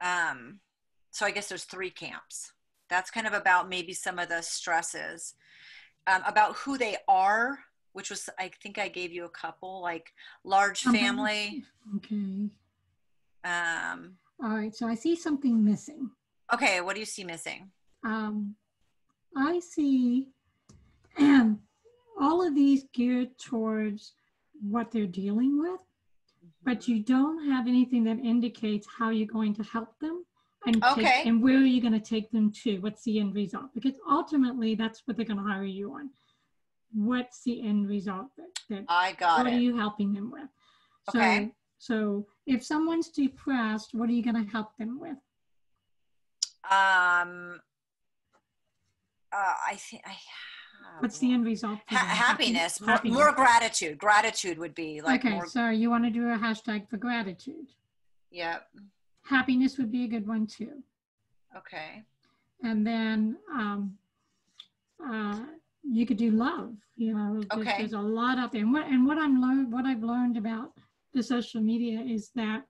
Um, 0.00 0.60
so 1.18 1.26
I 1.26 1.32
guess 1.32 1.48
there's 1.48 1.64
three 1.64 1.90
camps. 1.90 2.52
That's 2.88 3.10
kind 3.10 3.26
of 3.26 3.32
about 3.32 3.68
maybe 3.68 3.92
some 3.92 4.20
of 4.20 4.28
the 4.28 4.40
stresses, 4.40 5.34
um, 6.06 6.22
about 6.24 6.54
who 6.58 6.78
they 6.78 6.96
are, 7.08 7.58
which 7.92 8.08
was 8.08 8.30
I 8.38 8.52
think 8.62 8.78
I 8.78 8.86
gave 8.86 9.10
you 9.10 9.24
a 9.24 9.28
couple 9.30 9.82
like 9.82 10.12
large 10.44 10.86
Uh-huh. 10.86 10.96
family. 10.96 11.64
Okay. 11.96 12.50
Um, 13.44 14.14
All 14.42 14.50
right. 14.56 14.72
So 14.74 14.86
I 14.86 14.94
see 14.94 15.16
something 15.16 15.64
missing. 15.64 16.08
okay, 16.54 16.80
what 16.80 16.94
do 16.94 17.00
you 17.00 17.06
see 17.06 17.24
missing? 17.24 17.70
um, 18.04 18.54
I 19.36 19.58
see 19.58 20.28
and 21.18 21.58
all 22.20 22.46
of 22.46 22.54
these 22.54 22.84
geared 22.94 23.36
towards 23.38 24.12
what 24.62 24.92
they're 24.92 25.06
dealing 25.24 25.58
with, 25.60 25.80
but 26.62 26.86
you 26.86 27.02
don't 27.02 27.44
have 27.50 27.66
anything 27.66 28.04
that 28.04 28.18
indicates 28.20 28.86
how 28.98 29.10
you're 29.10 29.26
going 29.38 29.52
to 29.54 29.64
help 29.64 29.98
them 29.98 30.24
and 30.66 30.82
take- 30.82 30.92
Okay. 30.98 31.22
and 31.26 31.42
where 31.42 31.56
are 31.56 31.60
you're 31.64 31.80
going 31.88 32.00
to 32.00 32.06
take 32.06 32.30
them 32.30 32.50
to. 32.64 32.78
What's 32.80 33.02
the 33.04 33.20
end 33.20 33.34
result? 33.34 33.72
Because 33.74 33.94
ultimately, 34.10 34.74
that's 34.74 35.02
what 35.06 35.16
they're 35.16 35.26
going 35.26 35.38
to 35.38 35.44
hire 35.44 35.64
you 35.64 35.92
on. 35.94 36.10
What's 36.92 37.42
the 37.42 37.62
end 37.66 37.88
result 37.88 38.28
that, 38.36 38.58
that 38.70 38.84
I 38.88 39.12
got 39.12 39.38
what 39.44 39.52
are 39.52 39.56
you 39.58 39.76
helping 39.76 40.12
them 40.14 40.30
with? 40.30 40.48
So, 41.12 41.18
Okay. 41.18 41.52
so 41.78 42.26
if 42.46 42.64
someone's 42.64 43.08
depressed, 43.10 43.94
what 43.94 44.08
are 44.08 44.12
you 44.12 44.22
going 44.22 44.42
to 44.44 44.50
help 44.50 44.76
them 44.78 44.98
with? 44.98 45.16
Um, 46.70 47.60
uh, 49.32 49.54
I 49.70 49.76
think 49.76 50.02
I. 50.06 50.16
What's 51.00 51.18
the 51.18 51.32
end 51.32 51.44
result? 51.44 51.78
Ha- 51.88 51.96
them? 51.96 52.06
happiness, 52.06 52.80
more, 52.80 52.90
Happiness. 52.90 53.16
more 53.18 53.32
gratitude. 53.32 53.98
Gratitude 53.98 54.58
would 54.58 54.74
be 54.74 55.00
like 55.02 55.20
okay, 55.24 55.34
more. 55.34 55.46
so 55.46 55.68
you 55.68 55.90
want 55.90 56.04
to 56.04 56.10
do 56.10 56.28
a 56.30 56.36
hashtag 56.38 56.88
for 56.88 56.96
gratitude. 56.96 57.68
Yep. 58.30 58.66
Happiness 59.28 59.76
would 59.78 59.92
be 59.92 60.04
a 60.04 60.08
good 60.08 60.26
one 60.26 60.46
too. 60.46 60.82
Okay. 61.56 62.02
And 62.62 62.86
then 62.86 63.36
um, 63.52 63.96
uh, 65.06 65.40
you 65.82 66.06
could 66.06 66.16
do 66.16 66.30
love. 66.30 66.74
You 66.96 67.14
know, 67.14 67.34
there's, 67.34 67.60
Okay. 67.60 67.74
there's 67.78 67.92
a 67.92 68.00
lot 68.00 68.38
out 68.38 68.52
there. 68.52 68.62
And 68.62 68.72
what 68.72 68.86
and 68.86 69.06
what 69.06 69.18
I'm 69.18 69.40
learned, 69.40 69.72
what 69.72 69.84
I've 69.84 70.02
learned 70.02 70.36
about 70.38 70.72
the 71.12 71.22
social 71.22 71.60
media 71.60 72.00
is 72.00 72.30
that 72.34 72.62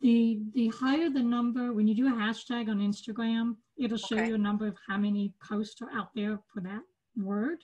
the 0.00 0.40
the 0.54 0.68
higher 0.68 1.10
the 1.10 1.22
number, 1.22 1.72
when 1.74 1.86
you 1.86 1.94
do 1.94 2.08
a 2.08 2.16
hashtag 2.24 2.68
on 2.70 2.78
Instagram, 2.78 3.56
it'll 3.76 3.98
show 3.98 4.16
Okay. 4.16 4.28
you 4.28 4.34
a 4.34 4.38
number 4.38 4.66
of 4.66 4.76
how 4.88 4.96
many 4.96 5.34
posts 5.46 5.82
are 5.82 5.90
out 5.92 6.08
there 6.14 6.38
for 6.52 6.60
that 6.62 6.82
word. 7.16 7.58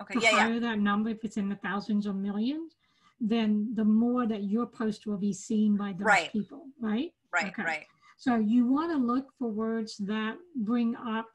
Okay. 0.00 0.14
the 0.14 0.20
Yeah. 0.20 0.30
Yeah. 0.32 0.38
higher 0.40 0.60
that 0.60 0.78
number, 0.80 1.10
if 1.10 1.24
it's 1.24 1.36
in 1.36 1.48
the 1.48 1.56
thousands 1.56 2.06
or 2.08 2.12
millions, 2.12 2.76
then 3.20 3.72
the 3.74 3.84
more 3.84 4.26
that 4.26 4.44
your 4.44 4.66
post 4.66 5.06
will 5.06 5.16
be 5.16 5.32
seen 5.32 5.76
by 5.76 5.92
those 5.92 6.06
Right. 6.06 6.32
people, 6.32 6.66
right? 6.80 7.12
Right. 7.32 7.46
Okay. 7.48 7.62
Right. 7.62 7.86
So 8.18 8.36
you 8.36 8.66
want 8.66 8.90
to 8.92 8.98
look 8.98 9.26
for 9.38 9.48
words 9.48 9.96
that 9.98 10.36
bring 10.54 10.94
up 10.96 11.26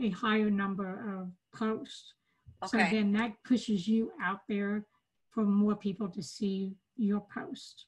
a 0.00 0.10
higher 0.10 0.50
number 0.50 1.18
of 1.18 1.30
posts. 1.58 2.14
Okay. 2.62 2.84
So 2.90 2.96
then 2.96 3.12
that 3.12 3.32
pushes 3.44 3.86
you 3.88 4.12
out 4.22 4.40
there 4.48 4.84
for 5.30 5.44
more 5.44 5.76
people 5.76 6.08
to 6.08 6.22
see 6.22 6.76
your 6.96 7.24
post. 7.32 7.86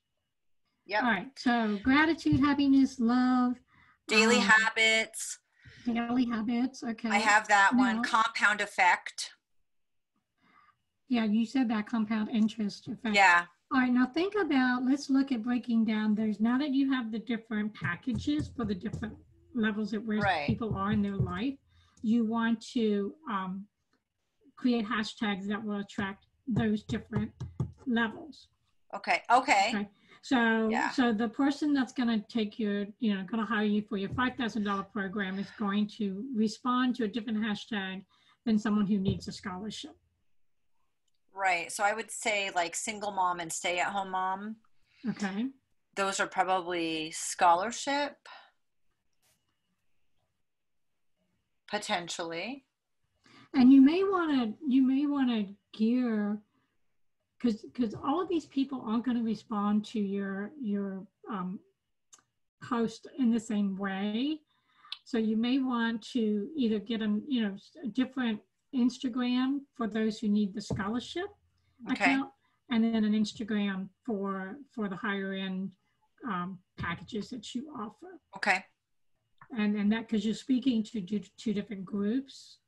Yep. 0.86 1.02
All 1.02 1.10
right. 1.10 1.28
So 1.36 1.78
gratitude, 1.82 2.40
happiness, 2.40 2.98
love, 3.00 3.54
Daily 4.08 4.36
um, 4.36 4.42
habits. 4.42 5.38
daily 5.84 6.24
habits. 6.26 6.82
Okay. 6.82 7.08
I 7.08 7.18
have 7.18 7.48
that 7.48 7.72
one. 7.74 8.02
Compound 8.02 8.60
effect. 8.60 9.30
Yeah, 11.12 11.24
you 11.24 11.44
said 11.44 11.68
that 11.68 11.86
compound 11.86 12.30
interest 12.30 12.88
effect. 12.88 13.14
Yeah. 13.14 13.44
All 13.70 13.80
right, 13.80 13.92
now 13.92 14.06
think 14.06 14.34
about, 14.34 14.86
let's 14.86 15.10
look 15.10 15.30
at 15.30 15.42
breaking 15.42 15.84
down 15.84 16.14
those. 16.14 16.40
Now 16.40 16.56
that 16.56 16.70
you 16.70 16.90
have 16.90 17.12
the 17.12 17.18
different 17.18 17.74
packages 17.74 18.50
for 18.56 18.64
the 18.64 18.74
different 18.74 19.14
levels 19.54 19.92
at 19.92 20.02
where 20.02 20.20
Right. 20.20 20.46
people 20.46 20.74
are 20.74 20.90
in 20.90 21.02
their 21.02 21.16
life, 21.16 21.58
you 22.00 22.24
want 22.24 22.62
to 22.72 23.14
um, 23.30 23.66
create 24.56 24.86
hashtags 24.86 25.46
that 25.48 25.62
will 25.62 25.80
attract 25.80 26.28
those 26.48 26.82
different 26.82 27.30
levels. 27.86 28.48
Okay. 28.94 29.20
Okay. 29.30 29.66
Okay. 29.68 29.88
So, 30.22 30.70
Yeah. 30.70 30.90
so 30.92 31.12
the 31.12 31.28
person 31.28 31.74
that's 31.74 31.92
going 31.92 32.08
to 32.08 32.26
take 32.26 32.58
your, 32.58 32.86
you 33.00 33.12
know, 33.14 33.22
going 33.24 33.40
to 33.40 33.44
hire 33.54 33.66
you 33.66 33.82
for 33.82 33.98
your 33.98 34.08
five 34.10 34.34
thousand 34.36 34.64
dollar 34.64 34.84
program 34.84 35.38
is 35.38 35.48
going 35.58 35.88
to 35.98 36.24
respond 36.34 36.94
to 36.96 37.04
a 37.04 37.08
different 37.08 37.38
hashtag 37.38 38.02
than 38.46 38.58
someone 38.58 38.86
who 38.86 38.98
needs 38.98 39.28
a 39.28 39.32
scholarship. 39.32 39.94
Right. 41.34 41.72
So 41.72 41.82
I 41.82 41.94
would 41.94 42.10
say 42.10 42.50
like 42.54 42.74
single 42.74 43.10
mom 43.10 43.40
and 43.40 43.52
stay 43.52 43.78
at 43.78 43.88
home 43.88 44.10
mom. 44.10 44.56
Okay. 45.08 45.46
Those 45.96 46.20
are 46.20 46.26
probably 46.26 47.10
scholarship. 47.10 48.16
Potentially. 51.70 52.64
And 53.54 53.72
you 53.72 53.80
may 53.80 54.02
want 54.02 54.32
to 54.32 54.66
you 54.66 54.86
may 54.86 55.06
want 55.06 55.30
to 55.30 55.54
gear 55.76 56.38
because 57.38 57.62
because 57.62 57.94
all 57.94 58.20
of 58.20 58.28
these 58.28 58.46
people 58.46 58.82
aren't 58.86 59.04
going 59.04 59.16
to 59.16 59.24
respond 59.24 59.84
to 59.86 60.00
your 60.00 60.50
your 60.60 61.06
um, 61.30 61.58
post 62.62 63.06
in 63.18 63.30
the 63.30 63.40
same 63.40 63.76
way. 63.76 64.40
So 65.04 65.18
you 65.18 65.36
may 65.36 65.58
want 65.58 66.02
to 66.12 66.48
either 66.56 66.78
get 66.78 67.00
them 67.00 67.22
you 67.26 67.42
know 67.42 67.56
a 67.84 67.88
different 67.88 68.40
Instagram 68.74 69.60
for 69.76 69.86
those 69.86 70.18
who 70.18 70.28
need 70.28 70.54
the 70.54 70.60
scholarship 70.60 71.26
Okay. 71.90 72.04
account, 72.14 72.30
and 72.70 72.84
then 72.84 73.04
an 73.04 73.12
Instagram 73.12 73.88
for 74.06 74.56
for 74.74 74.88
the 74.88 74.96
higher 74.96 75.32
end 75.32 75.70
um, 76.28 76.58
packages 76.78 77.28
that 77.30 77.54
you 77.54 77.72
offer. 77.78 78.18
Okay. 78.36 78.64
And 79.58 79.76
and 79.76 79.90
that 79.92 80.06
because 80.08 80.24
you're 80.24 80.34
speaking 80.34 80.82
to 80.84 81.00
two, 81.00 81.20
two 81.36 81.52
different 81.52 81.84
groups. 81.84 82.58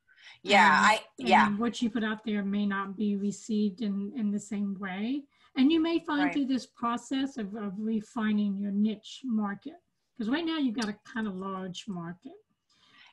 Yeah. 0.43 0.67
Um, 0.67 0.85
I 0.85 1.01
yeah. 1.17 1.47
and 1.47 1.57
what 1.57 1.81
you 1.81 1.89
put 1.89 2.03
out 2.03 2.23
there 2.25 2.43
may 2.43 2.65
not 2.65 2.97
be 2.97 3.15
received 3.15 3.81
in, 3.81 4.11
in 4.17 4.31
the 4.31 4.39
same 4.39 4.75
way. 4.79 5.23
And 5.57 5.71
you 5.71 5.79
may 5.81 5.99
find 5.99 6.25
Right. 6.25 6.33
through 6.33 6.47
this 6.47 6.65
process 6.65 7.37
of, 7.37 7.55
of 7.55 7.73
refining 7.77 8.57
your 8.57 8.71
niche 8.71 9.21
market. 9.23 9.75
Because 10.17 10.29
right 10.29 10.45
now 10.45 10.57
you've 10.57 10.75
got 10.75 10.89
a 10.89 10.97
kind 11.13 11.27
of 11.27 11.35
large 11.35 11.85
market. 11.87 12.33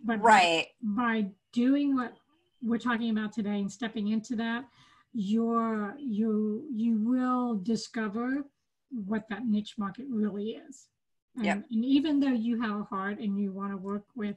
But 0.03 0.20
by- 0.20 0.24
Right. 0.24 0.66
by 0.82 1.30
doing 1.53 1.95
what 1.95 2.14
we're 2.62 2.78
talking 2.78 3.10
about 3.10 3.32
today 3.32 3.58
and 3.60 3.70
stepping 3.70 4.08
into 4.08 4.36
that, 4.36 4.64
you're 5.12 5.94
you 5.98 6.64
you 6.72 6.98
will 6.98 7.56
discover 7.56 8.44
what 8.90 9.24
that 9.28 9.46
niche 9.46 9.74
market 9.78 10.06
really 10.08 10.50
is. 10.68 10.88
And, 11.36 11.44
Yep. 11.46 11.64
and 11.70 11.84
even 11.84 12.20
though 12.20 12.28
you 12.28 12.60
have 12.60 12.78
a 12.78 12.84
heart 12.84 13.18
and 13.18 13.38
you 13.38 13.52
want 13.52 13.72
to 13.72 13.76
work 13.76 14.04
with 14.14 14.36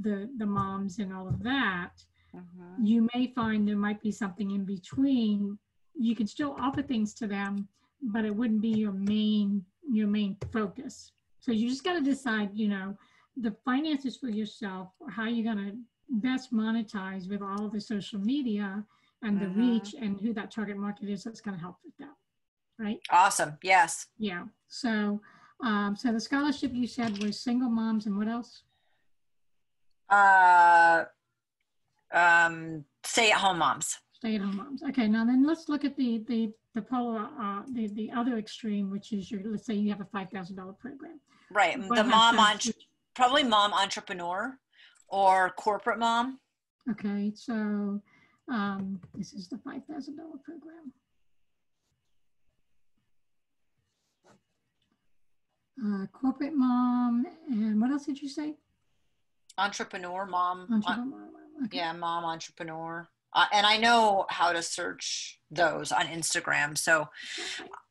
the 0.00 0.30
the 0.38 0.46
moms 0.46 0.98
and 0.98 1.12
all 1.12 1.28
of 1.28 1.42
that, 1.42 1.92
Mhm. 2.34 2.86
you 2.86 3.08
may 3.14 3.32
find 3.34 3.66
there 3.66 3.76
might 3.76 4.00
be 4.00 4.12
something 4.12 4.50
in 4.50 4.64
between. 4.64 5.58
You 5.94 6.14
can 6.14 6.26
still 6.26 6.54
offer 6.58 6.82
things 6.82 7.14
to 7.14 7.26
them, 7.26 7.68
but 8.02 8.24
it 8.24 8.34
wouldn't 8.34 8.60
be 8.60 8.70
your 8.70 8.92
main 8.92 9.64
your 9.88 10.08
main 10.08 10.36
focus. 10.52 11.12
So 11.40 11.52
you 11.52 11.68
just 11.68 11.84
got 11.84 11.94
to 11.94 12.00
decide, 12.02 12.50
you 12.54 12.68
know, 12.68 12.96
the 13.36 13.52
finances 13.64 14.16
for 14.16 14.28
yourself, 14.28 14.88
or 14.98 15.10
how 15.10 15.26
you're 15.26 15.54
going 15.54 15.64
to 15.70 15.76
best 16.08 16.52
monetize 16.52 17.28
with 17.28 17.42
all 17.42 17.68
the 17.68 17.80
social 17.80 18.18
media 18.20 18.84
and 19.22 19.40
the 19.40 19.46
Mhm. 19.46 19.56
reach 19.56 19.94
and 19.94 20.20
who 20.20 20.32
that 20.34 20.50
target 20.50 20.76
market 20.76 21.08
is 21.08 21.24
that's 21.24 21.40
going 21.40 21.54
to 21.56 21.60
help 21.60 21.76
with 21.84 21.96
that. 21.98 22.14
Right? 22.78 23.00
Awesome. 23.10 23.56
Yes. 23.62 24.06
Yeah. 24.18 24.44
So 24.68 25.20
um, 25.62 25.96
so 25.96 26.12
the 26.12 26.20
scholarship 26.20 26.72
you 26.74 26.86
said 26.86 27.22
was 27.22 27.40
single 27.40 27.70
moms 27.70 28.04
and 28.06 28.16
what 28.18 28.28
else? 28.28 28.62
Uh 30.10 31.04
um 32.12 32.84
stay 33.04 33.30
at 33.32 33.38
home 33.38 33.58
moms. 33.58 33.98
stay-at-home 34.12 34.56
moms. 34.56 34.82
Okay, 34.82 35.08
now 35.08 35.24
then 35.24 35.44
let's 35.46 35.68
look 35.68 35.84
at 35.84 35.96
the 35.96 36.18
the 36.28 36.52
the 36.74 36.82
polar 36.82 37.28
uh, 37.40 37.62
the 37.72 37.88
the 37.88 38.10
other 38.12 38.38
extreme, 38.38 38.90
which 38.90 39.12
is 39.12 39.30
your 39.30 39.40
let's 39.44 39.66
say 39.66 39.74
you 39.74 39.90
have 39.90 40.00
a 40.00 40.04
five 40.06 40.30
thousand 40.30 40.56
dollar 40.56 40.72
program. 40.74 41.18
Right. 41.50 41.78
What 41.78 41.96
the 41.96 42.04
mom 42.04 42.38
on 42.38 42.58
probably 43.14 43.42
mom 43.44 43.72
entrepreneur 43.72 44.58
or 45.08 45.50
corporate 45.50 45.98
mom. 45.98 46.38
Okay, 46.90 47.32
so 47.34 48.00
um, 48.50 49.00
this 49.14 49.32
is 49.32 49.48
the 49.48 49.58
five 49.58 49.82
thousand 49.90 50.16
dollar 50.16 50.38
program. 50.44 50.92
Uh, 55.84 56.06
corporate 56.06 56.54
mom, 56.54 57.26
and 57.50 57.80
what 57.80 57.90
else 57.90 58.06
did 58.06 58.20
you 58.20 58.28
say? 58.28 58.54
Entrepreneur 59.58 60.24
mom. 60.26 60.66
Entrepreneur 60.72 61.02
on- 61.02 61.10
mom. 61.10 61.64
Okay. 61.66 61.78
yeah, 61.78 61.92
mom 61.92 62.24
entrepreneur. 62.24 63.08
Uh, 63.34 63.46
and 63.52 63.66
I 63.66 63.76
know 63.76 64.24
how 64.30 64.52
to 64.52 64.62
search 64.62 65.40
those 65.50 65.92
on 65.92 66.06
Instagram. 66.06 66.76
So 66.76 67.08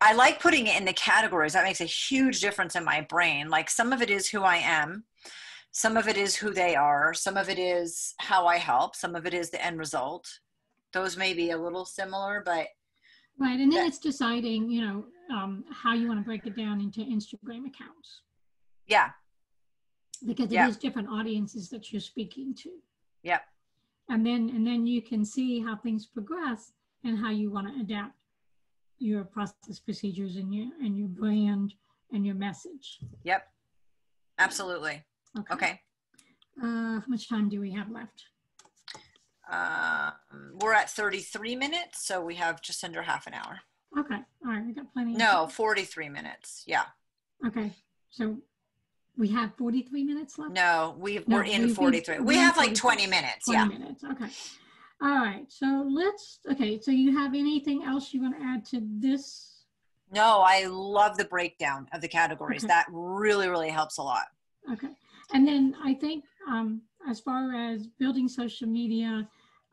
I 0.01 0.13
like 0.13 0.39
putting 0.39 0.65
it 0.67 0.77
in 0.77 0.85
the 0.85 0.93
categories. 0.93 1.53
That 1.53 1.63
makes 1.63 1.81
a 1.81 1.85
huge 1.85 2.41
difference 2.41 2.75
in 2.75 2.83
my 2.83 3.01
brain. 3.01 3.49
Like 3.49 3.69
some 3.69 3.93
of 3.93 4.01
it 4.01 4.09
is 4.09 4.27
who 4.29 4.41
I 4.41 4.57
am, 4.57 5.03
some 5.77 5.97
of 5.97 6.07
it 6.07 6.15
is 6.15 6.37
who 6.37 6.51
they 6.53 6.73
are, 6.73 7.13
some 7.13 7.35
of 7.35 7.49
it 7.49 7.59
is 7.59 8.13
how 8.19 8.47
I 8.47 8.55
help, 8.55 8.95
some 8.95 9.13
of 9.13 9.25
it 9.25 9.33
is 9.33 9.49
the 9.51 9.61
end 9.61 9.77
result. 9.77 10.25
Those 10.93 11.17
may 11.17 11.33
be 11.33 11.51
a 11.51 11.57
little 11.57 11.83
similar, 11.83 12.41
but 12.45 12.67
Right, 13.37 13.59
and 13.59 13.69
then 13.69 13.81
That- 13.81 13.87
it's 13.87 13.97
deciding, 13.99 14.69
you 14.69 14.79
know, 14.85 15.05
um, 15.35 15.65
how 15.69 15.93
you 15.93 16.07
want 16.07 16.21
to 16.21 16.23
break 16.23 16.45
it 16.47 16.55
down 16.55 16.79
into 16.79 17.01
Instagram 17.01 17.67
accounts 17.67 18.21
yeah, 18.87 19.11
because 20.25 20.45
it 20.45 20.61
is 20.61 20.75
Yeah. 20.75 20.79
different 20.79 21.09
audiences 21.09 21.67
that 21.71 21.91
you're 21.91 21.99
speaking 21.99 22.53
to. 22.55 22.81
Yep. 23.23 23.43
And 24.07 24.25
then 24.25 24.49
and 24.51 24.65
then 24.65 24.87
you 24.87 25.01
can 25.01 25.25
see 25.25 25.59
how 25.59 25.75
things 25.75 26.05
progress 26.05 26.71
and 27.03 27.17
how 27.17 27.31
you 27.31 27.51
want 27.51 27.67
to 27.67 27.81
adapt 27.81 28.17
your 28.99 29.25
process 29.25 29.79
procedures 29.79 30.37
and 30.37 30.55
your 30.55 30.67
and 30.81 30.95
your 30.97 31.09
brand 31.09 31.73
and 32.13 32.25
your 32.25 32.35
message. 32.35 33.01
yep, 33.23 33.51
absolutely. 34.37 35.03
Okay. 35.51 35.81
Uh, 36.61 36.99
how 36.99 37.03
much 37.07 37.27
time 37.29 37.49
do 37.49 37.59
we 37.59 37.71
have 37.71 37.89
left? 37.91 38.25
Um, 39.51 40.13
we're 40.59 40.73
at 40.73 40.89
33 40.89 41.55
minutes, 41.55 42.05
so 42.05 42.21
we 42.23 42.35
have 42.35 42.61
just 42.61 42.83
under 42.83 43.01
half 43.03 43.27
an 43.27 43.33
hour. 43.33 43.59
Okay. 43.97 44.15
All 44.15 44.51
right. 44.51 44.65
We 44.65 44.73
got 44.73 44.91
plenty. 44.93 45.13
No, 45.13 45.31
time. 45.45 45.49
43 45.49 46.09
minutes. 46.09 46.63
Yeah. 46.65 46.83
Okay. 47.45 47.71
So 48.09 48.37
we 49.17 49.29
have 49.29 49.53
43 49.57 50.03
minutes 50.03 50.37
left. 50.39 50.51
No, 50.53 50.95
we 50.97 51.23
No, 51.27 51.37
we're 51.37 51.43
in 51.43 51.59
we've 51.61 51.67
been- 51.69 51.75
43. 51.75 52.19
We 52.19 52.35
have 52.37 52.57
like 52.57 52.73
20 52.73 53.07
minutes. 53.07 53.45
20 53.45 53.59
Yeah. 53.59 53.65
minutes. 53.79 54.03
Okay. 54.03 54.29
All 55.01 55.15
right. 55.15 55.45
So 55.51 55.85
let's. 55.87 56.39
Okay. 56.51 56.79
So 56.79 56.91
you 56.91 57.15
have 57.17 57.35
anything 57.35 57.83
else 57.83 58.13
you 58.13 58.21
want 58.21 58.39
to 58.39 58.43
add 58.45 58.65
to 58.67 58.81
this? 58.81 59.51
No, 60.11 60.41
I 60.45 60.65
love 60.65 61.17
the 61.17 61.25
breakdown 61.25 61.87
of 61.91 62.01
the 62.01 62.07
categories. 62.07 62.63
Okay. 62.63 62.67
That 62.69 62.85
really, 62.89 63.47
really 63.47 63.69
helps 63.69 63.97
a 63.97 64.03
lot. 64.03 64.25
Okay. 64.71 64.89
And 65.33 65.47
then 65.47 65.75
I 65.83 65.93
think 65.93 66.23
um, 66.47 66.81
as 67.09 67.19
far 67.19 67.53
as 67.53 67.87
building 67.87 68.27
social 68.27 68.67
media, 68.67 69.27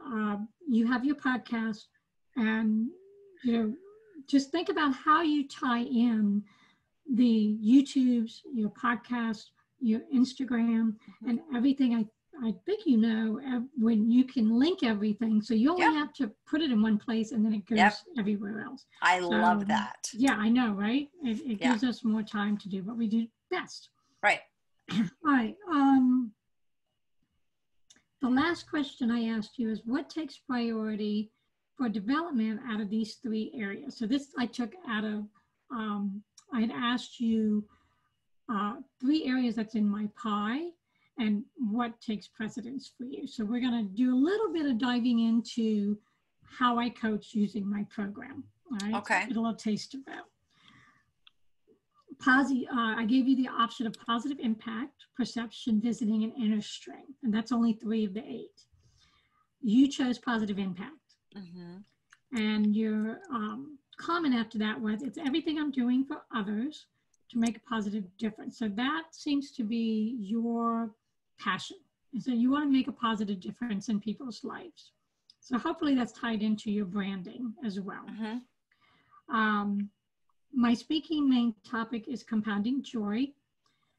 uh, 0.04 0.36
you 0.68 0.86
have 0.86 1.04
your 1.04 1.16
podcast, 1.16 1.84
and 2.36 2.88
you 3.44 3.52
know, 3.52 3.74
just 4.26 4.50
think 4.50 4.68
about 4.68 4.94
how 4.94 5.22
you 5.22 5.46
tie 5.48 5.82
in 5.82 6.42
the 7.14 7.56
YouTubes, 7.62 8.40
your 8.52 8.70
podcast, 8.70 9.50
your 9.80 10.00
Instagram, 10.14 10.94
and 11.26 11.40
everything. 11.54 11.94
I 11.94 12.06
I 12.44 12.54
think 12.64 12.86
you 12.86 12.96
know 12.96 13.38
when 13.78 14.10
you 14.10 14.24
can 14.24 14.58
link 14.58 14.82
everything, 14.82 15.42
so 15.42 15.52
you 15.54 15.70
only 15.70 15.84
Yep. 15.84 15.94
have 15.94 16.12
to 16.14 16.30
put 16.46 16.62
it 16.62 16.70
in 16.72 16.80
one 16.80 16.98
place, 16.98 17.32
and 17.32 17.44
then 17.44 17.52
it 17.52 17.66
goes 17.66 17.78
Yep. 17.78 17.94
everywhere 18.18 18.60
else. 18.62 18.86
I 19.02 19.18
love 19.20 19.60
Um, 19.62 19.68
that. 19.68 20.08
Yeah, 20.14 20.34
I 20.36 20.48
know, 20.48 20.72
right? 20.72 21.08
It, 21.22 21.40
it 21.40 21.60
Yeah. 21.60 21.68
gives 21.70 21.84
us 21.84 22.02
more 22.04 22.22
time 22.22 22.56
to 22.58 22.68
do 22.68 22.82
what 22.84 22.96
we 22.96 23.06
do 23.06 23.26
best. 23.50 23.90
Right. 24.22 24.40
All 24.90 25.06
right. 25.24 25.56
Um, 25.70 26.32
the 28.20 28.28
last 28.28 28.68
question 28.68 29.10
I 29.10 29.28
asked 29.36 29.58
you 29.58 29.70
is 29.70 29.82
what 29.84 30.08
takes 30.08 30.38
priority 30.38 31.30
for 31.76 31.88
development 31.88 32.60
out 32.68 32.80
of 32.80 32.90
these 32.90 33.14
three 33.14 33.52
areas. 33.56 33.98
So 33.98 34.06
this 34.06 34.28
I 34.38 34.46
took 34.46 34.72
out 34.88 35.04
of, 35.04 35.24
um, 35.70 36.22
I 36.52 36.60
had 36.60 36.70
asked 36.70 37.18
you 37.18 37.64
uh, 38.52 38.74
three 39.00 39.24
areas 39.26 39.56
that's 39.56 39.74
in 39.74 39.88
my 39.88 40.08
pie 40.20 40.68
and 41.18 41.44
what 41.56 42.00
takes 42.00 42.28
precedence 42.28 42.92
for 42.96 43.04
you. 43.04 43.26
So 43.26 43.44
we're 43.44 43.60
going 43.60 43.86
to 43.86 43.94
do 43.94 44.14
a 44.14 44.16
little 44.16 44.52
bit 44.52 44.66
of 44.66 44.78
diving 44.78 45.18
into 45.20 45.98
how 46.44 46.78
I 46.78 46.90
coach 46.90 47.30
using 47.32 47.68
my 47.68 47.86
program. 47.90 48.44
All 48.70 48.78
right. 48.82 48.94
Okay. 48.96 49.26
Get 49.28 49.36
a 49.36 49.40
little 49.40 49.56
taste 49.56 49.94
of 49.94 50.04
that. 50.06 50.24
Posi- 52.24 52.68
uh, 52.68 53.00
I 53.00 53.04
gave 53.04 53.26
you 53.26 53.36
the 53.36 53.48
option 53.48 53.86
of 53.86 53.94
positive 54.06 54.38
impact, 54.40 55.06
perception, 55.16 55.80
visiting, 55.80 56.22
and 56.24 56.32
inner 56.36 56.60
strength. 56.60 57.18
And 57.22 57.34
that's 57.34 57.52
only 57.52 57.72
three 57.72 58.04
of 58.04 58.14
the 58.14 58.24
eight. 58.24 58.60
You 59.60 59.88
chose 59.88 60.18
positive 60.18 60.58
impact. 60.58 61.16
Mm-hmm. 61.36 62.38
And 62.38 62.74
your 62.74 63.18
um, 63.30 63.78
comment 63.98 64.34
after 64.34 64.58
that 64.58 64.80
was 64.80 65.02
it's 65.02 65.18
everything 65.18 65.58
I'm 65.58 65.70
doing 65.70 66.04
for 66.04 66.22
others 66.34 66.86
to 67.30 67.38
make 67.38 67.56
a 67.56 67.60
positive 67.60 68.04
difference. 68.18 68.58
So 68.58 68.68
that 68.68 69.04
seems 69.12 69.52
to 69.52 69.64
be 69.64 70.16
your 70.18 70.94
passion. 71.38 71.78
And 72.12 72.22
so 72.22 72.30
you 72.30 72.50
want 72.50 72.64
to 72.64 72.72
make 72.72 72.88
a 72.88 72.92
positive 72.92 73.40
difference 73.40 73.88
in 73.88 74.00
people's 74.00 74.44
lives. 74.44 74.92
So 75.40 75.58
hopefully 75.58 75.94
that's 75.94 76.12
tied 76.12 76.42
into 76.42 76.70
your 76.70 76.84
branding 76.84 77.54
as 77.64 77.80
well. 77.80 78.04
Mm-hmm. 78.10 79.34
Um, 79.34 79.90
my 80.52 80.74
speaking 80.74 81.28
main 81.28 81.54
topic 81.68 82.08
is 82.08 82.22
compounding 82.22 82.82
joy. 82.82 83.26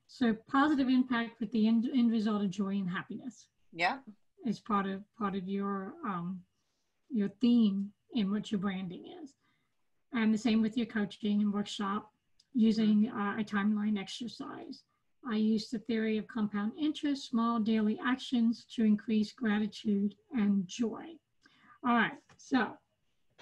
So 0.08 0.34
positive 0.49 0.89
impact 0.89 1.39
with 1.39 1.51
the 1.51 1.68
end, 1.68 1.89
end 1.93 2.12
result 2.12 2.43
of 2.43 2.49
joy 2.51 2.76
and 2.76 2.89
happiness 2.89 3.47
Yeah. 3.72 3.97
is 4.45 4.60
part 4.60 4.86
of 4.86 5.01
part 5.18 5.36
of 5.36 5.47
your 5.47 5.93
um, 6.06 6.41
your 7.10 7.30
theme 7.41 7.91
in 8.14 8.32
what 8.32 8.51
your 8.51 8.60
branding 8.60 9.06
is. 9.24 9.34
And 10.14 10.34
the 10.34 10.38
same 10.38 10.62
with 10.62 10.78
your 10.78 10.86
coaching 10.86 11.41
and 11.41 11.51
workshop 11.51 12.12
using 12.54 13.10
uh, 13.10 13.38
a 13.39 13.43
timeline 13.43 13.97
exercise. 13.97 14.84
I 15.28 15.38
use 15.38 15.70
the 15.70 15.80
theory 15.80 16.18
of 16.18 16.28
compound 16.28 16.74
interest, 16.80 17.30
small 17.30 17.60
daily 17.60 17.97
actions 18.06 18.66
to 18.76 18.84
increase 18.84 19.32
gratitude 19.32 20.16
and 20.34 20.68
joy. 20.68 21.06
All 21.86 21.95
right, 21.95 22.18
so 22.38 22.74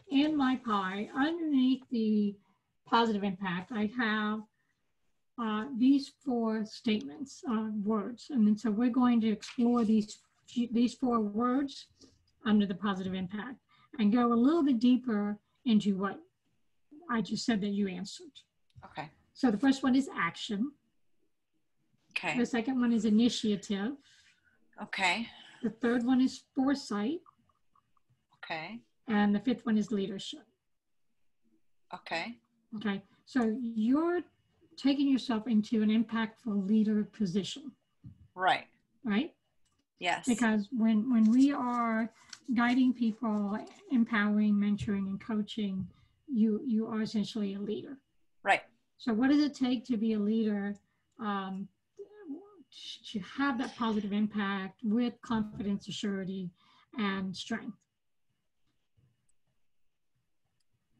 in 0.09 0.37
my 0.37 0.55
pie, 0.57 1.09
underneath 1.17 1.81
the 1.91 2.35
positive 2.87 3.23
impact, 3.23 3.71
I 3.71 3.89
have 3.97 4.41
uh, 5.41 5.65
these 5.77 6.11
four 6.23 6.65
statements, 6.65 7.41
uh, 7.49 7.69
words. 7.83 8.27
And 8.29 8.45
then 8.45 8.57
so 8.57 8.69
we're 8.69 8.89
going 8.89 9.21
to 9.21 9.31
explore 9.31 9.83
these, 9.83 10.19
these 10.71 10.93
four 10.93 11.19
words 11.19 11.87
under 12.45 12.65
the 12.65 12.75
positive 12.75 13.13
impact 13.13 13.55
and 13.99 14.11
go 14.11 14.31
a 14.31 14.35
little 14.35 14.63
bit 14.63 14.79
deeper 14.79 15.37
into 15.65 15.97
what 15.97 16.17
I 17.09 17.21
just 17.21 17.45
said 17.45 17.61
that 17.61 17.69
you 17.69 17.87
answered. 17.87 18.31
Okay. 18.85 19.09
So 19.33 19.51
the 19.51 19.57
first 19.57 19.83
one 19.83 19.95
is 19.95 20.09
action. 20.15 20.71
Okay. 22.11 22.37
The 22.37 22.45
second 22.45 22.79
one 22.79 22.93
is 22.93 23.05
initiative. 23.05 23.93
Okay. 24.81 25.27
The 25.63 25.69
third 25.69 26.05
one 26.05 26.21
is 26.21 26.43
foresight. 26.55 27.19
Okay. 28.43 28.79
And 29.07 29.33
the 29.33 29.39
fifth 29.39 29.65
one 29.65 29.77
is 29.77 29.91
leadership. 29.91 30.45
Okay. 31.93 32.37
Okay. 32.77 33.01
So 33.25 33.55
you're 33.61 34.21
taking 34.77 35.07
yourself 35.07 35.47
into 35.47 35.81
an 35.81 35.89
impactful 35.89 36.67
leader 36.67 37.03
position, 37.03 37.71
Right. 38.35 38.67
right? 39.03 39.33
Yes. 39.99 40.25
Because 40.27 40.67
when 40.71 41.11
when 41.11 41.29
we 41.29 41.51
are 41.51 42.11
guiding 42.55 42.93
people, 42.93 43.57
empowering, 43.91 44.55
mentoring, 44.55 45.07
and 45.07 45.21
coaching, 45.21 45.87
you 46.27 46.61
you 46.65 46.87
are 46.87 47.01
essentially 47.01 47.53
a 47.55 47.59
leader. 47.59 47.97
right. 48.43 48.61
So 48.97 49.13
what 49.13 49.29
does 49.29 49.41
it 49.43 49.53
take 49.55 49.85
to 49.85 49.97
be 49.97 50.13
a 50.13 50.19
leader? 50.19 50.75
Um, 51.19 51.67
to 53.11 53.19
have 53.19 53.57
that 53.57 53.75
positive 53.75 54.13
impact 54.13 54.79
with 54.83 55.13
confidence, 55.21 55.87
assurity, 55.89 56.49
and 56.97 57.35
strength. 57.35 57.75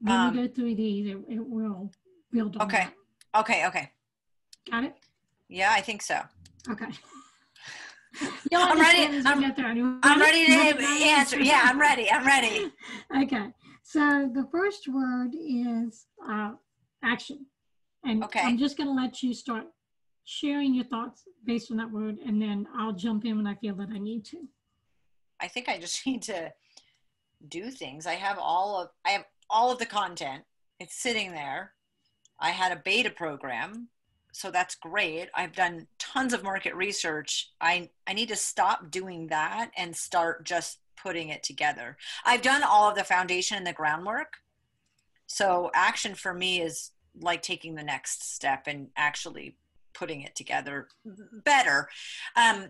When 0.01 0.15
Um, 0.15 0.35
we 0.35 0.47
go 0.47 0.53
through 0.53 0.75
these, 0.75 1.07
it, 1.07 1.17
it 1.29 1.39
will 1.47 1.91
build 2.31 2.57
on 2.57 2.63
Okay. 2.67 2.87
that. 3.33 3.39
Okay. 3.41 3.67
Okay. 3.67 3.91
Got 4.69 4.83
it? 4.85 4.95
Yeah, 5.47 5.71
I 5.71 5.81
think 5.81 6.01
so. 6.01 6.21
Okay. 6.69 6.85
I'm 8.53 8.79
ready. 8.79 9.05
understand 9.05 9.15
as 9.15 9.23
we 9.25 9.31
I'm-. 9.31 9.77
You 9.77 9.99
I'm 10.03 10.19
ready 10.19 10.45
to 10.45 10.53
answer. 10.53 11.39
Yeah, 11.39 11.61
I'm 11.63 11.79
ready. 11.79 12.09
I'm 12.11 12.25
ready. 12.25 12.71
Okay. 13.23 13.47
So 13.83 14.29
the 14.33 14.47
first 14.51 14.87
word 14.87 15.31
is 15.35 16.05
uh, 16.27 16.51
action. 17.03 17.45
And 18.03 18.23
Okay. 18.23 18.41
I'm 18.41 18.57
just 18.57 18.77
going 18.77 18.87
to 18.87 18.93
let 18.93 19.21
you 19.21 19.33
start 19.33 19.65
sharing 20.23 20.73
your 20.73 20.85
thoughts 20.85 21.23
based 21.45 21.71
on 21.71 21.77
that 21.77 21.91
word, 21.91 22.17
and 22.25 22.41
then 22.41 22.67
I'll 22.75 22.93
jump 22.93 23.25
in 23.25 23.37
when 23.37 23.47
I 23.47 23.55
feel 23.55 23.75
that 23.75 23.89
I 23.89 23.97
need 23.99 24.25
to. 24.25 24.47
I 25.39 25.47
think 25.47 25.67
I 25.69 25.77
just 25.77 26.05
need 26.07 26.21
to 26.23 26.51
do 27.47 27.69
things. 27.71 28.05
I 28.07 28.13
have 28.15 28.37
all 28.39 28.81
of 28.81 28.89
I 29.05 29.09
have 29.11 29.25
all 29.51 29.71
of 29.71 29.79
the 29.79 29.85
content. 29.85 30.43
It's 30.79 30.95
sitting 30.95 31.31
there. 31.31 31.73
I 32.39 32.49
had 32.49 32.71
a 32.71 32.81
beta 32.83 33.09
program, 33.09 33.89
so 34.31 34.49
that's 34.49 34.75
great. 34.75 35.29
I've 35.35 35.53
done 35.53 35.87
tons 35.99 36.33
of 36.33 36.43
market 36.43 36.73
research. 36.75 37.51
I 37.59 37.89
I 38.07 38.13
need 38.13 38.29
to 38.29 38.35
stop 38.35 38.89
doing 38.89 39.27
that 39.27 39.71
and 39.77 39.95
start 39.95 40.45
just 40.45 40.79
putting 41.01 41.29
it 41.29 41.43
together. 41.43 41.97
I've 42.25 42.41
done 42.41 42.63
all 42.63 42.89
of 42.89 42.95
the 42.95 43.03
foundation 43.03 43.57
and 43.57 43.67
the 43.67 43.73
groundwork. 43.73 44.37
So 45.27 45.71
action 45.73 46.15
for 46.15 46.33
me 46.33 46.61
is 46.61 46.91
like 47.19 47.41
taking 47.41 47.75
the 47.75 47.83
next 47.83 48.33
step 48.33 48.63
and 48.67 48.89
actually 48.95 49.55
putting 49.93 50.21
it 50.21 50.35
together 50.35 50.87
better. 51.43 51.89
Um, 52.35 52.69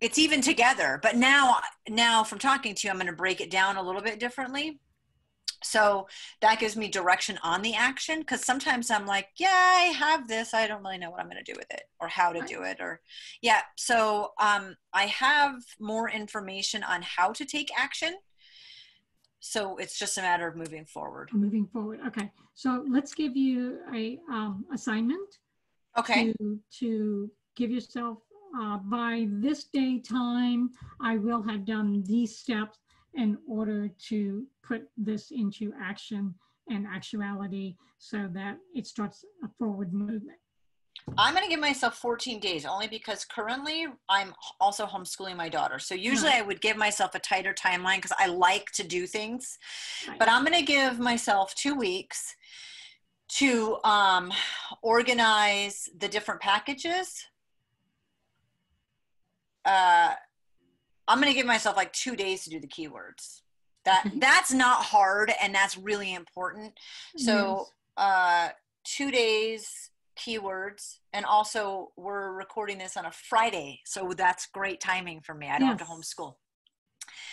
it's 0.00 0.18
even 0.18 0.40
together 0.40 0.98
but 1.02 1.16
now 1.16 1.58
now 1.88 2.22
from 2.22 2.38
talking 2.38 2.74
to 2.74 2.86
you 2.86 2.90
i'm 2.90 2.98
going 2.98 3.06
to 3.06 3.12
break 3.12 3.40
it 3.40 3.50
down 3.50 3.76
a 3.76 3.82
little 3.82 4.00
bit 4.00 4.20
differently 4.20 4.78
so 5.62 6.06
that 6.40 6.60
gives 6.60 6.76
me 6.76 6.88
direction 6.88 7.38
on 7.42 7.62
the 7.62 7.74
action 7.74 8.20
because 8.20 8.44
sometimes 8.44 8.90
i'm 8.90 9.06
like 9.06 9.28
yeah 9.36 9.48
i 9.76 9.92
have 9.96 10.28
this 10.28 10.54
i 10.54 10.66
don't 10.66 10.82
really 10.82 10.98
know 10.98 11.10
what 11.10 11.20
i'm 11.20 11.28
going 11.28 11.42
to 11.42 11.52
do 11.52 11.56
with 11.58 11.70
it 11.70 11.82
or 12.00 12.08
how 12.08 12.32
to 12.32 12.40
do 12.42 12.62
it 12.62 12.78
or 12.80 13.00
yeah 13.42 13.60
so 13.76 14.32
um, 14.40 14.76
i 14.92 15.04
have 15.06 15.54
more 15.80 16.08
information 16.10 16.82
on 16.82 17.02
how 17.02 17.32
to 17.32 17.44
take 17.44 17.70
action 17.78 18.14
so 19.40 19.76
it's 19.76 19.98
just 19.98 20.18
a 20.18 20.22
matter 20.22 20.48
of 20.48 20.56
moving 20.56 20.84
forward 20.84 21.30
Moving 21.32 21.66
forward. 21.72 22.00
Okay. 22.08 22.30
So 22.54 22.84
let's 22.90 23.14
give 23.14 23.36
you 23.36 23.78
a 23.94 24.18
um, 24.30 24.64
assignment 24.74 25.38
okay 25.96 26.32
to, 26.32 26.58
to 26.80 27.30
give 27.56 27.70
yourself 27.70 28.18
uh, 28.58 28.78
by 28.78 29.26
this 29.30 29.64
day 29.64 30.00
time, 30.00 30.70
I 31.00 31.16
will 31.16 31.42
have 31.42 31.64
done 31.64 32.02
these 32.06 32.38
steps 32.38 32.78
in 33.18 33.36
order 33.48 33.88
to 34.08 34.46
put 34.62 34.88
this 34.96 35.32
into 35.32 35.72
action 35.82 36.32
and 36.70 36.86
actuality 36.86 37.74
so 37.98 38.28
that 38.32 38.56
it 38.74 38.86
starts 38.86 39.24
a 39.44 39.48
forward 39.58 39.92
movement. 39.92 40.38
I'm 41.16 41.34
going 41.34 41.44
to 41.44 41.50
give 41.50 41.60
myself 41.60 41.96
14 41.96 42.38
days 42.38 42.64
only 42.64 42.86
because 42.86 43.24
currently 43.24 43.86
I'm 44.08 44.34
also 44.60 44.86
homeschooling 44.86 45.36
my 45.36 45.48
daughter. 45.48 45.78
So 45.78 45.94
usually 45.94 46.32
I 46.32 46.42
would 46.42 46.60
give 46.60 46.76
myself 46.76 47.14
a 47.14 47.18
tighter 47.18 47.54
timeline 47.54 47.96
because 47.96 48.12
I 48.18 48.26
like 48.26 48.70
to 48.72 48.84
do 48.86 49.06
things. 49.06 49.58
Right. 50.06 50.18
But 50.18 50.28
I'm 50.28 50.44
going 50.44 50.58
to 50.58 50.64
give 50.64 50.98
myself 50.98 51.54
two 51.54 51.74
weeks 51.74 52.36
to 53.28 53.78
um, 53.84 54.32
organize 54.82 55.88
the 55.98 56.08
different 56.08 56.40
packages. 56.40 57.26
Uh, 59.64 60.14
I'm 61.08 61.20
going 61.20 61.32
to 61.32 61.36
give 61.36 61.46
myself 61.46 61.76
like 61.76 61.92
two 61.92 62.14
days 62.14 62.44
to 62.44 62.50
do 62.50 62.60
the 62.60 62.68
keywords. 62.68 63.40
That 63.84 64.10
that's 64.16 64.52
not 64.52 64.82
hard 64.82 65.32
and 65.42 65.54
that's 65.54 65.76
really 65.78 66.12
important. 66.14 66.74
So 67.16 67.68
uh, 67.96 68.50
two 68.84 69.10
days 69.10 69.90
keywords 70.18 70.98
and 71.12 71.24
also 71.24 71.92
we're 71.96 72.32
recording 72.32 72.76
this 72.76 72.96
on 72.96 73.06
a 73.06 73.12
friday 73.12 73.78
so 73.84 74.12
that's 74.16 74.46
great 74.46 74.80
timing 74.80 75.20
for 75.20 75.32
me. 75.32 75.48
I 75.48 75.58
don't 75.58 75.68
have 75.68 75.78
to 75.78 75.84
homeschool. 75.84 76.34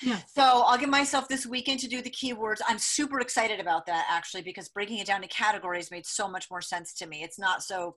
Yes. 0.03 0.23
so 0.33 0.41
i'll 0.43 0.77
give 0.77 0.89
myself 0.89 1.27
this 1.27 1.45
weekend 1.45 1.79
to 1.79 1.87
do 1.87 2.01
the 2.01 2.11
keywords. 2.11 2.59
I'm 2.67 2.77
super 2.77 3.19
excited 3.19 3.59
about 3.59 3.87
that 3.87 4.05
actually 4.09 4.43
because 4.43 4.69
breaking 4.69 4.99
it 4.99 5.07
down 5.07 5.21
to 5.21 5.27
categories 5.27 5.89
made 5.89 6.05
so 6.05 6.27
much 6.27 6.51
more 6.51 6.61
sense 6.61 6.93
to 6.95 7.07
me. 7.07 7.23
It's 7.23 7.39
not 7.39 7.63
so 7.63 7.95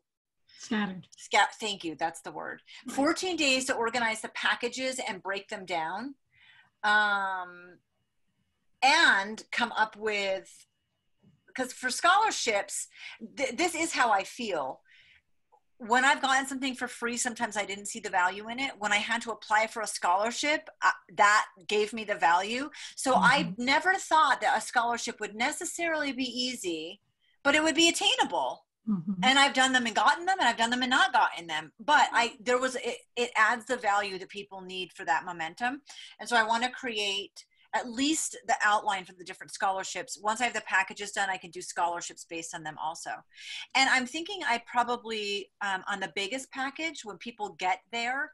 Scattered. 0.59 1.06
scat 1.16 1.48
thank 1.61 1.84
you 1.84 1.94
that's 1.94 2.20
the 2.20 2.32
word 2.32 2.62
Right. 2.86 2.96
14 2.96 3.36
days 3.36 3.64
to 3.66 3.74
organize 3.74 4.20
the 4.20 4.28
packages 4.28 5.00
and 5.06 5.22
break 5.22 5.48
them 5.48 5.64
down 5.64 6.14
um, 6.84 7.78
and 8.82 9.42
come 9.50 9.72
up 9.72 9.96
with 9.96 10.66
because 11.46 11.72
for 11.72 11.90
scholarships 11.90 12.88
th- 13.36 13.56
this 13.56 13.74
is 13.74 13.92
how 13.92 14.11
i 14.11 14.24
feel 14.24 14.80
when 15.78 16.04
I've 16.04 16.20
gotten 16.20 16.46
something 16.46 16.74
for 16.74 16.88
free, 16.88 17.16
sometimes 17.16 17.56
I 17.56 17.64
didn't 17.64 17.86
see 17.86 18.00
the 18.00 18.11
value 18.11 18.48
in 18.48 18.59
it. 18.59 18.72
When 18.78 18.92
I 18.92 18.96
had 18.96 19.22
to 19.22 19.30
apply 19.30 19.68
for 19.68 19.80
a 19.82 19.86
scholarship, 19.86 20.68
uh, 20.82 20.90
that 21.16 21.46
gave 21.68 21.92
me 21.92 22.04
the 22.04 22.16
value. 22.16 22.68
So 22.96 23.12
mm-hmm. 23.12 23.24
I 23.24 23.54
never 23.59 23.94
thought 23.94 24.40
that 24.40 24.59
a 24.59 24.61
scholarship 24.61 25.20
would 25.20 25.36
necessarily 25.36 26.12
be 26.12 26.24
easy, 26.24 27.00
but 27.44 27.54
it 27.54 27.62
would 27.62 27.76
be 27.76 27.88
attainable. 27.88 28.64
Mm-hmm. 28.89 29.12
And 29.22 29.39
I've 29.39 29.53
done 29.53 29.72
them 29.72 29.86
and 29.86 29.95
gotten 29.95 30.24
them, 30.24 30.39
and 30.41 30.49
I've 30.49 30.57
done 30.57 30.70
them 30.70 30.82
and 30.82 30.91
not 30.91 31.12
gotten 31.12 31.47
them. 31.47 31.72
But 31.78 32.09
I 32.12 32.36
there 32.41 32.59
was 32.59 32.76
it, 32.76 32.97
it 33.16 33.30
adds 33.36 33.66
the 33.66 33.76
value 33.76 34.18
that 34.18 34.30
people 34.30 34.62
need 34.62 34.93
for 34.95 35.05
that 35.05 35.24
momentum, 35.26 35.82
and 36.18 36.28
so 36.28 36.36
I 36.36 36.43
want 36.43 36.62
to 36.64 36.70
create 36.70 37.45
at 37.74 37.91
least 37.91 38.36
the 38.47 38.55
outline 38.64 39.05
for 39.05 39.12
the 39.12 39.24
different 39.24 39.53
scholarships. 39.53 40.18
Once 40.22 40.41
I 40.41 40.45
have 40.45 40.55
the 40.55 40.62
packages 40.62 41.12
done, 41.12 41.28
I 41.28 41.36
can 41.36 41.51
do 41.51 41.61
scholarships 41.61 42.24
based 42.28 42.55
on 42.55 42.62
them 42.62 42.76
also. 42.82 43.11
And 43.74 43.91
I'm 43.91 44.07
thinking 44.07 44.41
I 44.47 44.62
probably, 44.66 45.51
um, 45.61 45.84
on 45.86 46.01
the 46.01 46.12
biggest 46.14 46.51
package, 46.51 47.05
when 47.05 47.18
people 47.18 47.57
get 47.59 47.80
there, 47.93 48.32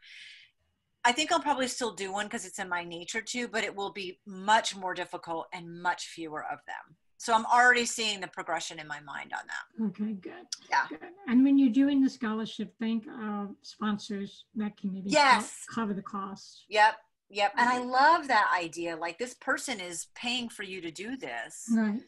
I 1.04 1.12
think 1.12 1.32
I'll 1.32 1.40
probably 1.40 1.68
still 1.68 1.94
do 1.94 2.12
one 2.12 2.26
because 2.26 2.46
it's 2.46 2.58
in 2.58 2.68
my 2.68 2.84
nature 2.84 3.20
to, 3.20 3.48
but 3.48 3.64
it 3.64 3.74
will 3.74 3.92
be 3.92 4.20
much 4.24 4.74
more 4.76 4.94
difficult 4.94 5.46
and 5.52 5.82
much 5.82 6.06
fewer 6.06 6.42
of 6.44 6.60
them. 6.66 6.96
So 7.16 7.32
I'm 7.34 7.46
already 7.46 7.86
seeing 7.86 8.20
the 8.20 8.28
progression 8.28 8.78
in 8.78 8.86
my 8.86 9.00
mind 9.00 9.32
on 9.32 9.46
that. 9.46 9.86
Okay, 9.86 10.12
good. 10.14 10.46
Yeah. 10.68 10.86
Good. 10.88 10.98
And 11.28 11.44
when 11.44 11.58
you're 11.58 11.72
doing 11.72 12.02
the 12.02 12.10
scholarship, 12.10 12.74
think 12.78 13.06
of 13.06 13.48
uh, 13.48 13.52
sponsors 13.62 14.44
that 14.56 14.76
can 14.76 14.92
maybe 14.92 15.10
yes. 15.10 15.64
cover 15.72 15.94
the 15.94 16.02
cost. 16.02 16.64
Yep. 16.68 16.94
Yep. 17.30 17.52
And 17.56 17.68
I 17.68 17.78
love 17.78 18.28
that 18.28 18.52
idea. 18.56 18.96
Like 18.96 19.18
this 19.18 19.34
person 19.34 19.80
is 19.80 20.08
paying 20.14 20.48
for 20.48 20.62
you 20.62 20.80
to 20.80 20.90
do 20.90 21.16
this. 21.16 21.64
Right. 21.74 22.00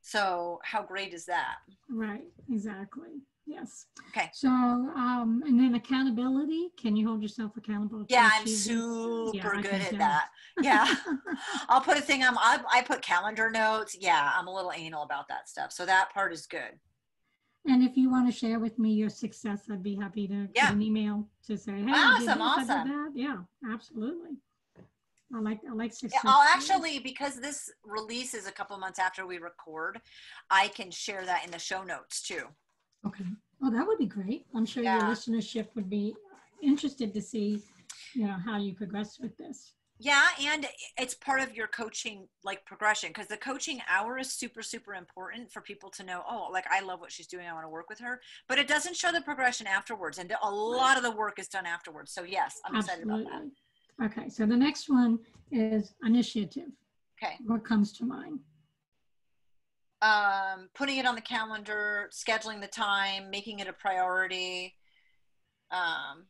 So 0.00 0.60
how 0.64 0.82
great 0.82 1.12
is 1.12 1.26
that? 1.26 1.56
Right. 1.90 2.24
Exactly. 2.50 3.20
Yes. 3.48 3.86
Okay. 4.10 4.28
So, 4.34 4.48
um, 4.48 5.42
and 5.46 5.58
then 5.58 5.74
accountability. 5.74 6.68
Can 6.80 6.94
you 6.94 7.08
hold 7.08 7.22
yourself 7.22 7.56
accountable? 7.56 8.04
Yeah, 8.08 8.28
I'm 8.30 8.46
super 8.46 9.30
yeah, 9.34 9.62
good 9.62 9.80
at 9.80 9.98
that. 9.98 10.28
Yeah. 10.60 10.94
I'll 11.70 11.80
put 11.80 11.96
a 11.96 12.00
thing 12.02 12.22
on. 12.22 12.36
I, 12.36 12.60
I 12.70 12.82
put 12.82 13.00
calendar 13.00 13.50
notes. 13.50 13.96
Yeah, 13.98 14.32
I'm 14.36 14.48
a 14.48 14.54
little 14.54 14.72
anal 14.76 15.02
about 15.02 15.28
that 15.28 15.48
stuff. 15.48 15.72
So 15.72 15.86
that 15.86 16.12
part 16.12 16.32
is 16.34 16.46
good. 16.46 16.78
And 17.66 17.82
if 17.82 17.96
you 17.96 18.10
want 18.10 18.30
to 18.30 18.38
share 18.38 18.58
with 18.58 18.78
me 18.78 18.92
your 18.92 19.10
success, 19.10 19.62
I'd 19.70 19.82
be 19.82 19.96
happy 19.96 20.28
to 20.28 20.48
yeah. 20.54 20.70
an 20.70 20.80
email 20.80 21.26
to 21.46 21.56
say, 21.56 21.72
"Hey, 21.72 21.92
awesome, 21.92 22.40
awesome, 22.40 23.12
yeah, 23.14 23.38
absolutely." 23.70 24.36
I 25.34 25.40
like 25.40 25.60
I 25.68 25.74
like 25.74 25.92
success. 25.92 26.20
Yeah, 26.24 26.30
I'll 26.30 26.48
actually 26.48 26.98
because 26.98 27.40
this 27.40 27.70
release 27.84 28.32
is 28.32 28.46
a 28.46 28.52
couple 28.52 28.78
months 28.78 28.98
after 28.98 29.26
we 29.26 29.38
record, 29.38 30.00
I 30.50 30.68
can 30.68 30.90
share 30.90 31.26
that 31.26 31.44
in 31.44 31.50
the 31.50 31.58
show 31.58 31.82
notes 31.82 32.22
too. 32.22 32.44
Okay. 33.08 33.24
Well, 33.60 33.70
that 33.70 33.86
would 33.86 33.98
be 33.98 34.06
great. 34.06 34.46
I'm 34.54 34.66
sure 34.66 34.82
yeah. 34.82 34.98
your 34.98 35.14
listenership 35.14 35.66
would 35.74 35.90
be 35.90 36.14
interested 36.62 37.12
to 37.14 37.20
see, 37.20 37.62
you 38.14 38.26
know, 38.26 38.36
how 38.44 38.58
you 38.58 38.74
progress 38.74 39.18
with 39.18 39.36
this. 39.36 39.72
Yeah, 40.00 40.22
and 40.40 40.64
it's 40.96 41.14
part 41.14 41.40
of 41.40 41.56
your 41.56 41.66
coaching 41.66 42.28
like 42.44 42.64
progression 42.64 43.10
because 43.10 43.26
the 43.26 43.36
coaching 43.36 43.80
hour 43.90 44.16
is 44.16 44.32
super 44.32 44.62
super 44.62 44.94
important 44.94 45.50
for 45.50 45.60
people 45.60 45.90
to 45.90 46.04
know. 46.04 46.22
Oh, 46.28 46.48
like 46.52 46.66
I 46.70 46.80
love 46.82 47.00
what 47.00 47.10
she's 47.10 47.26
doing. 47.26 47.48
I 47.48 47.52
want 47.52 47.64
to 47.64 47.68
work 47.68 47.88
with 47.88 47.98
her, 47.98 48.20
but 48.48 48.58
it 48.58 48.68
doesn't 48.68 48.94
show 48.94 49.10
the 49.10 49.20
progression 49.20 49.66
afterwards, 49.66 50.18
and 50.18 50.32
a 50.40 50.50
lot 50.50 50.96
of 50.96 51.02
the 51.02 51.10
work 51.10 51.40
is 51.40 51.48
done 51.48 51.66
afterwards. 51.66 52.12
So 52.12 52.22
yes, 52.22 52.60
I'm 52.64 52.76
Absolutely. 52.76 53.02
excited 53.02 53.26
about 53.26 53.42
that. 53.98 54.20
Okay, 54.20 54.28
so 54.28 54.46
the 54.46 54.56
next 54.56 54.88
one 54.88 55.18
is 55.50 55.94
initiative. 56.04 56.70
Okay, 57.20 57.34
what 57.46 57.64
comes 57.64 57.92
to 57.94 58.04
mind? 58.04 58.38
Um, 60.00 60.68
putting 60.74 60.98
it 60.98 61.06
on 61.06 61.14
the 61.14 61.20
calendar, 61.20 62.10
scheduling 62.12 62.60
the 62.60 62.68
time, 62.68 63.30
making 63.30 63.58
it 63.58 63.68
a 63.68 63.72
priority. 63.72 64.74
Um, 65.70 66.26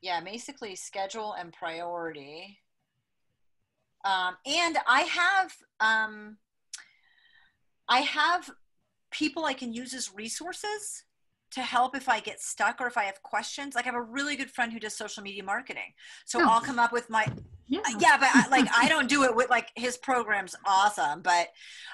yeah, 0.00 0.20
basically 0.20 0.76
schedule 0.76 1.34
and 1.34 1.52
priority. 1.52 2.58
Um, 4.04 4.36
and 4.46 4.78
I 4.86 5.00
have 5.02 5.54
um, 5.80 6.36
I 7.88 8.00
have 8.00 8.50
people 9.10 9.44
I 9.44 9.54
can 9.54 9.72
use 9.72 9.94
as 9.94 10.12
resources 10.14 11.04
to 11.52 11.62
help 11.62 11.96
if 11.96 12.08
I 12.08 12.20
get 12.20 12.40
stuck 12.40 12.80
or 12.80 12.86
if 12.86 12.98
I 12.98 13.04
have 13.04 13.22
questions. 13.22 13.74
Like 13.74 13.86
I 13.86 13.88
have 13.88 13.94
a 13.94 14.02
really 14.02 14.36
good 14.36 14.50
friend 14.50 14.72
who 14.72 14.80
does 14.80 14.94
social 14.94 15.22
media 15.22 15.42
marketing. 15.42 15.94
So 16.26 16.40
oh. 16.40 16.48
I'll 16.48 16.60
come 16.60 16.78
up 16.78 16.92
with 16.92 17.08
my 17.08 17.26
yeah, 17.68 17.80
yeah 17.98 18.16
but 18.18 18.28
I, 18.32 18.46
like 18.50 18.68
I 18.76 18.88
don't 18.88 19.08
do 19.08 19.24
it 19.24 19.34
with 19.34 19.50
like 19.50 19.70
his 19.74 19.96
program's 19.96 20.54
awesome, 20.66 21.22
but 21.22 21.48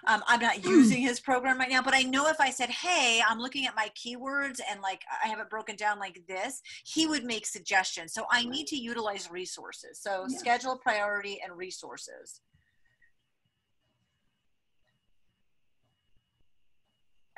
um, 0.07 0.23
I'm 0.27 0.41
not 0.41 0.57
hmm. 0.57 0.69
using 0.69 1.01
his 1.01 1.21
program 1.21 1.59
right 1.59 1.71
now. 1.71 1.83
But 1.83 1.95
I 1.95 2.03
know 2.03 2.29
if 2.29 2.41
I 2.41 2.51
said, 2.51 2.71
"Hey, 2.71 3.21
I'm 3.27 3.39
looking 3.39 3.67
at 3.67 3.77
my 3.77 3.91
keywords 3.97 4.61
and 4.71 4.81
like 4.81 5.03
I 5.25 5.29
have 5.29 5.39
it 5.39 5.51
broken 5.51 5.77
down 5.77 5.99
like 5.99 6.21
this," 6.27 6.61
he 6.85 7.07
would 7.07 7.25
make 7.25 7.47
suggestions. 7.47 8.13
So 8.13 8.27
I 8.31 8.45
need 8.45 8.67
to 8.69 8.77
utilize 8.77 9.31
resources. 9.31 10.01
So 10.01 10.27
yeah. 10.29 10.39
schedule, 10.39 10.77
priority, 10.77 11.41
and 11.45 11.57
resources. 11.57 12.41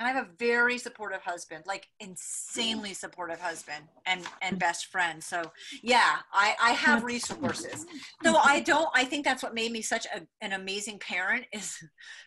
And 0.03 0.11
I 0.11 0.21
have 0.21 0.27
a 0.27 0.31
very 0.37 0.79
supportive 0.79 1.23
husband, 1.23 1.63
like 1.65 1.87
insanely 2.01 2.93
supportive 2.93 3.41
husband 3.41 3.85
and 4.05 4.23
and 4.43 4.59
best 4.59 4.87
friend. 4.87 5.23
So 5.23 5.53
yeah, 5.81 6.17
I 6.33 6.57
I 6.61 6.71
have 6.73 7.05
resources. 7.05 7.87
So 8.25 8.35
I 8.37 8.61
don't. 8.61 8.89
I 8.95 9.05
think 9.05 9.25
that's 9.25 9.45
what 9.45 9.55
made 9.55 9.71
me 9.71 9.81
such 9.81 10.07
a, 10.07 10.23
an 10.41 10.55
amazing 10.55 10.99
parent. 10.99 11.45
Is 11.53 11.79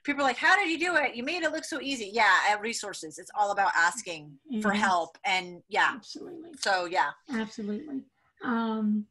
people 0.06 0.22
are 0.22 0.28
like, 0.28 0.38
how 0.38 0.56
did 0.56 0.70
you 0.70 0.80
do 0.80 0.96
it? 0.96 1.16
You 1.16 1.24
made 1.24 1.44
it 1.44 1.52
look 1.52 1.66
so 1.66 1.82
easy. 1.82 2.10
Yeah, 2.14 2.32
I 2.46 2.50
have 2.52 2.62
resources. 2.62 3.20
It's 3.20 3.32
all 3.38 3.52
about 3.52 3.72
asking 3.76 4.32
yes. 4.50 4.62
for 4.62 4.72
help 4.72 5.18
and 5.26 5.62
yeah. 5.68 5.92
Absolutely. 5.96 6.52
So 6.58 6.86
yeah. 6.86 7.10
Absolutely. 7.34 8.04
Um, 8.42 9.06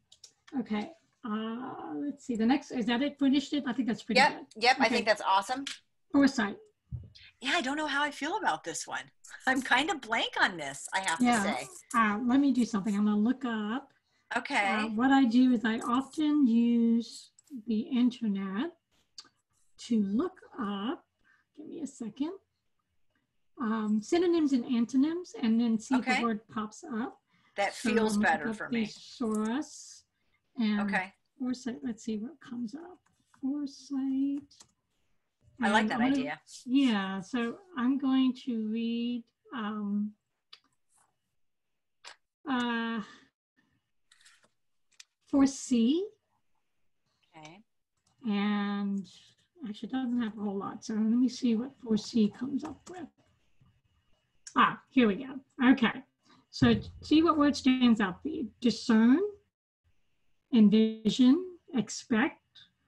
okay. 0.61 0.91
Uh, 1.23 1.93
let's 1.97 2.25
see. 2.25 2.37
The 2.37 2.47
next 2.47 2.71
is 2.71 2.87
that 2.87 3.03
it 3.03 3.19
for 3.19 3.27
initiative. 3.27 3.65
I 3.67 3.75
think 3.75 3.89
that's 3.89 4.03
pretty 4.03 4.21
yep. 4.21 4.39
good. 4.39 4.63
Yep. 4.63 4.77
Okay. 4.77 4.85
I 4.87 4.89
think 4.89 5.05
that's 5.07 5.23
awesome. 5.23 5.67
Foresight 6.13 6.57
yeah, 7.45 7.53
I 7.55 7.61
don't 7.61 7.77
know 7.77 7.87
how 7.87 8.03
I 8.03 8.11
feel 8.11 8.39
about 8.39 8.65
this 8.65 8.87
one. 8.87 9.03
I'm 9.47 9.61
kind 9.61 9.91
of 9.91 10.01
blank 10.01 10.33
on 10.41 10.57
this, 10.57 10.89
I 10.95 11.01
have 11.01 11.21
yeah. 11.21 11.43
to 11.43 11.43
say. 11.43 11.69
Uh, 11.95 12.19
let 12.27 12.41
me 12.41 12.53
do 12.53 12.65
something. 12.65 12.97
I'm 12.97 13.05
going 13.05 13.17
to 13.17 13.23
look 13.23 13.45
up. 13.45 13.91
Okay. 14.37 14.67
Uh, 14.67 14.87
what 14.89 15.11
I 15.11 15.25
do 15.25 15.53
is 15.53 15.65
I 15.65 15.79
often 15.81 16.47
use 16.47 17.31
the 17.67 17.81
internet 17.81 18.71
to 19.87 20.03
look 20.03 20.39
up, 20.59 21.05
give 21.57 21.67
me 21.67 21.81
a 21.83 21.87
second, 21.87 22.33
um, 23.61 24.01
synonyms 24.03 24.53
and 24.53 24.65
antonyms, 24.65 25.35
and 25.41 25.61
then 25.61 25.79
see 25.79 25.97
okay. 25.97 26.13
if 26.13 26.19
the 26.19 26.25
word 26.25 26.41
pops 26.49 26.83
up. 26.99 27.19
That 27.57 27.75
so 27.75 27.91
feels 27.91 28.17
better 28.17 28.53
for 28.53 28.69
me. 28.71 28.87
Thesaurus 28.87 30.05
and 30.59 30.81
okay. 30.81 31.13
foresight. 31.39 31.77
Let's 31.85 32.03
see 32.03 32.17
what 32.17 32.41
comes 32.41 32.75
up. 32.75 32.99
Foresight. 33.41 34.43
I 35.63 35.71
like 35.71 35.89
that 35.89 36.01
idea. 36.01 36.39
Yeah, 36.67 37.21
so 37.21 37.57
I'm 37.77 37.99
going 37.99 38.35
to 38.45 38.69
read 38.69 39.25
um, 39.55 40.13
uh, 42.49 43.01
foresee. 45.31 46.05
Okay. 47.37 47.61
And 48.27 49.07
actually, 49.67 49.89
it 49.89 49.93
doesn't 49.93 50.21
have 50.21 50.37
a 50.39 50.41
whole 50.41 50.59
lot. 50.59 50.85
So 50.85 50.95
let 50.95 51.03
me 51.03 51.29
see 51.29 51.55
what 51.55 51.71
for 51.83 51.97
C 51.97 52.33
comes 52.39 52.65
up 52.65 52.81
with. 52.91 53.07
Ah, 54.57 54.81
here 54.91 55.09
we 55.09 55.17
go. 55.17 55.71
Okay. 55.71 56.03
So 56.51 56.75
see 57.03 57.23
what 57.23 57.39
word 57.39 57.57
stands 57.57 58.01
out 58.01 58.23
for 58.23 58.29
you. 58.29 58.49
Discern, 58.61 59.19
envision, 60.55 61.45
expect, 61.75 62.41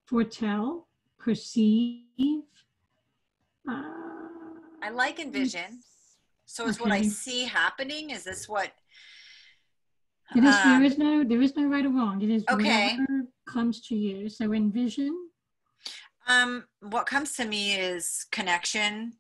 foretell, 0.04 0.85
perceive, 1.26 2.44
I 3.68 4.90
like 4.92 5.18
envision. 5.18 5.80
So 6.44 6.68
is 6.68 6.76
okay. 6.76 6.84
what 6.84 6.92
I 6.92 7.02
see 7.02 7.44
happening? 7.44 8.10
Is 8.10 8.22
this 8.22 8.48
what? 8.48 8.70
It 10.36 10.44
is, 10.44 10.54
um, 10.54 10.70
there 10.70 10.84
is 10.84 10.98
no 10.98 11.24
there 11.24 11.42
is 11.42 11.56
no 11.56 11.66
right 11.66 11.84
or 11.84 11.90
wrong. 11.90 12.22
It 12.22 12.30
is 12.30 12.44
okay. 12.48 12.96
whatever 12.96 13.26
comes 13.48 13.80
to 13.88 13.96
you. 13.96 14.28
So 14.28 14.52
envision. 14.52 15.12
Um, 16.28 16.64
what 16.80 17.06
comes 17.06 17.32
to 17.36 17.44
me 17.44 17.74
is 17.74 18.26
connection 18.30 19.14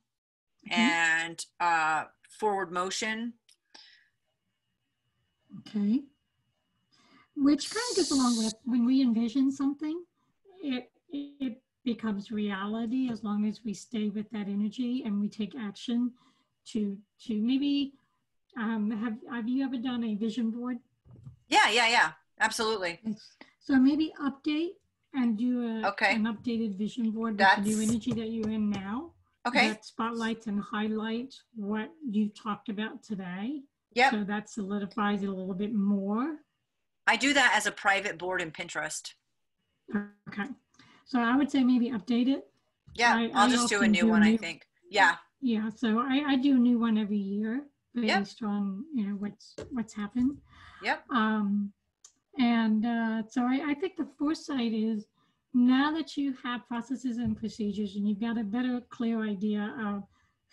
and 0.70 1.44
uh, 1.58 2.04
forward 2.30 2.70
motion. 2.70 3.34
Okay. 5.60 6.02
Which 7.36 7.70
kind 7.70 7.86
of 7.90 7.96
goes 7.96 8.10
along 8.12 8.38
with 8.38 8.54
when 8.64 8.86
we 8.86 9.02
envision 9.02 9.50
something, 9.50 10.04
it 10.62 10.90
it 11.12 11.62
becomes 11.86 12.30
reality 12.30 13.08
as 13.10 13.24
long 13.24 13.46
as 13.46 13.60
we 13.64 13.72
stay 13.72 14.10
with 14.10 14.28
that 14.32 14.48
energy 14.48 15.04
and 15.06 15.18
we 15.18 15.28
take 15.28 15.54
action 15.58 16.12
to 16.66 16.98
to 17.24 17.40
maybe 17.40 17.94
um, 18.58 18.90
have 18.90 19.16
have 19.32 19.48
you 19.48 19.64
ever 19.64 19.78
done 19.78 20.04
a 20.04 20.14
vision 20.16 20.50
board? 20.50 20.78
Yeah, 21.48 21.70
yeah, 21.70 21.88
yeah, 21.88 22.10
absolutely. 22.40 23.00
So 23.60 23.76
maybe 23.76 24.12
update 24.20 24.72
and 25.14 25.38
do 25.38 25.82
a, 25.84 25.88
okay. 25.90 26.14
an 26.14 26.24
updated 26.24 26.76
vision 26.76 27.10
board 27.10 27.38
with 27.38 27.48
the 27.56 27.62
new 27.62 27.80
energy 27.80 28.12
that 28.12 28.28
you're 28.28 28.50
in 28.50 28.68
now. 28.68 29.12
Okay. 29.46 29.68
That 29.68 29.84
spotlights 29.84 30.48
and 30.48 30.60
highlights 30.60 31.44
what 31.54 31.88
you 32.04 32.28
talked 32.28 32.68
about 32.68 33.02
today. 33.04 33.62
Yeah. 33.94 34.10
So 34.10 34.24
that 34.24 34.50
solidifies 34.50 35.22
it 35.22 35.28
a 35.28 35.32
little 35.32 35.54
bit 35.54 35.72
more. 35.72 36.36
I 37.06 37.16
do 37.16 37.32
that 37.32 37.52
as 37.54 37.66
a 37.66 37.70
private 37.70 38.18
board 38.18 38.42
in 38.42 38.50
Pinterest. 38.50 39.12
Okay. 40.28 40.48
So 41.06 41.20
I 41.20 41.36
would 41.36 41.50
say 41.50 41.62
maybe 41.64 41.90
update 41.90 42.28
it. 42.28 42.48
Yeah, 42.94 43.14
I- 43.14 43.30
I'll 43.34 43.46
I 43.46 43.50
just 43.50 43.68
do 43.68 43.80
a 43.82 43.86
new 43.88 44.02
do 44.02 44.08
one, 44.08 44.22
I 44.22 44.32
new- 44.32 44.38
think. 44.38 44.66
Yeah. 44.90 45.14
Yeah. 45.40 45.70
So 45.70 46.00
I, 46.00 46.22
I 46.26 46.36
do 46.36 46.56
a 46.56 46.58
new 46.58 46.78
one 46.78 46.98
every 46.98 47.16
year 47.18 47.62
Yep. 47.94 48.18
based 48.18 48.42
on, 48.42 48.84
you 48.92 49.06
know, 49.06 49.14
what's, 49.14 49.54
what's 49.70 49.94
happened. 49.94 50.36
Yep. 50.82 51.04
Um, 51.10 51.72
and 52.38 52.84
uh, 52.84 53.22
so 53.28 53.42
I, 53.42 53.60
I 53.70 53.74
think 53.74 53.96
the 53.96 54.08
foresight 54.18 54.72
is 54.72 55.06
now 55.54 55.92
that 55.92 56.16
you 56.16 56.34
have 56.42 56.66
processes 56.66 57.16
and 57.18 57.36
procedures 57.36 57.96
and 57.96 58.06
you've 58.08 58.20
got 58.20 58.36
a 58.38 58.44
better, 58.44 58.80
clear 58.90 59.22
idea 59.22 59.74
of 59.80 60.02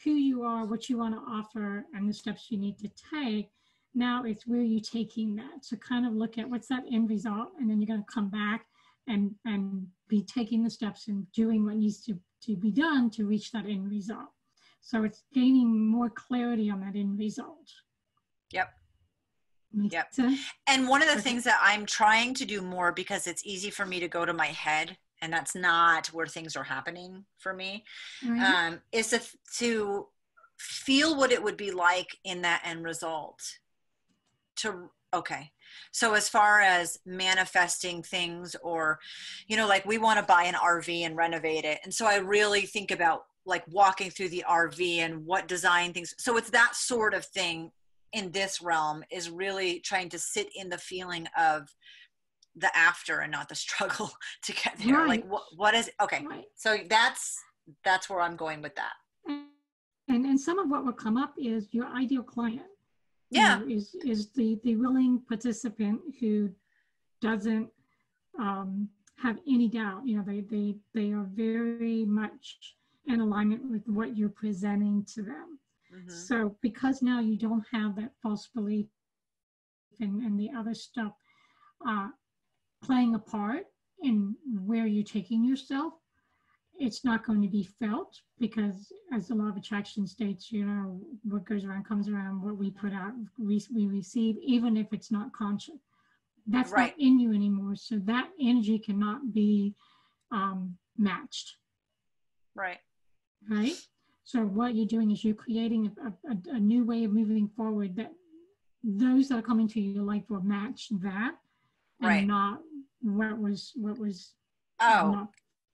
who 0.03 0.11
you 0.11 0.43
are, 0.43 0.65
what 0.65 0.89
you 0.89 0.97
want 0.97 1.15
to 1.15 1.21
offer, 1.29 1.85
and 1.93 2.07
the 2.07 2.13
steps 2.13 2.47
you 2.49 2.57
need 2.57 2.77
to 2.79 2.89
take. 3.11 3.49
Now 3.95 4.23
it's 4.23 4.45
where 4.47 4.61
you're 4.61 4.79
taking 4.81 5.35
that. 5.35 5.63
So 5.65 5.75
kind 5.77 6.05
of 6.05 6.13
look 6.13 6.37
at 6.37 6.49
what's 6.49 6.67
that 6.67 6.83
end 6.91 7.09
result, 7.09 7.49
and 7.59 7.69
then 7.69 7.79
you're 7.81 7.87
going 7.87 8.03
to 8.03 8.13
come 8.13 8.29
back 8.29 8.65
and 9.07 9.35
and 9.45 9.87
be 10.07 10.23
taking 10.23 10.63
the 10.63 10.69
steps 10.69 11.07
and 11.07 11.29
doing 11.31 11.65
what 11.65 11.75
needs 11.75 12.03
to 12.05 12.19
to 12.45 12.55
be 12.55 12.71
done 12.71 13.09
to 13.11 13.25
reach 13.25 13.51
that 13.51 13.65
end 13.65 13.89
result. 13.89 14.29
So 14.81 15.03
it's 15.03 15.23
gaining 15.33 15.87
more 15.87 16.09
clarity 16.09 16.69
on 16.69 16.81
that 16.81 16.95
end 16.95 17.17
result. 17.17 17.69
Yep. 18.51 18.69
Make 19.73 19.93
Yep. 19.93 20.13
sense? 20.13 20.39
And 20.67 20.87
one 20.87 21.01
of 21.01 21.07
the 21.07 21.13
Okay. 21.13 21.21
things 21.21 21.45
that 21.45 21.59
I'm 21.61 21.85
trying 21.85 22.33
to 22.35 22.45
do 22.45 22.61
more 22.61 22.91
because 22.91 23.25
it's 23.27 23.45
easy 23.45 23.69
for 23.69 23.85
me 23.85 23.99
to 24.01 24.07
go 24.07 24.25
to 24.25 24.33
my 24.33 24.47
head, 24.47 24.97
and 25.21 25.31
that's 25.31 25.55
not 25.55 26.07
where 26.07 26.27
things 26.27 26.55
are 26.55 26.63
happening 26.63 27.25
for 27.37 27.53
me, 27.53 27.85
Right? 28.27 28.55
um, 28.55 28.81
is 28.91 29.09
to, 29.09 29.21
to 29.57 30.07
feel 30.57 31.17
what 31.17 31.31
it 31.31 31.41
would 31.41 31.57
be 31.57 31.71
like 31.71 32.17
in 32.23 32.41
that 32.41 32.61
end 32.65 32.83
result. 32.83 33.41
To, 34.57 34.91
okay. 35.13 35.51
So 35.91 36.13
as 36.13 36.29
far 36.29 36.61
as 36.61 36.99
manifesting 37.05 38.03
things 38.03 38.55
or, 38.61 38.99
you 39.47 39.57
know, 39.57 39.67
like 39.67 39.85
we 39.85 39.97
want 39.97 40.19
to 40.19 40.25
buy 40.25 40.43
an 40.43 40.55
RV 40.55 41.01
and 41.01 41.15
renovate 41.15 41.65
it. 41.65 41.79
And 41.83 41.93
so 41.93 42.05
I 42.05 42.17
really 42.17 42.61
think 42.61 42.91
about 42.91 43.23
like 43.45 43.63
walking 43.67 44.09
through 44.09 44.29
the 44.29 44.45
RV 44.47 44.97
and 44.97 45.25
what 45.25 45.47
design 45.47 45.93
things. 45.93 46.13
So 46.17 46.37
it's 46.37 46.49
that 46.51 46.75
sort 46.75 47.13
of 47.13 47.25
thing 47.25 47.71
in 48.13 48.31
this 48.31 48.61
realm 48.61 49.03
is 49.11 49.29
really 49.29 49.79
trying 49.79 50.09
to 50.09 50.19
sit 50.19 50.47
in 50.55 50.69
the 50.69 50.77
feeling 50.77 51.27
of 51.37 51.67
the 52.55 52.75
after 52.77 53.19
and 53.19 53.31
not 53.31 53.49
the 53.49 53.55
struggle 53.55 54.11
to 54.43 54.53
get 54.53 54.77
there. 54.83 55.07
Like 55.07 55.25
what 55.27 55.43
what 55.55 55.73
is 55.73 55.89
okay. 56.01 56.23
Right. 56.25 56.45
So 56.55 56.77
that's 56.89 57.37
that's 57.83 58.09
where 58.09 58.21
I'm 58.21 58.35
going 58.35 58.61
with 58.61 58.75
that. 58.75 58.93
And, 60.09 60.25
and 60.25 60.39
some 60.39 60.59
of 60.59 60.69
what 60.69 60.85
will 60.85 60.93
come 60.93 61.17
up 61.17 61.33
is 61.37 61.73
your 61.73 61.87
ideal 61.87 62.23
client. 62.23 62.61
Yeah. 63.33 63.59
know, 63.59 63.67
Is, 63.67 63.95
is 64.03 64.31
the, 64.31 64.59
the 64.63 64.75
willing 64.75 65.21
participant 65.27 66.01
who 66.19 66.49
doesn't 67.21 67.69
um, 68.39 68.89
have 69.17 69.37
any 69.47 69.67
doubt, 69.69 70.05
you 70.05 70.17
know, 70.17 70.23
they, 70.25 70.41
they, 70.41 70.75
they 70.93 71.11
are 71.11 71.27
very 71.33 72.05
much 72.05 72.75
in 73.07 73.19
alignment 73.19 73.69
with 73.69 73.87
what 73.87 74.17
you're 74.17 74.29
presenting 74.29 75.05
to 75.13 75.21
them. 75.21 75.59
Mhm. 75.93 76.11
So 76.11 76.57
because 76.61 77.01
now 77.01 77.19
you 77.19 77.37
don't 77.37 77.63
have 77.71 77.95
that 77.95 78.11
false 78.21 78.49
belief 78.53 78.87
and, 79.99 80.21
and 80.21 80.39
the 80.39 80.49
other 80.51 80.73
stuff 80.73 81.13
uh, 81.87 82.09
playing 82.81 83.15
a 83.15 83.19
part 83.19 83.65
in 84.01 84.35
where 84.65 84.87
you're 84.87 85.03
taking 85.03 85.43
yourself, 85.45 85.93
it's 86.79 87.05
not 87.05 87.25
going 87.25 87.41
to 87.41 87.47
be 87.47 87.63
felt 87.79 88.19
because 88.39 88.91
as 89.13 89.27
the 89.27 89.35
law 89.35 89.49
of 89.49 89.57
attraction 89.57 90.05
states, 90.07 90.51
you 90.51 90.65
know, 90.65 90.99
what 91.23 91.45
goes 91.45 91.63
around 91.65 91.85
comes 91.85 92.09
around, 92.09 92.41
what 92.41 92.57
we 92.57 92.71
put 92.71 92.93
out, 92.93 93.13
we, 93.37 93.61
we 93.73 93.87
receive, 93.87 94.35
even 94.43 94.75
if 94.75 94.87
it's 94.91 95.11
not 95.11 95.31
conscious. 95.33 95.75
That's 96.47 96.71
Right. 96.71 96.91
not 96.91 96.99
in 96.99 97.19
you 97.19 97.31
anymore. 97.33 97.75
So 97.75 97.99
that 98.05 98.29
energy 98.41 98.79
cannot 98.79 99.33
be 99.33 99.75
um, 100.31 100.77
matched 100.97 101.55
Right. 102.55 102.79
right? 103.49 103.75
So 104.23 104.41
what 104.45 104.75
you're 104.75 104.85
doing 104.85 105.11
is 105.11 105.23
you're 105.23 105.33
creating 105.33 105.91
a, 106.05 106.31
a, 106.31 106.55
a 106.55 106.59
new 106.59 106.85
way 106.85 107.03
of 107.03 107.11
moving 107.11 107.49
forward 107.57 107.95
that 107.95 108.11
those 108.83 109.27
that 109.29 109.39
are 109.39 109.41
coming 109.43 109.67
to 109.69 109.81
your 109.81 110.03
life 110.03 110.23
will 110.29 110.41
match 110.41 110.87
that 111.01 111.33
and 112.01 112.09
Right. 112.09 112.27
not 112.27 112.59
what 113.01 113.37
was 113.37 113.71
what 113.75 113.97
was 113.97 114.33
Oh, 114.79 115.11
not 115.11 115.27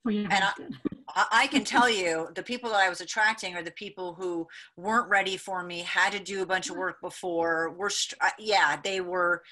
your 0.08 0.22
And 0.30 0.32
I- 1.14 1.26
I, 1.32 1.46
can 1.48 1.64
tell 1.64 1.90
you 1.90 2.28
the 2.34 2.42
people 2.42 2.70
that 2.70 2.80
I 2.80 2.88
was 2.88 3.00
attracting 3.00 3.54
are 3.56 3.62
the 3.62 3.70
people 3.72 4.14
who 4.14 4.46
weren't 4.76 5.08
ready 5.10 5.36
for 5.36 5.62
me, 5.62 5.80
had 5.80 6.12
to 6.12 6.20
do 6.20 6.42
a 6.42 6.46
bunch 6.46 6.70
of 6.70 6.76
work 6.76 7.00
before. 7.00 7.70
Were 7.70 7.90
str- 7.90 8.14
yeah, 8.38 8.80
they 8.82 9.00
were 9.00 9.42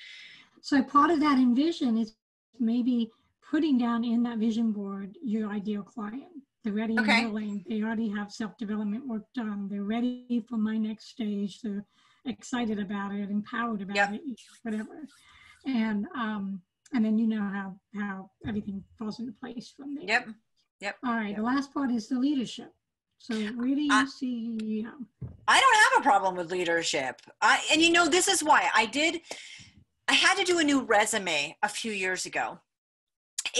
So 0.61 0.83
part 0.83 1.11
of 1.11 1.21
that 1.21 1.39
envision 1.39 1.99
is 1.99 2.15
maybe 2.61 3.11
putting 3.51 3.77
down 3.79 4.05
in 4.05 4.23
that 4.23 4.39
vision 4.39 4.73
board 4.73 5.17
your 5.23 5.51
ideal 5.51 5.83
client. 5.83 6.25
They're 6.65 6.73
ready 6.73 6.99
Okay. 6.99 7.25
and 7.25 7.33
willing. 7.33 7.65
They 7.69 7.83
already 7.83 8.09
have 8.11 8.31
self-development 8.33 9.07
work 9.07 9.25
done. 9.35 9.69
They're 9.71 9.85
ready 9.85 10.45
for 10.49 10.57
my 10.59 10.77
next 10.77 11.09
stage. 11.09 11.61
They're 11.63 11.85
excited 12.27 12.79
about 12.79 13.13
it, 13.15 13.31
empowered 13.31 13.83
about 13.83 13.97
Yep. 13.97 14.13
it, 14.15 14.41
whatever. 14.63 15.07
And 15.67 16.07
um, 16.17 16.61
and 16.93 17.05
then 17.05 17.19
you 17.19 17.27
know 17.27 17.41
how 17.43 17.75
how 17.95 18.31
everything 18.47 18.83
falls 18.99 19.19
into 19.21 19.33
place 19.33 19.73
from 19.77 19.95
there. 19.95 20.05
yep. 20.07 20.29
Yep. 20.81 20.97
All 21.05 21.15
right. 21.17 21.35
The 21.35 21.43
last 21.43 21.75
part 21.75 21.91
is 21.91 22.09
the 22.09 22.19
leadership. 22.19 22.73
So 23.19 23.35
where 23.35 23.75
do 23.75 23.81
you 23.83 23.89
I- 23.93 24.05
see? 24.07 24.59
Yeah. 24.63 24.93
I 25.49 25.61
don't 25.61 25.77
have 25.77 26.01
a 26.01 26.09
problem 26.09 26.37
with 26.37 26.53
leadership. 26.53 27.21
I 27.41 27.61
and 27.73 27.83
you 27.83 27.91
know 27.91 28.07
this 28.09 28.29
is 28.29 28.45
why 28.45 28.69
I 28.75 28.87
did 28.87 29.21
I 30.07 30.15
had 30.15 30.37
to 30.37 30.45
do 30.45 30.59
a 30.61 30.65
new 30.65 30.83
resume 30.85 31.57
a 31.63 31.69
few 31.69 31.93
years 31.93 32.27
ago. 32.27 32.61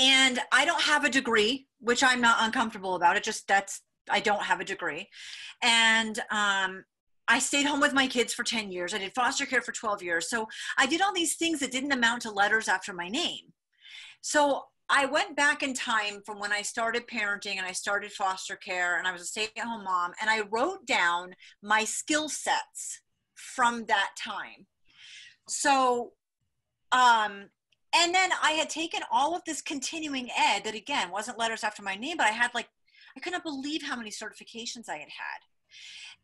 And 0.01 0.39
I 0.53 0.65
don't 0.65 0.83
have 0.83 1.05
a 1.05 1.11
degree, 1.11 1.67
which 1.81 2.03
I'm 2.05 2.21
not 2.21 2.39
uncomfortable 2.41 2.95
about. 2.95 3.17
It 3.17 3.25
just 3.25 3.49
that's 3.49 3.81
I 4.11 4.21
don't 4.21 4.43
have 4.43 4.61
a 4.61 4.65
degree. 4.65 5.09
And 5.63 6.19
um 6.31 6.85
I 7.29 7.39
stayed 7.39 7.67
home 7.67 7.81
with 7.81 7.93
my 7.93 8.07
kids 8.07 8.33
for 8.33 8.43
10 8.43 8.73
years. 8.73 8.95
I 8.95 8.99
did 8.99 9.15
foster 9.15 9.45
care 9.45 9.61
for 9.61 9.73
12 9.73 10.03
years. 10.03 10.31
So 10.31 10.49
I 10.79 10.87
did 10.87 11.03
all 11.03 11.13
these 11.13 11.37
things 11.37 11.61
that 11.61 11.71
didn't 11.71 11.93
amount 11.93 12.23
to 12.23 12.31
letters 12.31 12.69
after 12.69 12.93
my 12.93 13.09
name. 13.09 13.53
So 14.23 14.65
I 14.91 15.05
went 15.05 15.37
back 15.37 15.63
in 15.63 15.75
time 15.75 16.23
from 16.25 16.39
when 16.39 16.53
I 16.53 16.63
started 16.63 17.07
parenting 17.07 17.57
and 17.57 17.67
I 17.67 17.73
started 17.73 18.11
foster 18.11 18.57
care 18.57 18.99
and 18.99 19.07
I 19.07 19.13
was 19.13 19.21
a 19.21 19.27
stay 19.27 19.49
at 19.57 19.65
home 19.65 19.85
mom 19.85 20.13
and 20.21 20.31
I 20.31 20.41
wrote 20.51 20.87
down 20.87 21.35
my 21.63 21.85
skill 21.85 22.31
sets 22.31 23.03
from 23.35 23.85
that 23.87 24.11
time. 24.19 24.67
So, 25.49 26.13
um, 26.93 27.51
and 27.95 28.15
then 28.15 28.31
I 28.43 28.53
had 28.53 28.71
taken 28.71 29.01
all 29.13 29.37
of 29.37 29.43
this 29.45 29.61
continuing 29.61 30.31
ed 30.37 30.65
that 30.65 30.75
again 30.75 31.11
wasn't 31.11 31.39
letters 31.39 31.65
after 31.65 31.83
my 31.83 31.95
name, 31.95 32.17
but 32.17 32.27
I 32.27 32.31
had 32.31 32.55
like, 32.55 32.69
I 33.17 33.21
couldn't 33.21 33.43
believe 33.43 33.83
how 33.83 33.97
many 33.97 34.11
certifications 34.11 34.89
I 34.89 34.97
had 34.97 35.09
had. 35.09 35.41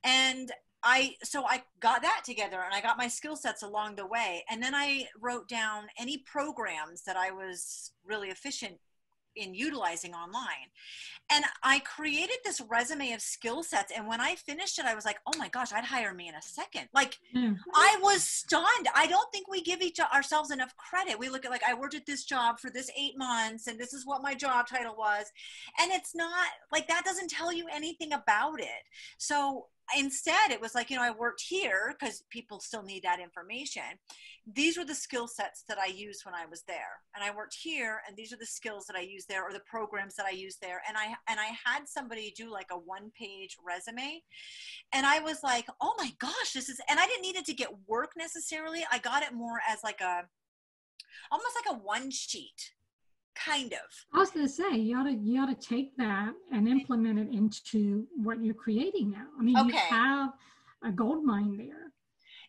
And 0.05 0.53
I, 0.85 1.15
so 1.23 1.45
I 1.47 1.63
got 1.81 2.03
that 2.03 2.23
together 2.25 2.61
and 2.65 2.75
I 2.75 2.81
got 2.81 2.99
my 2.99 3.09
skill 3.09 3.37
sets 3.37 3.63
along 3.63 3.97
the 3.97 4.07
way. 4.07 4.45
And 4.51 4.63
then 4.63 4.75
I 4.75 5.09
wrote 5.21 5.49
down 5.49 5.87
any 5.99 6.19
programs 6.19 7.03
that 7.05 7.17
I 7.17 7.31
was 7.31 7.93
really 8.07 8.29
efficient 8.29 8.79
in 9.37 9.55
utilizing 9.55 10.15
online. 10.15 10.71
And 11.31 11.45
I 11.63 11.79
created 11.81 12.37
this 12.45 12.61
resume 12.69 13.13
of 13.13 13.21
skill 13.23 13.63
sets. 13.63 13.93
And 13.97 14.07
when 14.07 14.21
I 14.21 14.35
finished 14.35 14.79
it, 14.79 14.85
I 14.85 14.95
was 14.95 15.05
like, 15.07 15.17
oh 15.27 15.37
my 15.39 15.49
gosh, 15.49 15.73
I'd 15.73 15.85
hire 15.85 16.13
me 16.13 16.29
in 16.29 16.35
a 16.35 16.43
second. 16.43 16.89
Like, 16.93 17.19
Yeah. 17.33 17.55
I 17.75 17.99
was 18.03 18.23
stunned. 18.23 18.89
I 18.95 19.07
don't 19.07 19.33
think 19.33 19.49
we 19.49 19.63
give 19.63 19.81
each 19.81 19.99
ourselves 20.01 20.51
enough 20.51 20.77
credit. 20.77 21.19
We 21.19 21.31
look 21.31 21.45
at 21.45 21.51
like 21.51 21.65
I 21.67 21.75
worked 21.75 21.95
at 21.95 22.07
this 22.07 22.25
job 22.25 22.61
for 22.61 22.71
this 22.71 22.91
eight 22.97 23.17
months, 23.17 23.67
and 23.67 23.79
this 23.81 23.95
is 23.95 24.05
what 24.07 24.23
my 24.23 24.35
job 24.35 24.69
title 24.69 24.95
was, 24.97 25.33
and 25.81 25.91
it's 25.93 26.15
not 26.15 26.47
like 26.71 26.87
that 26.89 27.05
doesn't 27.05 27.31
tell 27.31 27.53
you 27.53 27.67
anything 27.73 28.13
about 28.13 28.61
it. 28.61 28.85
So 29.17 29.67
instead, 29.97 30.51
it 30.51 30.61
was 30.61 30.75
like 30.75 30.91
you 30.91 30.97
know 30.97 31.03
I 31.03 31.11
worked 31.11 31.43
here 31.47 31.95
because 31.99 32.25
people 32.31 32.61
still 32.61 32.83
need 32.83 33.03
that 33.05 33.21
information. 33.21 33.83
These 34.47 34.77
were 34.77 34.85
the 34.85 34.95
skill 34.95 35.27
sets 35.27 35.65
that 35.69 35.79
I 35.79 35.87
used 35.87 36.25
when 36.25 36.35
I 36.35 36.47
was 36.47 36.63
there, 36.67 37.01
and 37.15 37.25
I 37.25 37.35
worked 37.35 37.57
here, 37.61 38.01
and 38.07 38.17
these 38.17 38.33
are 38.33 38.39
the 38.39 38.47
skills 38.47 38.87
that 38.87 38.97
I 38.97 39.01
used 39.01 39.29
there, 39.29 39.43
or 39.43 39.53
the 39.53 39.61
programs 39.61 40.15
that 40.17 40.27
I 40.27 40.31
used 40.31 40.61
there, 40.61 40.83
and 40.89 40.97
I 40.97 41.15
and 41.29 41.41
I 41.41 41.53
had 41.65 41.87
somebody 41.87 42.33
do 42.37 42.51
like 42.51 42.69
a 42.71 42.79
one 42.79 43.11
page 43.19 43.57
resume 43.67 44.23
and 44.93 45.07
I 45.07 45.21
was 45.21 45.43
like, 45.43 45.67
oh 45.81 45.95
my 45.99 46.11
gosh, 46.19 46.53
this 46.55 46.69
is, 46.69 46.81
and 46.89 47.01
I 47.01 47.07
didn't 47.07 47.23
need 47.23 47.37
it 47.37 47.45
to 47.47 47.55
get 47.55 47.69
work 47.87 48.13
necessarily. 48.17 48.85
I 48.91 48.99
got 48.99 49.23
it 49.23 49.33
more 49.33 49.59
as 49.69 49.79
like 49.83 50.01
a, 50.01 50.23
almost 51.31 51.57
like 51.57 51.77
a 51.77 51.83
one 51.83 52.11
sheet, 52.11 52.73
kind 53.35 53.73
of. 53.73 53.79
I 54.13 54.19
was 54.19 54.31
going 54.31 54.47
to 54.47 54.53
say 54.53 54.77
you 54.77 54.97
ought 54.99 55.05
to 55.05 55.13
you 55.15 55.41
ought 55.41 55.47
to 55.61 55.69
take 55.69 55.97
that 55.97 56.33
and 56.53 56.69
implement 56.69 57.19
it 57.19 57.29
into 57.33 58.07
what 58.17 58.43
you're 58.43 58.55
creating 58.55 59.11
now. 59.11 59.27
I 59.39 59.43
mean, 59.43 59.57
you 59.67 59.75
have 59.75 60.31
a 60.85 60.91
gold 60.93 61.25
mine 61.25 61.57
there. 61.57 61.93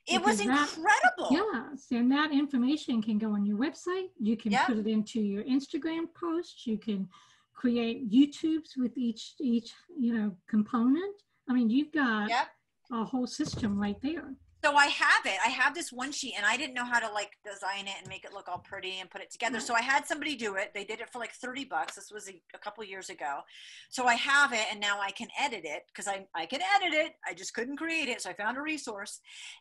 It 0.08 0.24
was 0.24 0.38
Because 0.40 0.76
that- 0.76 0.78
incredible. 0.78 1.28
Yes, 1.32 1.88
and 1.92 2.12
that 2.12 2.32
information 2.32 3.02
can 3.02 3.18
go 3.18 3.32
on 3.34 3.46
your 3.46 3.58
website. 3.58 4.10
You 4.20 4.38
can 4.38 4.52
Yeah. 4.52 4.66
put 4.66 4.78
it 4.78 4.88
into 4.88 5.20
your 5.20 5.44
Instagram 5.46 6.14
posts. 6.14 6.68
You 6.68 6.78
can 6.78 7.10
create 7.54 8.12
YouTubes 8.12 8.78
with 8.78 8.96
each 8.98 9.34
each 9.40 9.74
you 9.98 10.14
know 10.14 10.38
component. 10.48 11.16
I 11.50 11.54
mean, 11.54 11.70
you've 11.70 11.92
got 11.92 12.30
Yep. 12.30 12.48
a 12.92 13.04
whole 13.06 13.28
system 13.28 13.78
right 13.80 14.00
there. 14.02 14.36
So 14.66 14.74
I 14.74 14.88
have 14.88 15.28
it. 15.28 15.38
I 15.46 15.50
have 15.50 15.76
this 15.76 15.94
one 15.94 16.12
sheet 16.12 16.34
and 16.36 16.44
I 16.44 16.58
didn't 16.58 16.74
know 16.74 16.86
how 16.86 16.98
to 16.98 17.14
like 17.14 17.34
design 17.46 17.86
it 17.86 17.94
and 18.00 18.10
make 18.10 18.26
it 18.26 18.34
look 18.34 18.50
all 18.50 18.58
pretty 18.58 18.98
and 19.00 19.08
put 19.08 19.22
it 19.22 19.30
together. 19.30 19.60
So 19.60 19.76
I 19.76 19.82
had 19.84 20.08
somebody 20.08 20.36
do 20.36 20.56
it. 20.56 20.72
They 20.74 20.84
did 20.84 21.02
it 21.02 21.12
for 21.12 21.20
like 21.20 21.34
30 21.34 21.66
bucks. 21.66 21.94
This 21.94 22.10
was 22.12 22.28
a, 22.28 22.42
a 22.56 22.58
couple 22.58 22.84
years 22.84 23.12
ago. 23.12 23.42
So 23.90 24.08
I 24.08 24.16
have 24.16 24.54
it 24.54 24.66
and 24.72 24.80
now 24.80 25.00
I 25.00 25.12
can 25.12 25.28
edit 25.40 25.66
it 25.66 25.84
because 25.90 26.08
I, 26.08 26.26
I 26.34 26.48
can 26.48 26.62
edit 26.76 26.96
it. 26.96 27.14
I 27.24 27.36
just 27.36 27.54
couldn't 27.54 27.78
create 27.78 28.10
it. 28.10 28.24
So 28.24 28.32
I 28.32 28.34
found 28.34 28.58
a 28.58 28.62
resource. 28.64 29.20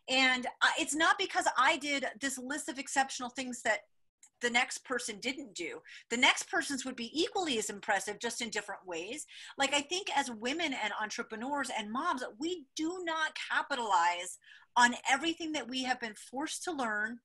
And 0.09 0.47
uh, 0.47 0.69
it's 0.79 0.95
not 0.95 1.19
because 1.19 1.45
I 1.55 1.77
did 1.77 2.05
this 2.19 2.39
list 2.39 2.67
of 2.67 2.79
exceptional 2.79 3.29
things 3.29 3.61
that 3.61 3.81
the 4.41 4.49
next 4.49 4.79
person 4.83 5.19
didn't 5.19 5.53
do. 5.53 5.79
The 6.09 6.17
next 6.17 6.49
person's 6.49 6.85
would 6.85 6.95
be 6.95 7.11
equally 7.13 7.57
as 7.57 7.69
impressive, 7.69 8.19
just 8.19 8.41
in 8.41 8.49
different 8.49 8.85
ways. 8.85 9.25
Like, 9.57 9.73
I 9.73 9.81
think 9.81 10.07
as 10.15 10.29
women 10.31 10.73
and 10.73 10.93
entrepreneurs 11.01 11.71
and 11.77 11.91
moms, 11.91 12.23
we 12.39 12.65
do 12.75 13.03
not 13.05 13.37
capitalize 13.49 14.37
on 14.77 14.95
everything 15.09 15.53
that 15.53 15.69
we 15.69 15.83
have 15.83 15.99
been 15.99 16.15
forced 16.15 16.63
to 16.65 16.71
learn 16.71 17.19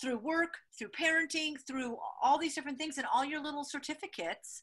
through 0.00 0.18
work, 0.18 0.58
through 0.76 0.88
parenting, 0.88 1.54
through 1.66 1.96
all 2.22 2.38
these 2.38 2.54
different 2.54 2.78
things, 2.78 2.98
and 2.98 3.06
all 3.12 3.24
your 3.24 3.42
little 3.42 3.64
certificates. 3.64 4.62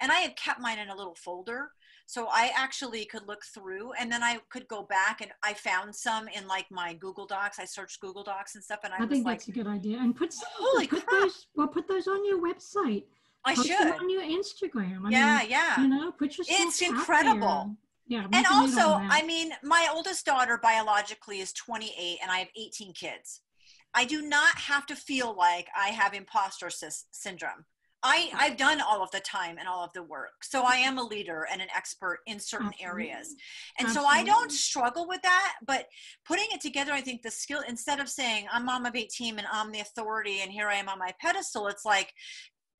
And 0.00 0.12
I 0.12 0.16
had 0.16 0.36
kept 0.36 0.60
mine 0.60 0.78
in 0.78 0.88
a 0.88 0.96
little 0.96 1.16
folder 1.16 1.70
so 2.08 2.26
I 2.32 2.50
actually 2.56 3.04
could 3.04 3.28
look 3.28 3.44
through 3.44 3.92
and 4.00 4.10
then 4.10 4.22
I 4.22 4.38
could 4.48 4.66
go 4.66 4.82
back 4.82 5.20
and 5.20 5.30
I 5.42 5.52
found 5.52 5.94
some 5.94 6.26
in 6.28 6.48
like 6.48 6.64
my 6.70 6.94
Google 6.94 7.26
Docs. 7.26 7.58
I 7.58 7.66
searched 7.66 8.00
Google 8.00 8.24
Docs 8.24 8.54
and 8.54 8.64
stuff 8.64 8.78
and 8.82 8.94
I, 8.94 9.04
I 9.04 9.06
think 9.06 9.26
like, 9.26 9.40
that's 9.40 9.48
a 9.48 9.52
good 9.52 9.66
idea. 9.66 9.98
And 9.98 10.16
put 10.16 10.34
holy 10.56 10.86
put 10.86 11.04
crap. 11.04 11.20
those 11.20 11.48
well 11.54 11.68
put 11.68 11.86
those 11.86 12.08
on 12.08 12.24
your 12.24 12.40
website. 12.40 13.04
I 13.44 13.54
Post 13.54 13.68
should. 13.68 13.78
them 13.78 13.92
on 13.92 14.08
your 14.08 14.22
Instagram. 14.22 15.04
I 15.04 15.10
yeah, 15.10 15.38
mean, 15.40 15.50
yeah. 15.50 15.80
You 15.82 15.88
know, 15.88 16.10
put 16.12 16.38
yourself 16.38 16.58
It's 16.62 16.80
incredible. 16.80 17.76
Yeah. 18.06 18.26
and 18.32 18.46
also. 18.50 18.80
I 18.80 19.22
mean, 19.26 19.52
my 19.62 19.86
oldest 19.92 20.24
daughter 20.24 20.58
biologically 20.62 21.40
is 21.40 21.52
28 21.52 22.20
and 22.22 22.30
I 22.30 22.38
have 22.38 22.48
18 22.56 22.94
kids. 22.94 23.42
I 23.92 24.06
do 24.06 24.22
not 24.22 24.56
have 24.56 24.86
to 24.86 24.96
feel 24.96 25.36
like 25.36 25.68
I 25.76 25.88
have 25.88 26.14
imposter 26.14 26.70
sy- 26.70 26.88
syndrome. 27.10 27.66
I, 28.02 28.30
I've 28.34 28.56
done 28.56 28.80
all 28.80 29.02
of 29.02 29.10
the 29.10 29.20
time 29.20 29.56
and 29.58 29.66
all 29.68 29.82
of 29.82 29.92
the 29.92 30.02
work. 30.02 30.44
So 30.44 30.62
I 30.62 30.76
am 30.76 30.98
a 30.98 31.02
leader 31.02 31.46
and 31.50 31.60
an 31.60 31.68
expert 31.74 32.20
in 32.26 32.38
certain 32.38 32.68
mm-hmm. 32.68 32.86
areas. 32.86 33.34
And 33.78 33.88
so 33.88 34.04
I 34.04 34.22
don't 34.22 34.52
struggle 34.52 35.08
with 35.08 35.20
that, 35.22 35.54
but 35.66 35.86
putting 36.24 36.46
it 36.52 36.60
together, 36.60 36.92
I 36.92 37.00
think 37.00 37.22
the 37.22 37.30
skill, 37.30 37.62
instead 37.68 37.98
of 37.98 38.08
saying 38.08 38.46
I'm 38.52 38.66
mom 38.66 38.86
of 38.86 38.94
18 38.94 39.38
and 39.38 39.46
I'm 39.52 39.72
the 39.72 39.80
authority 39.80 40.40
and 40.42 40.52
here 40.52 40.68
I 40.68 40.76
am 40.76 40.88
on 40.88 40.98
my 40.98 41.12
pedestal, 41.20 41.66
it's 41.66 41.84
like, 41.84 42.12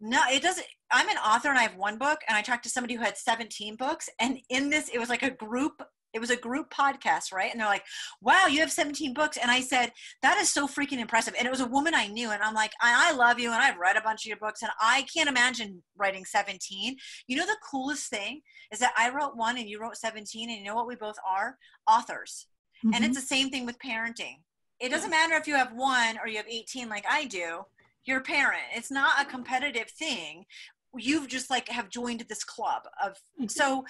no, 0.01 0.21
it 0.31 0.43
doesn't. 0.43 0.67
I'm 0.93 1.09
an 1.09 1.17
author 1.17 1.49
and 1.49 1.59
I 1.59 1.63
have 1.63 1.77
one 1.77 1.99
book 1.99 2.21
and 2.29 2.37
I 2.37 2.43
talked 2.43 2.63
to 2.65 2.71
somebody 2.71 2.95
who 2.95 3.03
had 3.03 3.17
17 3.17 3.77
books. 3.77 4.09
And 4.21 4.39
in 4.49 4.71
this, 4.71 4.89
it 4.89 4.99
was 4.99 5.09
like 5.09 5.25
a 5.25 5.31
group, 5.31 5.83
it 6.15 6.21
was 6.21 6.31
a 6.31 6.37
group 6.37 6.71
podcast, 6.71 7.33
right? 7.33 7.51
And 7.51 7.61
they're 7.61 7.69
like, 7.69 7.85
wow, 8.21 8.47
you 8.47 8.61
have 8.61 8.73
17 8.73 9.13
books. 9.15 9.37
And 9.37 9.51
I 9.51 9.61
said, 9.61 9.93
that 10.23 10.39
is 10.39 10.51
so 10.51 10.67
freaking 10.67 10.99
impressive. 11.01 11.35
And 11.39 11.47
it 11.47 11.51
was 11.51 11.61
a 11.61 11.67
woman 11.67 11.95
I 11.95 12.07
knew. 12.09 12.31
And 12.31 12.43
I'm 12.43 12.55
like, 12.55 12.73
I, 12.81 13.11
I 13.11 13.17
love 13.17 13.39
you. 13.39 13.53
And 13.53 13.63
I've 13.63 13.79
read 13.79 13.97
a 13.97 14.01
bunch 14.01 14.25
of 14.25 14.29
your 14.29 14.39
books 14.39 14.63
and 14.63 14.71
I 14.81 15.07
can't 15.15 15.29
imagine 15.29 15.83
writing 15.97 16.25
17. 16.25 16.97
You 17.27 17.37
know, 17.37 17.47
the 17.47 17.57
coolest 17.71 18.09
thing 18.09 18.41
is 18.73 18.79
that 18.79 18.95
I 18.97 19.11
wrote 19.11 19.37
one 19.37 19.59
and 19.59 19.69
you 19.69 19.81
wrote 19.81 19.97
17. 19.97 20.49
And 20.49 20.59
you 20.59 20.65
know 20.65 20.75
what 20.75 20.87
we 20.89 20.97
both 20.97 21.17
are? 21.29 21.57
Authors. 21.87 22.47
And 22.83 22.95
Mhm. 22.95 23.05
it's 23.05 23.21
the 23.21 23.27
same 23.27 23.51
thing 23.51 23.67
with 23.67 23.79
parenting. 23.79 24.37
It 24.81 24.91
doesn't 24.91 25.11
matter 25.11 25.35
if 25.35 25.47
you 25.49 25.55
have 25.57 25.73
one 25.73 26.19
or 26.19 26.29
you 26.29 26.37
have 26.37 26.47
18 26.49 26.89
like 26.89 27.05
I 27.09 27.25
do. 27.25 27.65
You're 28.05 28.21
a 28.21 28.23
parent. 28.23 28.63
It's 28.75 28.91
not 28.91 29.21
a 29.21 29.25
competitive 29.29 29.91
thing. 29.91 30.47
You've 30.97 31.29
just 31.29 31.51
like 31.51 31.69
have 31.69 31.91
joined 31.91 32.25
this 32.29 32.45
club 32.45 32.83
of 33.05 33.17
so 33.49 33.85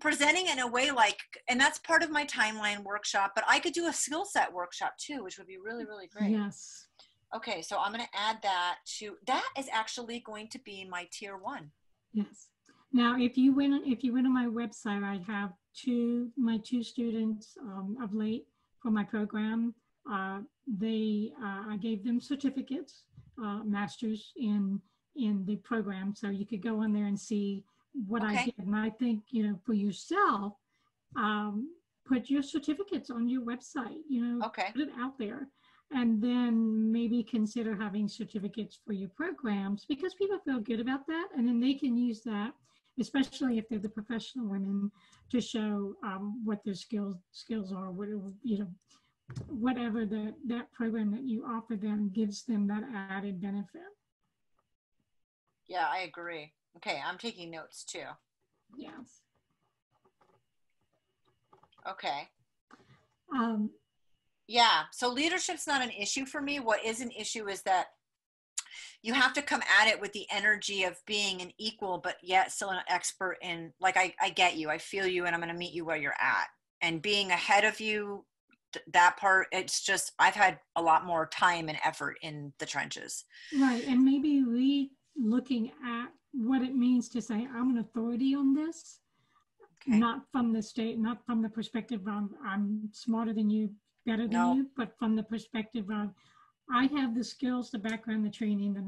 presenting 0.00 0.46
in 0.46 0.58
a 0.58 0.66
way 0.66 0.90
like 0.90 1.18
and 1.48 1.58
that's 1.60 1.78
part 1.78 2.02
of 2.02 2.10
my 2.10 2.26
timeline 2.26 2.84
workshop, 2.84 3.32
but 3.34 3.44
I 3.48 3.58
could 3.58 3.72
do 3.72 3.86
a 3.86 3.92
skill 3.92 4.24
set 4.24 4.52
workshop 4.52 4.94
too, 4.98 5.24
which 5.24 5.38
would 5.38 5.46
be 5.46 5.58
really, 5.58 5.84
really 5.84 6.06
great. 6.06 6.30
Yes. 6.30 6.86
Okay, 7.34 7.62
so 7.62 7.78
I'm 7.78 7.92
gonna 7.92 8.08
add 8.14 8.38
that 8.42 8.76
to 8.98 9.16
that 9.26 9.48
is 9.58 9.68
actually 9.72 10.20
going 10.20 10.48
to 10.48 10.58
be 10.60 10.86
my 10.88 11.08
tier 11.12 11.36
one. 11.36 11.70
Yes. 12.12 12.48
Now, 12.92 13.16
if 13.18 13.36
you 13.36 13.54
went 13.54 13.86
if 13.86 14.02
you 14.02 14.12
went 14.14 14.26
on 14.26 14.34
my 14.34 14.46
website, 14.46 15.04
I 15.04 15.20
have 15.30 15.52
two 15.74 16.30
my 16.36 16.58
two 16.64 16.82
students 16.82 17.56
um, 17.60 17.96
of 18.02 18.14
late 18.14 18.46
for 18.82 18.90
my 18.90 19.04
program. 19.04 19.74
Uh, 20.10 20.40
they 20.66 21.32
uh, 21.42 21.64
I 21.68 21.78
gave 21.80 22.04
them 22.04 22.20
certificates, 22.20 23.02
uh, 23.42 23.62
masters 23.64 24.32
in 24.36 24.80
in 25.18 25.44
the 25.46 25.56
program, 25.56 26.14
so 26.14 26.28
you 26.28 26.46
could 26.46 26.62
go 26.62 26.80
on 26.82 26.92
there 26.92 27.06
and 27.06 27.18
see 27.18 27.64
what 28.06 28.22
I 28.22 28.44
did. 28.44 28.54
And 28.58 28.76
I 28.76 28.90
think 28.90 29.24
you 29.30 29.42
know 29.46 29.58
for 29.64 29.74
yourself, 29.74 30.54
um, 31.16 31.68
put 32.06 32.30
your 32.30 32.42
certificates 32.42 33.10
on 33.10 33.28
your 33.28 33.42
website. 33.42 34.00
You 34.08 34.24
know, 34.24 34.46
Okay. 34.46 34.68
put 34.72 34.82
it 34.82 34.90
out 34.98 35.18
there 35.18 35.48
and 35.90 36.20
then 36.22 36.92
maybe 36.92 37.22
consider 37.22 37.74
having 37.74 38.08
certificates 38.08 38.78
for 38.84 38.92
your 38.92 39.08
programs 39.08 39.86
because 39.86 40.12
people 40.14 40.38
feel 40.44 40.60
good 40.60 40.80
about 40.80 41.06
that 41.06 41.28
and 41.34 41.48
then 41.48 41.60
they 41.60 41.72
can 41.72 41.96
use 41.96 42.20
that 42.22 42.52
especially 43.00 43.56
if 43.58 43.68
they're 43.68 43.78
the 43.78 43.88
professional 43.88 44.46
women 44.46 44.90
to 45.30 45.40
show 45.40 45.94
um, 46.04 46.42
what 46.44 46.62
their 46.64 46.74
skills 46.74 47.16
skills 47.32 47.72
are 47.72 47.90
what 47.90 48.08
you 48.42 48.58
know 48.58 48.68
whatever 49.48 50.04
the 50.04 50.34
that 50.46 50.70
program 50.72 51.10
that 51.10 51.22
you 51.22 51.42
offer 51.46 51.74
them 51.76 52.10
gives 52.14 52.44
them 52.44 52.66
that 52.66 52.82
added 53.10 53.40
benefit 53.40 53.88
Yeah, 55.68 55.86
I 55.90 56.00
agree. 56.00 56.52
Okay, 56.76 57.00
I'm 57.04 57.18
taking 57.18 57.50
notes 57.50 57.84
too. 57.84 58.04
yes 58.76 59.20
Okay. 61.88 62.28
um, 63.34 63.70
Yeah. 64.46 64.82
So 64.92 65.08
leadership's 65.10 65.66
not 65.66 65.80
an 65.82 65.90
issue 65.90 66.26
for 66.26 66.40
me. 66.42 66.60
What 66.60 66.84
is 66.84 67.00
an 67.00 67.10
issue 67.12 67.48
is 67.48 67.62
that 67.62 67.86
you 69.02 69.14
have 69.14 69.32
to 69.34 69.42
come 69.42 69.62
at 69.80 69.88
it 69.88 69.98
with 70.00 70.12
the 70.12 70.26
energy 70.30 70.84
of 70.84 70.98
being 71.06 71.40
an 71.40 71.52
equal, 71.56 71.98
but 71.98 72.16
yet 72.22 72.52
still 72.52 72.70
an 72.70 72.82
expert 72.88 73.38
in, 73.40 73.72
like, 73.80 73.96
I, 73.96 74.12
I 74.20 74.30
get 74.30 74.56
you, 74.56 74.68
I 74.68 74.76
feel 74.78 75.06
you, 75.06 75.24
and 75.24 75.34
I'm 75.34 75.40
going 75.40 75.52
to 75.52 75.58
meet 75.58 75.72
you 75.72 75.84
where 75.84 75.96
you're 75.96 76.12
at. 76.20 76.48
And 76.82 77.00
being 77.00 77.30
ahead 77.30 77.64
of 77.64 77.80
you, 77.80 78.26
th- 78.72 78.84
that 78.92 79.16
part, 79.16 79.46
it's 79.52 79.80
just, 79.82 80.12
I've 80.18 80.34
had 80.34 80.58
a 80.76 80.82
lot 80.82 81.06
more 81.06 81.26
time 81.26 81.68
and 81.68 81.78
effort 81.84 82.18
in 82.22 82.52
the 82.58 82.66
trenches. 82.66 83.24
right 83.58 83.84
and 83.86 84.04
maybe 84.04 84.42
re 84.42 84.90
looking 85.22 85.70
at 85.84 86.08
what 86.32 86.62
it 86.62 86.74
means 86.74 87.08
to 87.08 87.20
say 87.20 87.46
i'm 87.54 87.70
an 87.70 87.78
authority 87.78 88.34
on 88.34 88.54
this 88.54 89.00
Okay. 89.80 89.98
not 89.98 90.22
from 90.32 90.52
the 90.52 90.62
state, 90.62 90.98
not 90.98 91.24
from 91.24 91.40
the 91.40 91.48
perspective 91.48 92.00
of 92.08 92.30
I'm 92.44 92.88
smarter 92.92 93.32
than 93.32 93.48
you, 93.48 93.70
better 94.04 94.24
than 94.24 94.32
No. 94.32 94.54
you, 94.54 94.66
but 94.76 94.98
from 94.98 95.16
the 95.16 95.22
perspective 95.22 95.86
of 95.90 96.10
I 96.70 96.86
have 96.86 97.14
the 97.14 97.24
skills, 97.24 97.70
the 97.70 97.78
background, 97.78 98.24
the 98.24 98.30
training, 98.30 98.74
the 98.74 98.82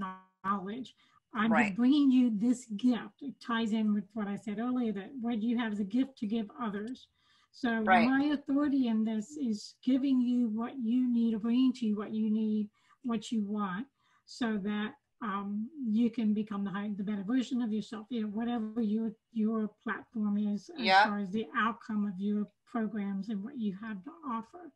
knowledge. 0.44 0.94
I'm 1.34 1.52
Right. 1.52 1.74
bringing 1.76 2.10
you 2.10 2.30
this 2.34 2.66
gift. 2.76 3.22
It 3.22 3.34
ties 3.40 3.72
in 3.72 3.94
with 3.94 4.04
what 4.14 4.26
I 4.28 4.36
said 4.36 4.58
earlier 4.58 4.92
that 4.92 5.12
what 5.20 5.42
you 5.42 5.56
have 5.58 5.72
is 5.72 5.80
a 5.80 5.84
gift 5.84 6.18
to 6.18 6.26
give 6.26 6.50
others. 6.60 7.08
So 7.52 7.82
Right. 7.82 8.06
my 8.06 8.24
authority 8.24 8.88
in 8.88 9.04
this 9.04 9.36
is 9.36 9.74
giving 9.84 10.20
you 10.20 10.48
what 10.48 10.74
you 10.82 11.10
need 11.10 11.34
or 11.34 11.38
bringing 11.38 11.72
to 11.74 11.86
you 11.86 11.96
what 11.96 12.12
you 12.12 12.30
need, 12.30 12.68
what 13.02 13.30
you 13.32 13.42
want, 13.42 13.86
so 14.26 14.58
that 14.64 14.94
um, 15.22 15.68
you 15.86 16.10
can 16.10 16.34
become 16.34 16.64
the 16.64 16.70
high, 16.70 16.90
the 16.96 17.04
better 17.04 17.24
version 17.24 17.62
of 17.62 17.72
yourself. 17.72 18.06
You 18.10 18.22
know, 18.22 18.28
whatever 18.28 18.70
your 18.70 18.98
your 19.32 19.68
platform 19.82 20.36
is 20.38 20.70
as 20.70 20.84
Yeah. 20.84 21.00
far 21.00 21.18
as 21.18 21.30
the 21.30 21.46
outcome 21.56 22.06
of 22.06 22.14
your 22.18 22.46
programs 22.66 23.28
and 23.28 23.42
what 23.42 23.58
you 23.58 23.74
have 23.80 24.02
to 24.04 24.10
offer. 24.28 24.72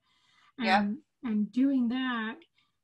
And 0.58 0.98
Yeah. 1.22 1.30
and 1.30 1.50
doing 1.52 1.88
that, 1.88 2.36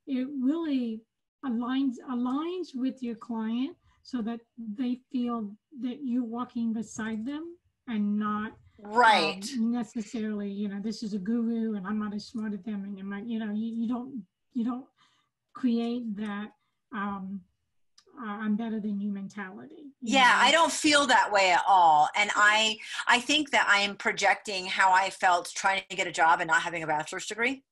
it 0.07 0.27
really 0.41 1.01
aligns 1.45 1.95
aligns 2.09 2.69
with 2.75 3.01
your 3.03 3.15
client 3.15 3.75
so 4.03 4.21
that 4.21 4.41
they 4.57 4.95
feel 5.11 5.51
that 5.81 5.99
you're 6.03 6.23
walking 6.23 6.73
beside 6.73 7.25
them 7.25 7.55
and 7.87 8.17
not 8.19 8.53
Right. 8.79 9.45
um, 9.45 9.49
necessarily 9.55 10.49
you 10.49 10.67
know 10.67 10.79
this 10.81 11.03
is 11.03 11.13
a 11.13 11.17
guru 11.19 11.75
and 11.75 11.85
i'm 11.87 11.99
not 11.99 12.13
as 12.13 12.25
smart 12.25 12.53
as 12.53 12.61
them 12.63 12.83
and 12.83 12.97
you 12.97 13.03
might 13.03 13.25
you 13.25 13.39
know 13.39 13.51
you, 13.51 13.73
you 13.81 13.87
don't 13.87 14.23
you 14.53 14.63
don't 14.63 14.85
create 15.53 16.15
that 16.15 16.49
um 16.93 17.41
uh, 18.21 18.37
i'm 18.41 18.55
better 18.55 18.79
than 18.79 18.99
you 18.99 19.11
mentality 19.11 19.93
you 20.01 20.13
yeah 20.15 20.23
know? 20.23 20.47
i 20.47 20.51
don't 20.51 20.71
feel 20.71 21.05
that 21.05 21.31
way 21.31 21.51
at 21.51 21.63
all. 21.67 22.07
And 22.15 22.29
i 22.35 22.77
i 23.07 23.19
think 23.19 23.51
that 23.51 23.67
i 23.69 23.79
am 23.79 23.95
projecting 23.95 24.65
how 24.65 24.91
i 24.91 25.09
felt 25.09 25.51
trying 25.55 25.83
to 25.89 25.95
get 25.95 26.07
a 26.07 26.11
job 26.11 26.39
and 26.41 26.47
not 26.47 26.61
having 26.61 26.83
a 26.83 26.87
bachelor's 26.87 27.25
degree. 27.25 27.63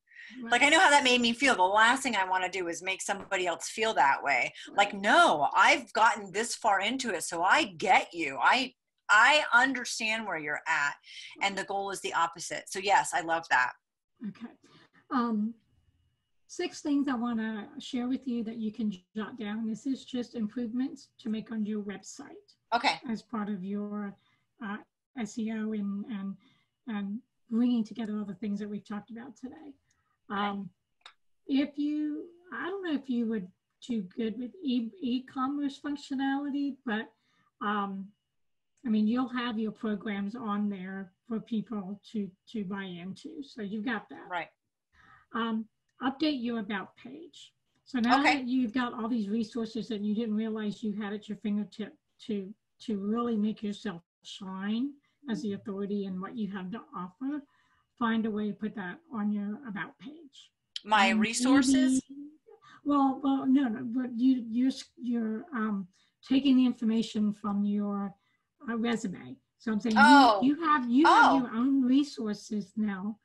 Like 0.48 0.62
i 0.62 0.68
know 0.68 0.78
how 0.78 0.90
that 0.90 1.04
made 1.04 1.20
me 1.20 1.32
feel. 1.32 1.54
The 1.56 1.62
last 1.62 2.02
thing 2.02 2.16
i 2.16 2.28
want 2.28 2.44
to 2.44 2.50
do 2.50 2.68
is 2.68 2.82
make 2.82 3.02
somebody 3.02 3.46
else 3.46 3.68
feel 3.68 3.94
that 3.94 4.22
way. 4.22 4.52
Like 4.76 4.94
no 4.94 5.48
i've 5.54 5.92
gotten 5.92 6.30
this 6.32 6.54
far 6.54 6.80
into 6.80 7.10
it 7.14 7.24
so 7.24 7.42
i 7.42 7.64
get 7.64 8.12
you. 8.12 8.38
I 8.40 8.74
i 9.08 9.42
understand 9.52 10.26
where 10.26 10.38
you're 10.38 10.62
at 10.68 10.94
and 11.42 11.56
the 11.56 11.64
goal 11.64 11.90
is 11.90 12.00
the 12.00 12.14
opposite. 12.14 12.64
So 12.68 12.78
yes 12.78 13.10
i 13.12 13.20
love 13.20 13.44
that. 13.50 13.72
Okay. 14.28 14.52
Um 15.10 15.54
six 16.50 16.80
things 16.80 17.06
i 17.08 17.14
want 17.14 17.38
to 17.38 17.66
share 17.78 18.08
with 18.08 18.26
you 18.26 18.42
that 18.42 18.56
you 18.56 18.72
can 18.72 18.92
jot 19.16 19.38
down 19.38 19.68
this 19.68 19.86
is 19.86 20.04
just 20.04 20.34
improvements 20.34 21.08
to 21.18 21.28
make 21.28 21.52
on 21.52 21.64
your 21.64 21.82
website 21.82 22.56
okay 22.74 22.98
as 23.08 23.22
part 23.22 23.48
of 23.48 23.62
your 23.62 24.14
uh, 24.62 24.76
SEO 25.18 25.78
and, 25.78 26.04
and, 26.06 26.36
and 26.86 27.18
bringing 27.50 27.84
together 27.84 28.16
all 28.18 28.24
the 28.24 28.34
things 28.34 28.58
that 28.60 28.68
we've 28.68 28.86
talked 28.86 29.10
about 29.10 29.36
today. 29.36 29.74
Um, 30.28 30.70
if 31.46 31.76
you, 31.76 32.24
I 32.52 32.66
don't 32.66 32.84
know 32.84 32.94
if 32.94 33.08
you 33.08 33.26
would 33.26 33.48
do 33.86 34.02
good 34.02 34.38
with 34.38 34.52
e- 34.62 34.92
e-commerce 35.00 35.80
functionality, 35.84 36.76
but 36.86 37.10
um, 37.60 38.06
I 38.86 38.88
mean, 38.88 39.06
you'll 39.06 39.28
have 39.28 39.58
your 39.58 39.72
programs 39.72 40.34
on 40.34 40.68
there 40.70 41.12
for 41.28 41.40
people 41.40 42.00
to 42.12 42.30
to 42.52 42.64
buy 42.64 42.84
into. 42.84 43.42
So 43.42 43.62
you've 43.62 43.84
got 43.84 44.08
that. 44.08 44.26
Right. 44.30 44.48
Um, 45.34 45.66
update 46.02 46.42
your 46.42 46.58
about 46.60 46.96
page. 46.96 47.52
So 47.84 47.98
now 47.98 48.20
Okay. 48.20 48.36
that 48.36 48.48
you've 48.48 48.72
got 48.72 48.94
all 48.94 49.08
these 49.08 49.28
resources 49.28 49.88
that 49.88 50.00
you 50.00 50.14
didn't 50.14 50.34
realize 50.36 50.82
you 50.82 50.92
had 50.92 51.12
at 51.12 51.28
your 51.28 51.38
fingertip 51.38 51.96
to 52.26 52.52
to 52.86 52.98
really 52.98 53.36
make 53.36 53.62
yourself 53.62 54.00
shine 54.22 54.92
as 55.28 55.42
the 55.42 55.52
authority 55.52 56.06
and 56.06 56.18
what 56.18 56.34
you 56.34 56.48
have 56.50 56.70
to 56.70 56.80
offer, 56.96 57.42
find 57.98 58.24
a 58.24 58.30
way 58.30 58.46
to 58.48 58.54
put 58.54 58.74
that 58.74 58.98
on 59.12 59.30
your 59.30 59.58
about 59.68 59.98
page. 59.98 60.50
My 60.82 61.06
And 61.06 61.20
resources. 61.20 62.00
maybe- 62.08 62.30
well, 62.84 63.20
well, 63.22 63.44
no, 63.44 63.68
no, 63.68 63.82
but 63.84 64.18
you, 64.18 64.42
you're, 64.48 64.70
you're 64.96 65.44
um, 65.52 65.86
taking 66.26 66.56
the 66.56 66.64
information 66.64 67.34
from 67.34 67.66
your 67.66 68.14
uh, 68.66 68.76
resume. 68.78 69.36
So 69.58 69.72
I'm 69.72 69.80
saying 69.80 69.96
you- 69.96 70.02
Oh. 70.02 70.40
you, 70.42 70.54
have 70.64 70.88
you 70.88 71.04
have 71.04 71.32
Oh. 71.32 71.36
your 71.40 71.50
own 71.54 71.82
resources 71.82 72.72
now. 72.78 73.18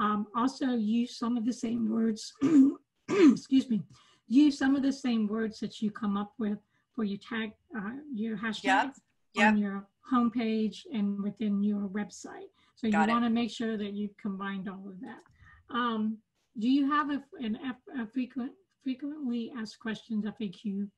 Um, 0.00 0.26
also, 0.34 0.66
use 0.74 1.16
some 1.16 1.36
of 1.36 1.44
the 1.44 1.52
same 1.52 1.88
words. 1.90 2.32
excuse 3.08 3.68
me. 3.68 3.82
Use 4.28 4.56
some 4.58 4.74
of 4.76 4.82
the 4.82 4.92
same 4.92 5.26
words 5.26 5.58
that 5.60 5.80
you 5.82 5.90
come 5.90 6.16
up 6.16 6.32
with 6.38 6.58
for 6.94 7.04
your 7.04 7.18
tag, 7.18 7.52
uh, 7.76 7.90
your 8.12 8.36
hashtags 8.36 9.00
Yep. 9.34 9.46
on 9.46 9.56
your 9.56 9.88
homepage 10.12 10.80
and 10.92 11.22
within 11.22 11.62
your 11.62 11.88
website. 11.88 12.50
So 12.74 12.86
you 12.86 12.92
Got 12.92 13.08
it. 13.08 13.12
want 13.12 13.24
to 13.24 13.30
make 13.30 13.50
sure 13.50 13.76
that 13.78 13.92
you've 13.94 14.16
combined 14.18 14.68
all 14.68 14.86
of 14.88 15.00
that. 15.00 15.74
Um, 15.74 16.18
do 16.58 16.68
you 16.68 16.86
have 16.90 17.10
a, 17.10 17.22
an 17.40 17.58
F, 17.64 17.76
a 17.98 18.06
frequent 18.06 18.52
frequently 18.82 19.52
asked 19.56 19.78
questions 19.78 20.24
FAQ 20.26 20.88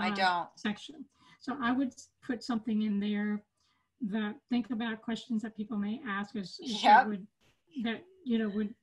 I 0.00 0.08
uh, 0.08 0.14
don't. 0.14 0.48
section? 0.56 1.04
So 1.40 1.56
I 1.62 1.70
would 1.70 1.92
put 2.26 2.42
something 2.42 2.82
in 2.82 2.98
there 2.98 3.44
that 4.10 4.34
think 4.50 4.70
about 4.70 5.00
questions 5.02 5.42
that 5.42 5.56
people 5.56 5.76
may 5.76 6.00
ask 6.08 6.34
us 6.36 6.56
that 6.58 6.66
Yep. 6.82 7.06
would 7.06 7.26
that 7.82 8.02
you 8.26 8.38
know 8.38 8.48
would 8.48 8.74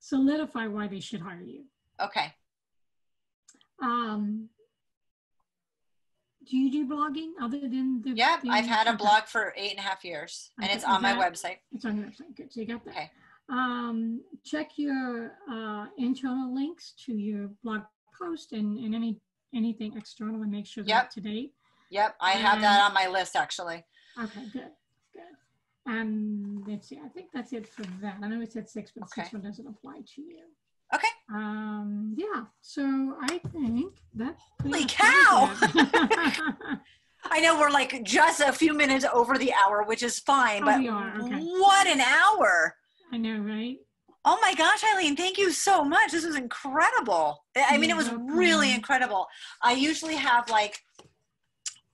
solidify 0.00 0.66
why 0.66 0.88
they 0.88 1.00
should 1.00 1.20
hire 1.20 1.42
you. 1.42 1.64
Okay. 2.00 2.34
Um, 3.80 4.48
do 6.48 6.56
you 6.56 6.70
do 6.70 6.88
blogging 6.92 7.30
other 7.40 7.60
than 7.60 8.02
the? 8.02 8.10
Yeah, 8.10 8.38
I've 8.50 8.66
had 8.66 8.86
a 8.88 8.94
blog 8.94 9.24
for 9.24 9.54
eight 9.56 9.70
and 9.70 9.78
a 9.78 9.82
half 9.82 10.04
years, 10.04 10.50
and 10.58 10.64
Okay, 10.66 10.74
it's 10.74 10.84
on 10.84 11.00
my 11.02 11.14
website. 11.14 11.58
It's 11.72 11.84
on 11.84 11.96
your 11.96 12.06
website. 12.06 12.36
Good. 12.36 12.52
So 12.52 12.60
you 12.60 12.66
got 12.66 12.84
that. 12.84 12.90
Okay. 12.90 13.10
Um, 13.48 14.20
check 14.44 14.72
your 14.76 15.32
uh, 15.50 15.86
internal 15.98 16.54
links 16.54 16.94
to 17.06 17.12
your 17.14 17.50
blog 17.62 17.82
post 18.18 18.52
and, 18.52 18.78
and 18.78 18.94
any 18.94 19.20
anything 19.54 19.96
external 19.96 20.42
and 20.42 20.50
make 20.50 20.66
sure 20.66 20.82
they're 20.84 20.96
Yep. 20.96 21.04
up 21.04 21.10
to 21.10 21.20
date. 21.20 21.52
Yep. 21.90 22.16
I 22.20 22.32
have 22.32 22.60
that 22.60 22.80
on 22.82 22.94
my 22.94 23.06
list 23.08 23.34
actually. 23.36 23.84
Okay, 24.20 24.44
good. 24.52 24.70
And 25.90 26.62
let's 26.68 26.88
see, 26.88 27.00
I 27.04 27.08
think 27.08 27.30
that's 27.34 27.52
it 27.52 27.66
for 27.66 27.82
that. 28.00 28.18
I 28.22 28.28
know 28.28 28.40
it 28.40 28.52
said 28.52 28.68
six, 28.68 28.92
but 28.96 29.10
six 29.10 29.32
one 29.32 29.42
doesn't 29.42 29.66
apply 29.66 30.02
to 30.14 30.22
you. 30.22 30.44
Okay. 30.94 31.08
Um, 31.32 32.14
yeah, 32.16 32.44
so 32.60 33.16
I 33.20 33.38
think 33.52 33.96
that. 34.14 34.36
Holy 34.62 34.84
cow! 34.86 35.52
I 37.30 37.40
know 37.40 37.58
we're 37.58 37.70
like 37.70 38.02
just 38.04 38.40
a 38.40 38.52
few 38.52 38.72
minutes 38.72 39.04
over 39.12 39.36
the 39.36 39.52
hour, 39.52 39.82
which 39.84 40.02
is 40.02 40.20
fine, 40.20 40.62
Oh, 40.62 40.66
but 40.66 40.76
okay. 41.24 41.40
what 41.40 41.86
an 41.88 42.00
hour. 42.00 42.76
I 43.12 43.16
know, 43.16 43.38
right? 43.40 43.78
Oh 44.24 44.38
my 44.42 44.54
gosh, 44.54 44.82
Eileen, 44.94 45.16
thank 45.16 45.38
you 45.38 45.50
so 45.50 45.84
much. 45.84 46.12
This 46.12 46.24
was 46.24 46.36
incredible. 46.36 47.44
I 47.56 47.66
I 47.74 47.78
mean, 47.78 47.90
it 47.90 47.96
was 47.96 48.10
really 48.12 48.72
incredible. 48.72 49.26
I 49.62 49.72
usually 49.72 50.16
have 50.16 50.48
like 50.50 50.78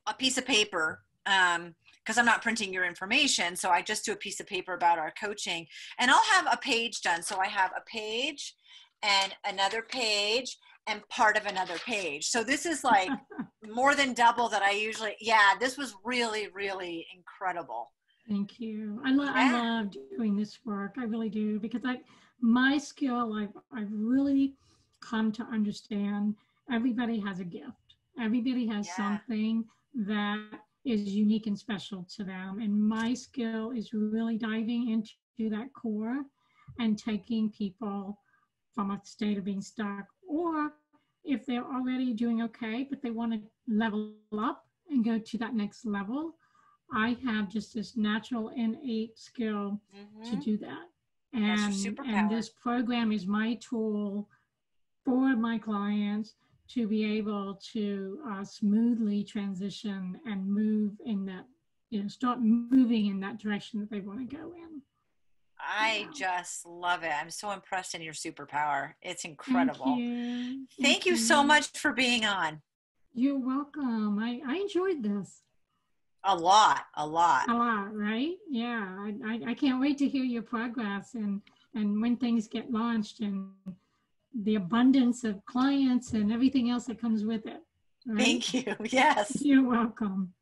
a 0.06 0.12
piece 0.12 0.36
of 0.36 0.44
paper 0.44 1.02
um 1.26 1.74
because 2.06 2.18
I'm 2.18 2.24
not 2.24 2.40
printing 2.42 2.72
your 2.72 2.84
information, 2.84 3.56
so 3.56 3.70
I 3.70 3.82
just 3.82 4.04
do 4.04 4.12
a 4.12 4.16
piece 4.16 4.38
of 4.38 4.46
paper 4.46 4.74
about 4.74 4.98
our 4.98 5.12
coaching 5.20 5.66
and 5.98 6.08
I'll 6.10 6.22
have 6.22 6.46
a 6.52 6.56
page 6.56 7.00
done. 7.00 7.20
So 7.22 7.38
I 7.38 7.48
have 7.48 7.72
a 7.76 7.80
page 7.90 8.54
and 9.02 9.34
another 9.44 9.82
page 9.82 10.56
and 10.86 11.06
part 11.08 11.36
of 11.36 11.46
another 11.46 11.78
page. 11.78 12.26
So 12.28 12.44
this 12.44 12.64
is 12.64 12.84
like 12.84 13.10
more 13.68 13.96
than 13.96 14.14
double 14.14 14.48
that 14.50 14.62
I 14.62 14.70
usually 14.70 15.16
Yeah, 15.20 15.54
this 15.58 15.76
was 15.76 15.94
really 16.04 16.46
really 16.54 17.06
incredible. 17.14 17.90
Thank 18.28 18.60
you. 18.60 19.00
I, 19.04 19.10
lo- 19.12 19.28
I 19.28 19.52
love 19.52 19.92
doing 20.16 20.36
this 20.36 20.58
work. 20.64 20.94
I 20.98 21.04
really 21.04 21.28
do 21.28 21.60
because 21.60 21.82
I, 21.84 22.00
my 22.40 22.76
skill, 22.76 23.34
I've, 23.34 23.56
I've 23.72 23.92
really 23.92 24.54
come 25.00 25.30
to 25.32 25.44
understand 25.44 26.34
everybody 26.72 27.20
has 27.20 27.38
a 27.38 27.44
gift. 27.44 27.94
Everybody 28.20 28.66
has 28.66 28.86
Yeah. 28.88 28.96
something 28.96 29.64
that 29.94 30.38
is 30.86 31.14
unique 31.14 31.46
and 31.46 31.58
special 31.58 32.06
to 32.16 32.24
them. 32.24 32.60
And 32.60 32.88
my 32.88 33.14
skill 33.14 33.70
is 33.72 33.92
really 33.92 34.38
diving 34.38 34.90
into 34.90 35.50
that 35.50 35.72
core 35.74 36.24
and 36.78 36.98
taking 36.98 37.50
people 37.50 38.18
from 38.74 38.90
a 38.90 39.00
state 39.04 39.38
of 39.38 39.44
being 39.44 39.62
stuck 39.62 40.06
or 40.28 40.72
if 41.24 41.44
they're 41.46 41.64
already 41.64 42.12
doing 42.14 42.42
okay, 42.42 42.86
but 42.88 43.02
they 43.02 43.10
want 43.10 43.32
to 43.32 43.40
level 43.68 44.10
up 44.10 44.64
and 44.90 45.04
go 45.04 45.18
to 45.18 45.38
that 45.38 45.54
next 45.54 45.84
level, 45.84 46.34
I 46.92 47.16
have 47.24 47.48
just 47.48 47.74
this 47.74 47.96
natural 47.96 48.48
innate 48.50 49.18
skill 49.18 49.80
to 50.24 50.36
Mhm. 50.36 50.40
do 50.44 50.56
that. 50.58 50.86
And, 51.32 51.98
and 52.06 52.30
this 52.30 52.48
program 52.48 53.12
is 53.12 53.26
my 53.26 53.54
tool 53.56 54.28
for 55.04 55.36
my 55.36 55.58
clients 55.58 56.34
to 56.68 56.86
be 56.88 57.04
able 57.18 57.60
to 57.72 58.18
uh, 58.30 58.44
smoothly 58.44 59.22
transition 59.24 60.18
and 60.26 60.46
move 60.46 60.92
in 61.04 61.24
that, 61.26 61.44
you 61.90 62.02
know, 62.02 62.08
start 62.08 62.40
moving 62.40 63.06
in 63.06 63.20
that 63.20 63.38
direction 63.38 63.80
that 63.80 63.90
they 63.90 64.00
want 64.00 64.28
to 64.28 64.36
go 64.36 64.52
in. 64.52 64.82
I 65.58 66.08
Yeah. 66.10 66.10
just 66.14 66.66
love 66.66 67.02
it. 67.02 67.12
I'm 67.18 67.30
so 67.30 67.50
impressed 67.52 67.94
in 67.94 68.02
your 68.02 68.12
superpower. 68.12 68.94
It's 69.00 69.22
Thank 69.22 69.38
incredible. 69.38 69.96
you. 69.96 70.66
Thank 70.80 71.06
you 71.06 71.16
so 71.16 71.42
much 71.42 71.68
for 71.78 71.92
being 71.92 72.24
on. 72.24 72.60
You're 73.14 73.38
welcome. 73.38 74.18
I, 74.18 74.40
I 74.46 74.56
enjoyed 74.56 75.02
this 75.02 75.42
A 76.24 76.36
lot, 76.36 76.82
a 76.94 77.06
lot. 77.06 77.48
a 77.48 77.54
lot, 77.54 77.94
right? 77.96 78.34
Yeah, 78.50 78.84
I, 78.98 79.14
I, 79.24 79.50
I 79.50 79.54
can't 79.54 79.80
wait 79.80 79.96
to 79.98 80.08
hear 80.08 80.24
your 80.24 80.42
progress 80.42 81.14
and, 81.14 81.40
and 81.74 82.00
when 82.02 82.16
things 82.16 82.48
get 82.48 82.70
launched 82.70 83.20
and 83.20 83.52
the 84.42 84.56
abundance 84.56 85.24
of 85.24 85.44
clients 85.46 86.12
and 86.12 86.32
everything 86.32 86.70
else 86.70 86.86
that 86.86 87.00
comes 87.00 87.24
with 87.24 87.46
it. 87.46 87.60
right? 88.06 88.18
Thank 88.18 88.54
you. 88.54 88.76
Yes. 88.90 89.40
You're 89.40 89.66
welcome. 89.66 90.32